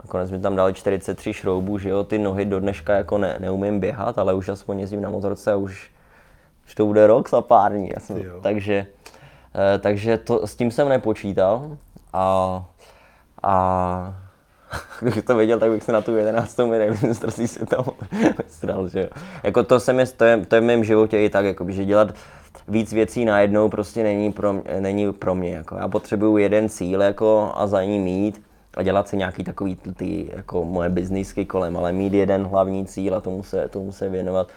[0.04, 3.80] Nakonec mi tam dali 43 šroubů, že jo, ty nohy do dneška jako ne, neumím
[3.80, 5.92] běhat, ale už aspoň jezdím na motorce a už,
[6.66, 7.92] už to bude rok za pár dní.
[8.42, 8.88] Takže
[9.56, 11.78] eh, takže to, s tím jsem nepočítal
[12.14, 12.66] a,
[13.44, 14.23] a
[15.00, 16.58] kdybych to věděl, tak bych se na tu 11.
[16.58, 17.84] medaili mistrovství světa
[18.48, 19.08] stral, že jo.
[19.44, 21.86] Jako to, se mi, to, je, to je v mém životě i tak, jako, že
[21.86, 22.16] dělat
[22.68, 25.52] víc věcí najednou prostě není pro, mě- není pro mě.
[25.54, 25.76] Jako.
[25.76, 28.42] Já potřebuju jeden cíl jako, a za ním mít
[28.74, 33.16] a dělat si nějaký takový ty jako moje biznisky kolem, ale mít jeden hlavní cíl
[33.16, 34.48] a tomu se, tomu se věnovat.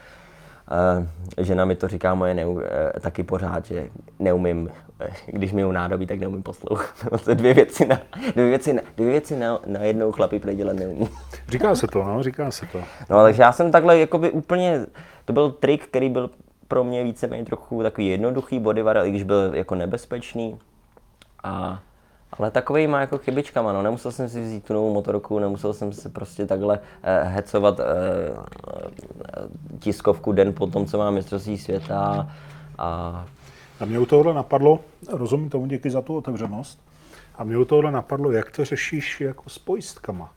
[0.71, 1.07] Uh,
[1.45, 2.63] žena mi to říká moje neu, uh,
[3.01, 3.89] taky pořád, že
[4.19, 4.71] neumím,
[5.01, 7.21] eh, když mi nádobí, tak neumím poslouchat.
[7.25, 8.01] to dvě věci na,
[8.33, 11.09] dvě věci na, dvě věci na, na jednou chlapi predělat neumí.
[11.49, 12.83] Říká se to, no, říká se to.
[13.11, 14.87] No, takže já jsem takhle jakoby úplně,
[15.25, 16.31] to byl trik, který byl
[16.69, 20.59] pro mě víceméně trochu takový jednoduchý bodyvar, i když byl jako nebezpečný.
[21.45, 21.81] A,
[22.33, 23.83] ale takový má jako chybičkama, no.
[23.83, 27.85] Nemusel jsem si vzít tu novou motorku, nemusel jsem se prostě takhle eh, hecovat eh,
[27.85, 32.31] eh, tiskovku den po tom, co mám mistrovství světa.
[32.79, 33.25] A
[33.81, 36.81] A mě u tohohle napadlo, rozumím tomu, díky za tu otevřenost,
[37.35, 40.31] a mě u tohohle napadlo, jak to řešíš jako s pojistkama.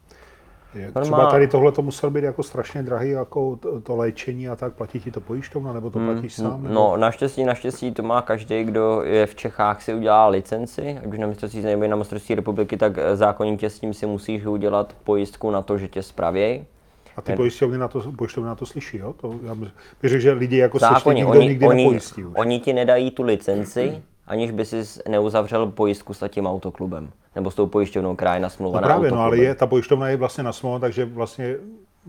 [0.74, 4.50] Jak třeba Normál- tady tohle to muselo být jako strašně drahý, jako to, to léčení
[4.50, 6.64] a tak, platí ti to pojišťovna, nebo to platíš sám?
[6.64, 11.06] nebo- No, naštěstí, naštěstí to má každý, kdo je v Čechách, si udělá licenci, ať
[11.08, 14.96] už na mistrovství nebo na mistrovství republiky, tak eh, zákonitě s tím si musíš udělat
[15.04, 16.66] pojistku na to, že tě spravějí.
[17.18, 19.14] A ty pojišťovny na to, pojišťovny na to slyší, jo?
[19.22, 19.70] To, já bych
[20.04, 22.34] řekl, že lidi jako Zákonně, nikdo oni, nikdy oni, nepojistí už.
[22.38, 27.56] oni ti nedají tu licenci, aniž by si neuzavřel pojistku s tím autoklubem, nebo s
[27.56, 30.54] tou pojišťovnou, která je No nasmluvaná právě, no, ale je, ta pojišťovna je vlastně na
[30.54, 31.56] smlouvu, takže vlastně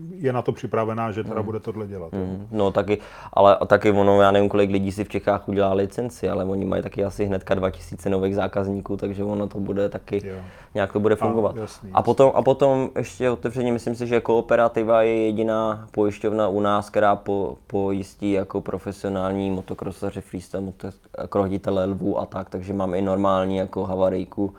[0.09, 1.45] je na to připravená, že teda Hmm.
[1.45, 2.13] bude tohle dělat.
[2.13, 2.19] jo.
[2.51, 2.97] No taky,
[3.33, 6.83] ale taky ono, já nevím, kolik lidí si v Čechách udělá licenci, ale oni mají
[6.83, 10.35] taky asi hnedka 2000 nových zákazníků, takže ono to bude taky, Jo.
[10.73, 11.55] nějak to bude fungovat.
[11.55, 16.59] jasný, a, potom, a potom ještě otevřeně, myslím si, že Kooperativa je jediná pojišťovna u
[16.59, 23.01] nás, která po, pojistí jako profesionální motokrosaře, freestyle, motokrohoditele lvů a tak, takže mám i
[23.01, 24.53] normální jako havarijku.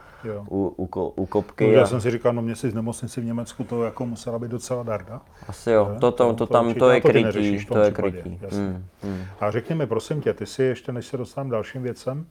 [0.50, 1.64] U, u, u kopky.
[1.66, 4.38] No, a- já jsem si říkal, no měsíc v nemocnici v Německu to jako musela
[4.38, 5.20] být docela darda.
[5.48, 6.80] Asi jo, to, to, to, to tam určitě.
[6.80, 8.38] to A je ty krytí, to je případě, krytí.
[8.42, 8.60] jasně.
[8.60, 9.24] Mm, mm.
[9.40, 12.26] A řekni mi, prosím tě, ty si ještě, než se dostanu dalším věcem,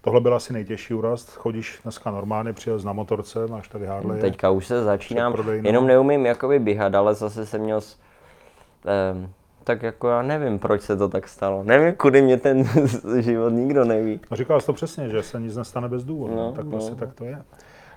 [0.00, 4.20] tohle byl asi nejtěžší úraz, chodíš dneska normálně, přijel na motorce, máš tady Harley.
[4.20, 7.96] Teďka už se začínám, jenom neumím jakoby běhat, ale zase jsem měl, s-
[9.64, 11.62] tak jako já nevím, proč se to tak stalo.
[11.64, 12.64] Nevím, kudy mě ten
[13.20, 14.20] život nikdo neví.
[14.30, 16.70] No říkal jsi to přesně, že se nic nestane bez důvodu, No, tak no.
[16.70, 17.42] prostě tak to je.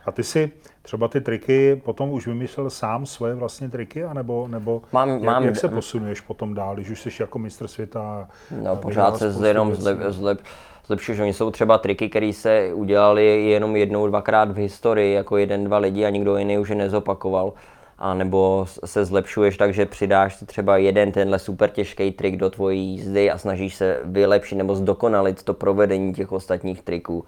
[0.06, 4.82] A ty si třeba ty triky potom už vymyslel sám svoje vlastní triky, anebo, nebo
[4.92, 8.28] Mám- jak, mám- jak se posunuješ potom dál, když už jsi jako mistr světa?
[8.64, 10.40] No, pořád se spoustu jenom zlep, zlep,
[10.88, 11.20] zlepšuješ.
[11.20, 15.78] Oni jsou třeba triky, které se udělali jenom jednou, dvakrát v historii, jako jeden, dva
[15.78, 17.54] lidi a nikdo jiný už je nezopakoval.
[18.00, 22.50] A nebo se zlepšuješ tak, že přidáš si třeba jeden tenhle super těžký trik do
[22.50, 27.26] tvojí jízdy a snažíš se vylepšit nebo zdokonalit to provedení těch ostatních triků.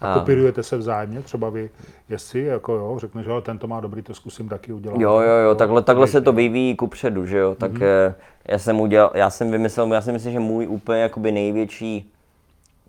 [0.00, 1.70] A kopírujete se vzájemně, třeba vy
[2.08, 5.00] jezdci, jako jo, řekneš, že tento má dobrý, to zkusím taky udělat.
[5.00, 8.14] Jo, jo, jo, takhle, takhle se to vyvíjí ku předu, že jo, tak mm-hmm.
[8.48, 12.12] já jsem udělal, já jsem vymyslel, já si myslím, že můj úplně jakoby největší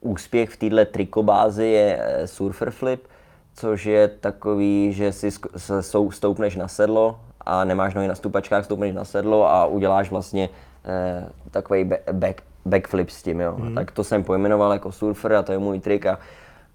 [0.01, 3.07] úspěch v této trikobázi je eh, surfer flip,
[3.55, 5.29] což je takový, že si
[6.09, 10.49] stoupneš na sedlo a nemáš nohy na stupačkách, stoupneš na sedlo a uděláš vlastně
[10.85, 13.55] eh, takový back, backflip s tím, jo.
[13.57, 13.75] Mm.
[13.75, 16.19] Tak to jsem pojmenoval jako surfer a to je můj trik a,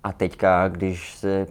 [0.05, 1.47] a teďka, když se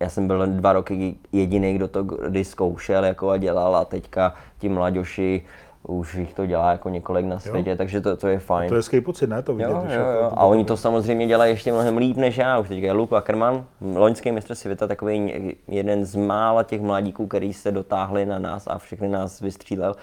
[0.00, 4.34] já jsem byl dva roky jediný, kdo to kdy zkoušel jako a dělal a teďka
[4.58, 5.42] ti mladěši
[5.88, 8.68] už jich to dělá jako několik na světě, takže to, to je fajn.
[8.68, 9.42] To je hezký pocit, ne?
[9.42, 10.30] To vidět, Jo, jo, jako jo.
[10.30, 12.58] to A oni to samozřejmě dělají ještě mnohem líp než já.
[12.58, 17.52] Už teďka je Luke Ackerman, loňský mistr světa, takový jeden z mála těch mladíků, který
[17.52, 19.96] se dotáhli na nás a všechny nás vystřílel.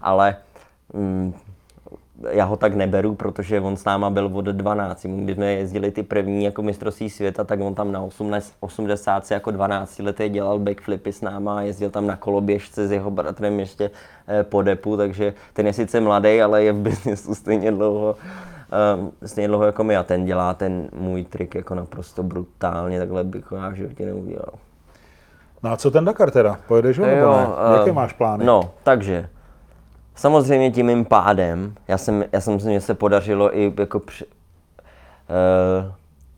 [0.00, 0.36] Ale
[0.92, 1.34] mm,
[2.30, 5.06] já ho tak neberu, protože on s náma byl od 12.
[5.06, 9.50] Když jsme jezdili ty první jako mistrovství světa, tak on tam na 18, 80 jako
[9.50, 13.90] 12 letý dělal backflipy s náma, jezdil tam na koloběžce s jeho bratrem ještě
[14.28, 18.16] eh, po depu, takže ten je sice mladý, ale je v biznesu stejně dlouho,
[18.96, 23.24] um, stejně dlouho jako my a ten dělá ten můj trik jako naprosto brutálně, takhle
[23.24, 24.52] bych ho já v životě neudělal.
[25.62, 26.58] No a co ten Dakar teda?
[26.68, 27.46] Pojedeš ho nebo ne?
[27.78, 28.44] Jaké eh, máš plány?
[28.44, 29.28] No, takže
[30.18, 34.24] samozřejmě tím mým pádem, já jsem, já jsem si, že se podařilo i jako při,
[34.26, 35.92] uh,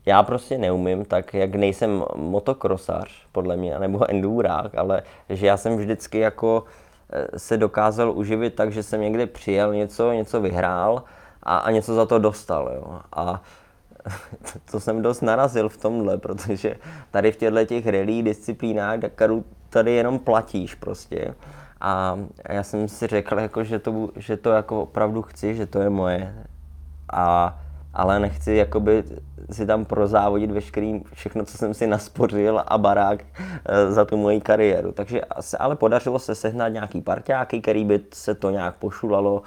[0.05, 5.77] já prostě neumím, tak jak nejsem motokrosař, podle mě, nebo endurák, ale že já jsem
[5.77, 6.63] vždycky jako
[7.13, 11.03] eh, se dokázal uživit tak, že jsem někde přijel něco, něco vyhrál
[11.43, 12.99] a, a něco za to dostal, jo.
[13.13, 13.41] A
[14.71, 16.75] to jsem dost narazil v tomhle, protože
[17.11, 21.35] tady v těchto těch rally disciplínách Dakaru tady jenom platíš prostě.
[21.81, 22.17] A
[22.49, 25.89] já jsem si řekl, jako, že, to, že to jako opravdu chci, že to je
[25.89, 26.35] moje.
[27.13, 27.59] A,
[27.93, 29.03] ale nechci jakoby
[29.51, 33.23] si tam prozávodit veškerý, všechno, co jsem si naspořil a barák
[33.65, 34.91] eh, za tu moji kariéru.
[34.91, 39.41] Takže se, ale podařilo se sehnat nějaký parťáky, který by se to nějak pošulalo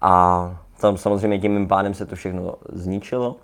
[0.00, 3.36] a tam samozřejmě tím pádem se to všechno zničilo.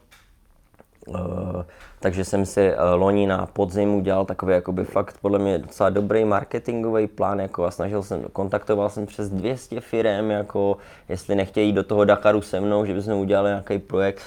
[2.04, 6.24] Takže jsem si eh, loni na podzim udělal takový jakoby fakt podle mě docela dobrý
[6.24, 10.76] marketingový plán jako a snažil jsem, kontaktoval jsem přes 200 firm, jako
[11.08, 14.22] jestli nechtějí do toho Dakaru se mnou, že bychom udělali nějaký projekt.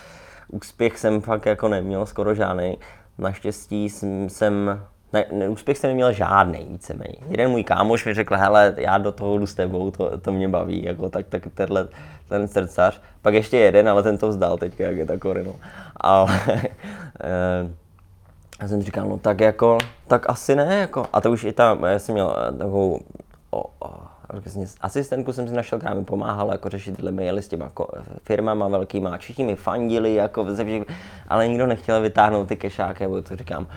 [0.48, 2.78] Úspěch jsem fakt jako neměl, skoro žádný.
[3.18, 4.82] Naštěstí jsem, jsem
[5.14, 7.18] ne, ne, úspěch jsem neměl žádný víceméně.
[7.30, 10.50] Jeden můj kámoš mi řekl, hele, já do toho jdu s tebou, to, to mě
[10.50, 11.88] baví, jako tak, tak tenhle,
[12.30, 13.02] ten srdcař.
[13.22, 15.56] Pak ještě jeden, ale ten to vzdal teď, jak je ta korino.
[15.98, 16.40] Ale
[17.24, 17.70] eh,
[18.62, 19.78] já jsem říkal, no tak jako,
[20.08, 21.06] tak asi ne, jako.
[21.14, 23.00] A to už i tam, já jsem měl eh, takovou,
[23.52, 24.08] o, o,
[24.82, 27.88] asistentku jsem si našel, která mi pomáhala jako řešit tyhle maily s těma jako,
[28.24, 30.48] firmama velkýma všichni mi fandili, jako
[31.28, 33.68] ale nikdo nechtěl vytáhnout ty kešáky, nebo to říkám,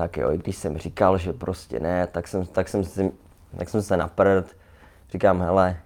[0.00, 3.12] tak jo, i když jsem říkal, že prostě ne, tak jsem, tak jsem, si,
[3.58, 4.56] tak jsem se naprd,
[5.12, 5.76] říkám, hele,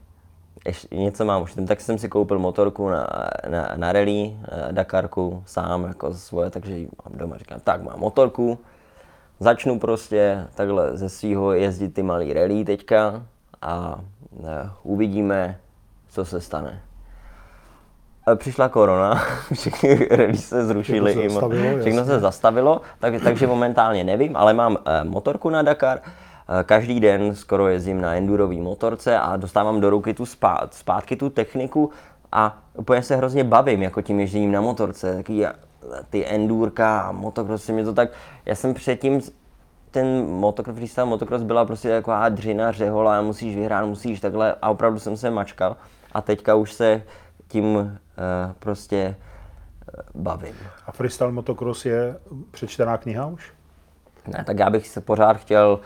[0.66, 3.06] ještě něco mám už, tak jsem si koupil motorku na,
[3.48, 8.58] na, na rally, eh, Dakarku, sám jako svoje, takže mám doma, říkám, tak mám motorku,
[9.40, 13.26] začnu prostě takhle ze svého jezdit ty malý rally teďka
[13.62, 14.00] a
[14.44, 15.58] eh, uvidíme,
[16.08, 16.82] co se stane.
[18.26, 19.22] A Přišla korona,
[19.52, 24.54] všechny rally se zrušily, Všechno se zastavilo, všechno se zastavilo, tak, takže momentálně nevím, ale
[24.54, 29.80] mám eh, motorku na Dakar, eh, každý den skoro jezdím na endurový motorce a dostávám
[29.80, 31.90] do ruky tu spát, zpátky tu techniku
[32.32, 35.46] a úplně se hrozně bavím jako tím ježděním na motorce, taky
[36.10, 38.10] ty endurka a motocross, mě to tak,
[38.46, 39.20] já jsem předtím
[39.90, 44.98] ten motocross, freestyle motocross byla prostě taková dřina, řehola, musíš vyhrát, musíš takhle a opravdu
[44.98, 45.76] jsem se mačkal.
[46.12, 47.02] A teďka už se
[47.54, 47.92] tím uh,
[48.58, 49.16] prostě
[50.14, 50.54] uh, bavím.
[50.86, 52.16] A freestyle motocross je
[52.50, 53.52] přečtená kniha už?
[54.26, 55.80] Ne, tak já bych se pořád chtěl,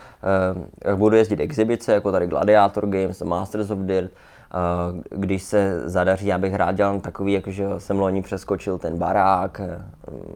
[0.84, 6.26] jak budu jezdit exibice, jako tady Gladiator Games, Masters of Dirt, uh, když se zadaří,
[6.26, 9.82] já bych rád dělal takový, jakože jsem loni přeskočil ten barák, eh,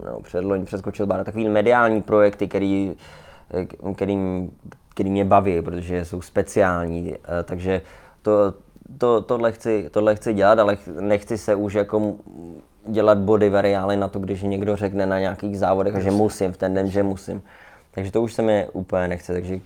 [0.05, 2.97] nebo předloni přeskočil barák, takový mediální projekty, který,
[3.55, 4.17] eh, který,
[4.89, 7.83] který mě baví, protože jsou speciální, eh, takže
[8.23, 8.55] to,
[8.99, 12.15] to, tohle, chci, tohle chci dělat, ale ch- nechci se už jako
[12.87, 16.75] dělat body variály na to, když někdo řekne na nějakých závodech, že musím v ten
[16.75, 17.43] den, že musím.
[17.91, 19.61] Takže to už se mi úplně nechce, takže,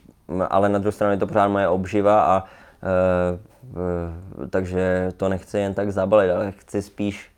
[0.51, 2.45] ale na druhou stranu je to pořád moje obživa a
[2.83, 2.89] e,
[4.45, 7.31] e, takže to nechci jen tak zabalit, ale chci spíš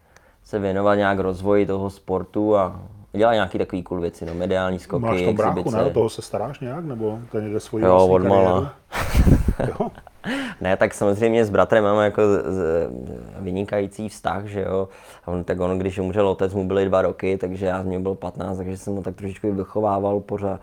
[0.44, 2.82] se věnovat nějak rozvoji toho sportu a
[3.12, 5.90] dělat nějaký takový cool věci, no, mediální skoky, Máš to bráchu, ne?
[5.90, 6.84] Toho se staráš nějak?
[6.84, 8.72] Nebo ten jde svoji Jo, odmala.
[8.88, 9.78] kariéru?
[9.80, 9.90] jo?
[10.60, 12.90] Ne, tak samozřejmě s bratrem máme jako z, z,
[13.38, 14.88] vynikající vztah, že jo.
[15.26, 17.98] A on, tak on, když umřel otec, mu byly dva roky, takže já z něj
[17.98, 20.60] byl 15, takže jsem ho tak trošičku vychovával pořád.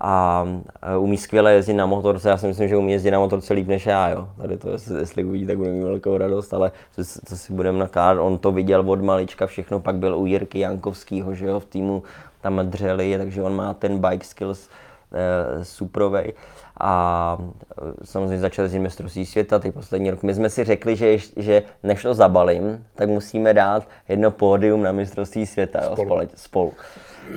[0.00, 0.46] A
[0.82, 3.66] a umí skvěle jezdit na motorce, já si myslím, že umí jezdit na motorce líp
[3.66, 4.28] než já, jo.
[4.40, 8.22] Tady to, jestli, uvidí, tak bude mít velkou radost, ale co, co si budeme nakládat,
[8.22, 12.02] on to viděl od malička všechno, pak byl u Jirky Jankovského, že jo, v týmu
[12.40, 14.68] tam dřeli, takže on má ten bike skills
[15.12, 16.32] eh, suprovej.
[16.80, 20.22] A eh, samozřejmě začal jezdit mistrovství světa ty poslední rok.
[20.22, 24.92] My jsme si řekli, že, že než to zabalím, tak musíme dát jedno pódium na
[24.92, 25.90] mistrovství světa jo,
[26.36, 26.72] Spolu.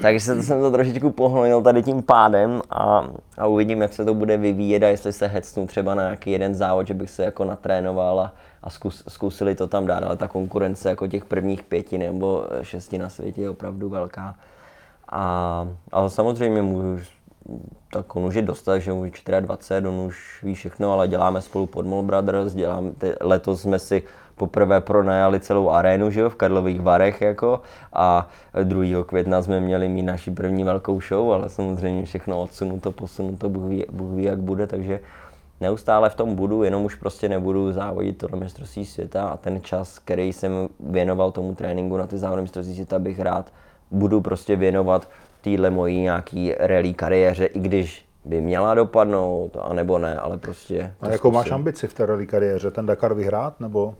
[0.02, 3.08] Takže jsem to trošičku pohlonil tady tím pádem a,
[3.38, 6.56] a uvidím, jak se to bude vyvíjet a jestli se hecnu třeba na nějaký jeden
[6.56, 8.34] závod, že bych se jako natrénoval a,
[8.64, 12.98] a zkus, zkusili to tam dát, ale ta konkurence jako těch prvních pěti nebo šesti
[12.98, 14.36] na světě je opravdu velká.
[15.12, 17.04] A, ale samozřejmě můžu,
[17.92, 21.66] tak on už je dostat, že už 24, on už ví všechno, ale děláme spolu
[21.66, 22.92] Podmol Brothers, děláme,
[23.22, 24.04] letos jsme si
[24.36, 27.62] poprvé pronajali celou arénu, že jo, v Karlových Varech jako
[27.94, 28.28] a
[28.64, 29.04] 2.
[29.04, 33.86] května jsme měli mít naši první velkou show, ale samozřejmě všechno odsunuto, posunuto, Bůh ví,
[33.92, 35.00] Bůh ví jak bude, takže
[35.62, 39.62] neustále v tom budu, jenom už prostě nebudu závodit to na mistrovství světa a ten
[39.62, 43.52] čas, který jsem věnoval tomu tréninku na ty závody mistrovství světa, bych rád
[43.92, 45.10] budu prostě věnovat
[45.42, 51.10] téhle mojí nějaký rally kariéře, i když by měla dopadnout, anebo ne, ale prostě A
[51.10, 52.72] jakou máš ambici v té rally kariéře?
[52.72, 53.96] Ten Dakar vyhrát nebo?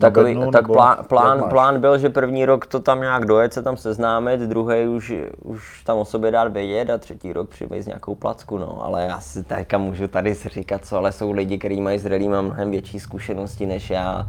[0.00, 3.52] Takový, bednu, tak nebo plán, plán, plán byl, že první rok to tam nějak dojet,
[3.52, 7.86] se tam seznámit, druhý už, už tam o sobě dát vědět a třetí rok přivést
[7.86, 8.84] nějakou placku, no.
[8.84, 12.42] Ale já si teďka můžu tady říkat, co, ale jsou lidi, kteří mají s rallym
[12.42, 14.26] mnohem větší zkušenosti než já.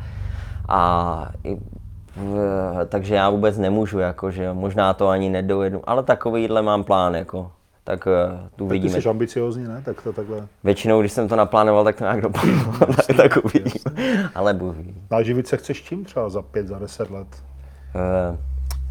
[0.70, 1.58] A i,
[2.16, 7.16] v, takže já vůbec nemůžu, jako, že možná to ani nedojedu, ale takovýhle mám plán,
[7.16, 7.52] jako.
[7.84, 9.02] Tak eh, tu Tak ty vidíme.
[9.02, 9.82] jsi ambiciozní, ne?
[9.86, 10.48] Tak to takhle.
[10.64, 13.82] Většinou, když jsem to naplánoval, tak to nějak dopadlo, tak, tak uvidím.
[14.36, 14.96] Ale Bůh ví.
[15.10, 17.28] A živit se chceš čím třeba za pět, za deset let?
[17.96, 18.38] Eh,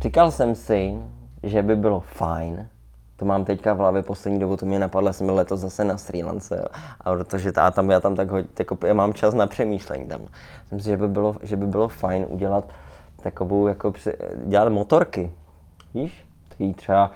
[0.00, 0.94] Říkal jsem si,
[1.42, 2.68] že by bylo fajn,
[3.16, 5.98] to mám teďka v hlavě poslední dobu, to mě napadlo, jsem byl letos zase na
[5.98, 6.68] Sri Lance,
[7.00, 10.20] a protože ta, tam, já tam tak hodně, jako, já mám čas na přemýšlení tam.
[10.70, 12.64] Myslím si, že by bylo, že by bylo fajn udělat
[13.22, 13.92] takovou, jako
[14.46, 15.32] dělat motorky,
[15.94, 16.24] víš?
[16.60, 17.10] Takový třeba,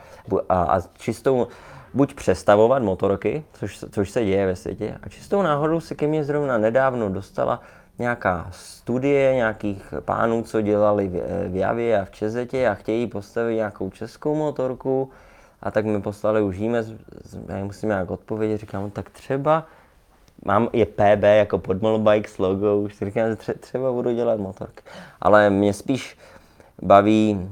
[0.48, 1.46] a, a čistou,
[1.94, 6.24] buď přestavovat motorky, což, což se děje ve světě, a čistou náhodou se ke mně
[6.24, 7.60] zrovna nedávno dostala
[7.98, 11.12] nějaká studie nějakých pánů, co dělali v,
[11.48, 15.10] v Javě a v Čezetě a chtějí postavit nějakou českou motorku.
[15.62, 19.66] A tak mi poslali, už jíme, z- z- já musím nějak odpovědět, říkám, tak třeba,
[20.44, 24.40] mám je PB jako Podmol Bikes logo, už si říkám, že tře- třeba budu dělat
[24.40, 24.82] motorky.
[25.20, 26.18] Ale mě spíš
[26.82, 27.48] baví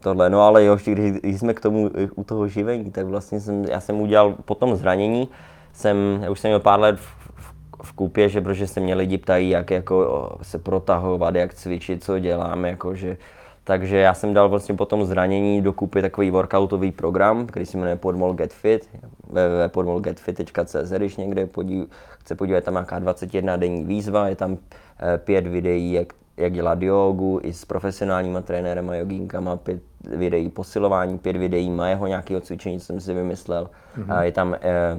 [0.00, 3.40] tohle, no ale jo, když, když jsme k tomu eh, u toho živení, tak vlastně
[3.40, 5.28] jsem, já jsem udělal po tom zranění,
[5.72, 8.94] jsem, já už jsem měl pár let v, v, v kupě, že protože se mě
[8.94, 13.16] lidi ptají, jak jako se protahovat, jak cvičit, co dělám, jakože,
[13.64, 17.76] takže já jsem dal vlastně po tom zranění do kupy takový workoutový program, který se
[17.78, 18.88] jmenuje Podmol Get Fit,
[19.28, 21.86] www.podmolgetfit.cz, když někde podí,
[22.18, 24.58] chce podívat, tam nějaká 21 denní výzva, je tam
[25.00, 29.82] eh, pět videí, jak, jak dělat jogu i s profesionálníma trenérem a jogínkama, pět
[30.16, 33.70] videí posilování, pět videí mého nějakého cvičení, co jsem si vymyslel.
[33.98, 34.16] Mm-hmm.
[34.16, 34.96] A je tam, eh,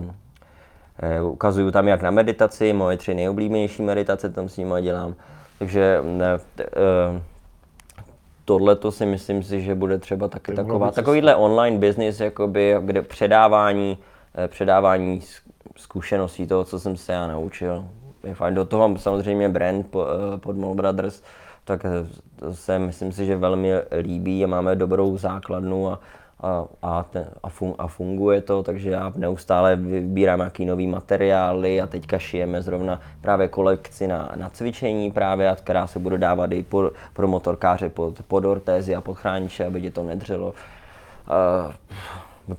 [1.00, 5.16] eh, ukazuju tam jak na meditaci, moje tři nejoblíbenější meditace tam s nimi dělám.
[5.60, 7.22] Takže ne, eh,
[8.46, 12.76] tohle to si myslím si, že bude třeba taky mohlo taková, takovýhle online business, jakoby,
[12.82, 13.98] kde předávání,
[14.36, 15.22] eh, předávání
[15.76, 17.86] zkušeností toho, co jsem se já naučil.
[18.26, 18.56] Je fajn.
[18.56, 21.24] Do toho samozřejmě brand eh, pod Mall Brothers,
[21.64, 23.72] tak eh, se myslím si, že velmi
[24.02, 26.00] líbí a máme dobrou základnu a,
[26.40, 31.82] a, a, ten, a, fun, a funguje to, takže já neustále vybírám nějaký nový materiály
[31.82, 36.64] a teďka šijeme zrovna právě kolekci na, na cvičení právě, která se bude dávat i
[36.64, 40.48] po, pro motorkáře pod, pod ortézy a pod chrániče, aby tě to nedřelo.
[40.48, 41.74] Uh,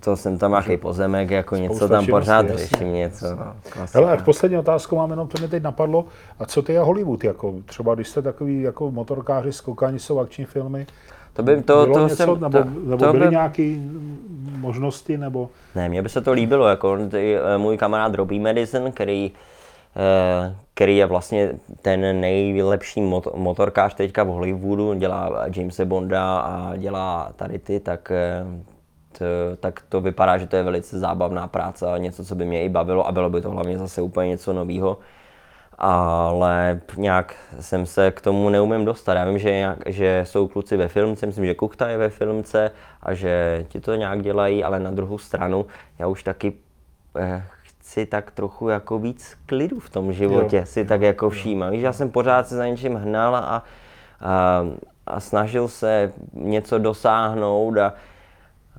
[0.01, 2.67] to jsem tam nějaký pozemek, jako něco tam pořád jasně.
[2.67, 3.27] řeším, něco.
[3.71, 3.99] klasika.
[3.99, 6.05] Hele, a poslední otázku mám jenom, to mě teď napadlo.
[6.39, 7.25] A co ty a Hollywood?
[7.25, 10.87] Jako, třeba když jste takový jako motorkáři, skokani jsou akční filmy,
[11.33, 13.77] To by, to, bylo to něco, jsem, nebo, to, nebo to byly by, nějaké
[14.59, 18.93] možnosti, nebo Ne, mně by se to líbilo, jako ty, eh, můj kamarád Robbie Madison,
[18.93, 19.33] který,
[19.97, 21.53] eh, který je vlastně
[21.83, 28.11] ten nejlepší mot- motorkář teďka v Hollywoodu, dělá Jamese Bonda a dělá tady ty, tak
[28.11, 28.45] eh,
[29.61, 32.69] tak to vypadá, že to je velice zábavná práce a něco, co by mě i
[32.69, 34.99] bavilo a bylo by to hlavně zase úplně něco nového.
[35.79, 39.15] Ale nějak jsem se k tomu neumím dostat.
[39.15, 42.71] Já vím, že, nějak, že jsou kluci ve filmce, myslím, že Kuchta je ve filmce
[43.03, 45.67] a že ti to nějak dělají, ale na druhou stranu
[45.99, 46.53] já už taky
[47.19, 50.67] eh, chci tak trochu jako víc klidu v tom životě, jo.
[50.67, 51.71] si tak jako všímám.
[51.71, 53.63] Víš, já jsem pořád se za něčím hnal a,
[54.21, 54.67] a,
[55.07, 57.95] a snažil se něco dosáhnout a,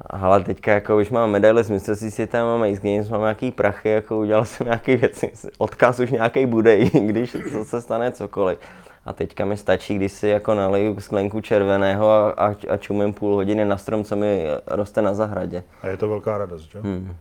[0.06, 3.90] ale teďka jako už mám medaile z mistrovství světa, mám Ace Games, mám nějaký prachy,
[3.90, 8.60] jako udělal jsem nějaký věci, odkaz už nějaký bude, když to se stane cokoliv.
[9.06, 13.36] A teďka mi stačí, když si jako naliju sklenku červeného a, a, a čumím půl
[13.36, 15.64] hodiny na strom, co mi roste na zahradě.
[15.82, 16.80] A je to velká radost, že?
[16.80, 17.16] Hmm.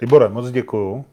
[0.00, 1.04] Libore, moc děkuju.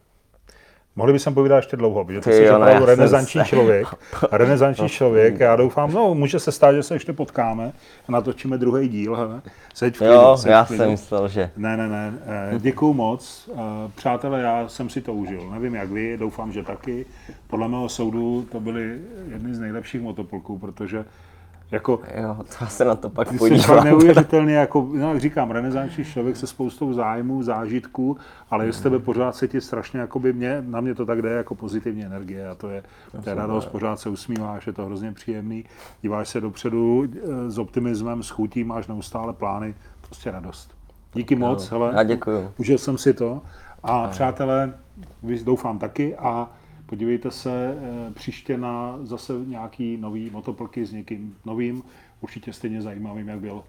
[0.96, 3.88] Mohli bychom povídat ještě dlouho, protože ty jsi opravdu renesanční člověk.
[4.32, 7.72] Renesanční člověk, já doufám, no může se stát, že se ještě potkáme
[8.08, 9.16] a natočíme druhý díl.
[9.16, 9.42] Hele.
[9.74, 11.52] Seď v klidu, jo, seď já jsem myslel, že...
[11.58, 13.50] Ne, ne, ne, eh, děkuju moc.
[13.54, 13.58] Eh,
[13.96, 15.50] přátelé, já jsem si to užil.
[15.52, 17.06] Nevím jak vy, doufám, že taky.
[17.48, 19.00] Podle mého soudu to byly
[19.32, 21.06] jedny z nejlepších motoplků, protože
[21.72, 23.84] jako, jo, to se na to pak podívám.
[23.84, 28.18] neuvěřitelně, jako, no, jak říkám, renesanční člověk se spoustou zájmů, zážitků,
[28.50, 31.30] ale je z tebe pořád se ti strašně, by mě, na mě to tak jde
[31.30, 32.84] jako pozitivní energie a to je,
[33.24, 35.66] to je radost, pořád se usmíváš, je to hrozně příjemný,
[36.02, 40.72] díváš se dopředu eh, s optimismem, s chutí, máš neustále plány, prostě radost.
[41.14, 42.52] Díky moc, hele, já děkuju.
[42.58, 43.42] užil jsem si to
[43.84, 44.74] a přátelé,
[45.44, 46.50] doufám taky a
[46.90, 51.84] Podívejte se eh, příště na zase nějaký nový motoplky s někým novým,
[52.22, 53.64] určitě stejně zajímavým, jak byl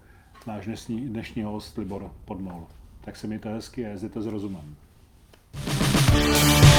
[0.46, 2.66] náš dnešní, dnešní host Libor Podmol.
[3.00, 4.76] Tak se mějte hezky a jezděte s rozumem.
[6.12, 6.69] thank you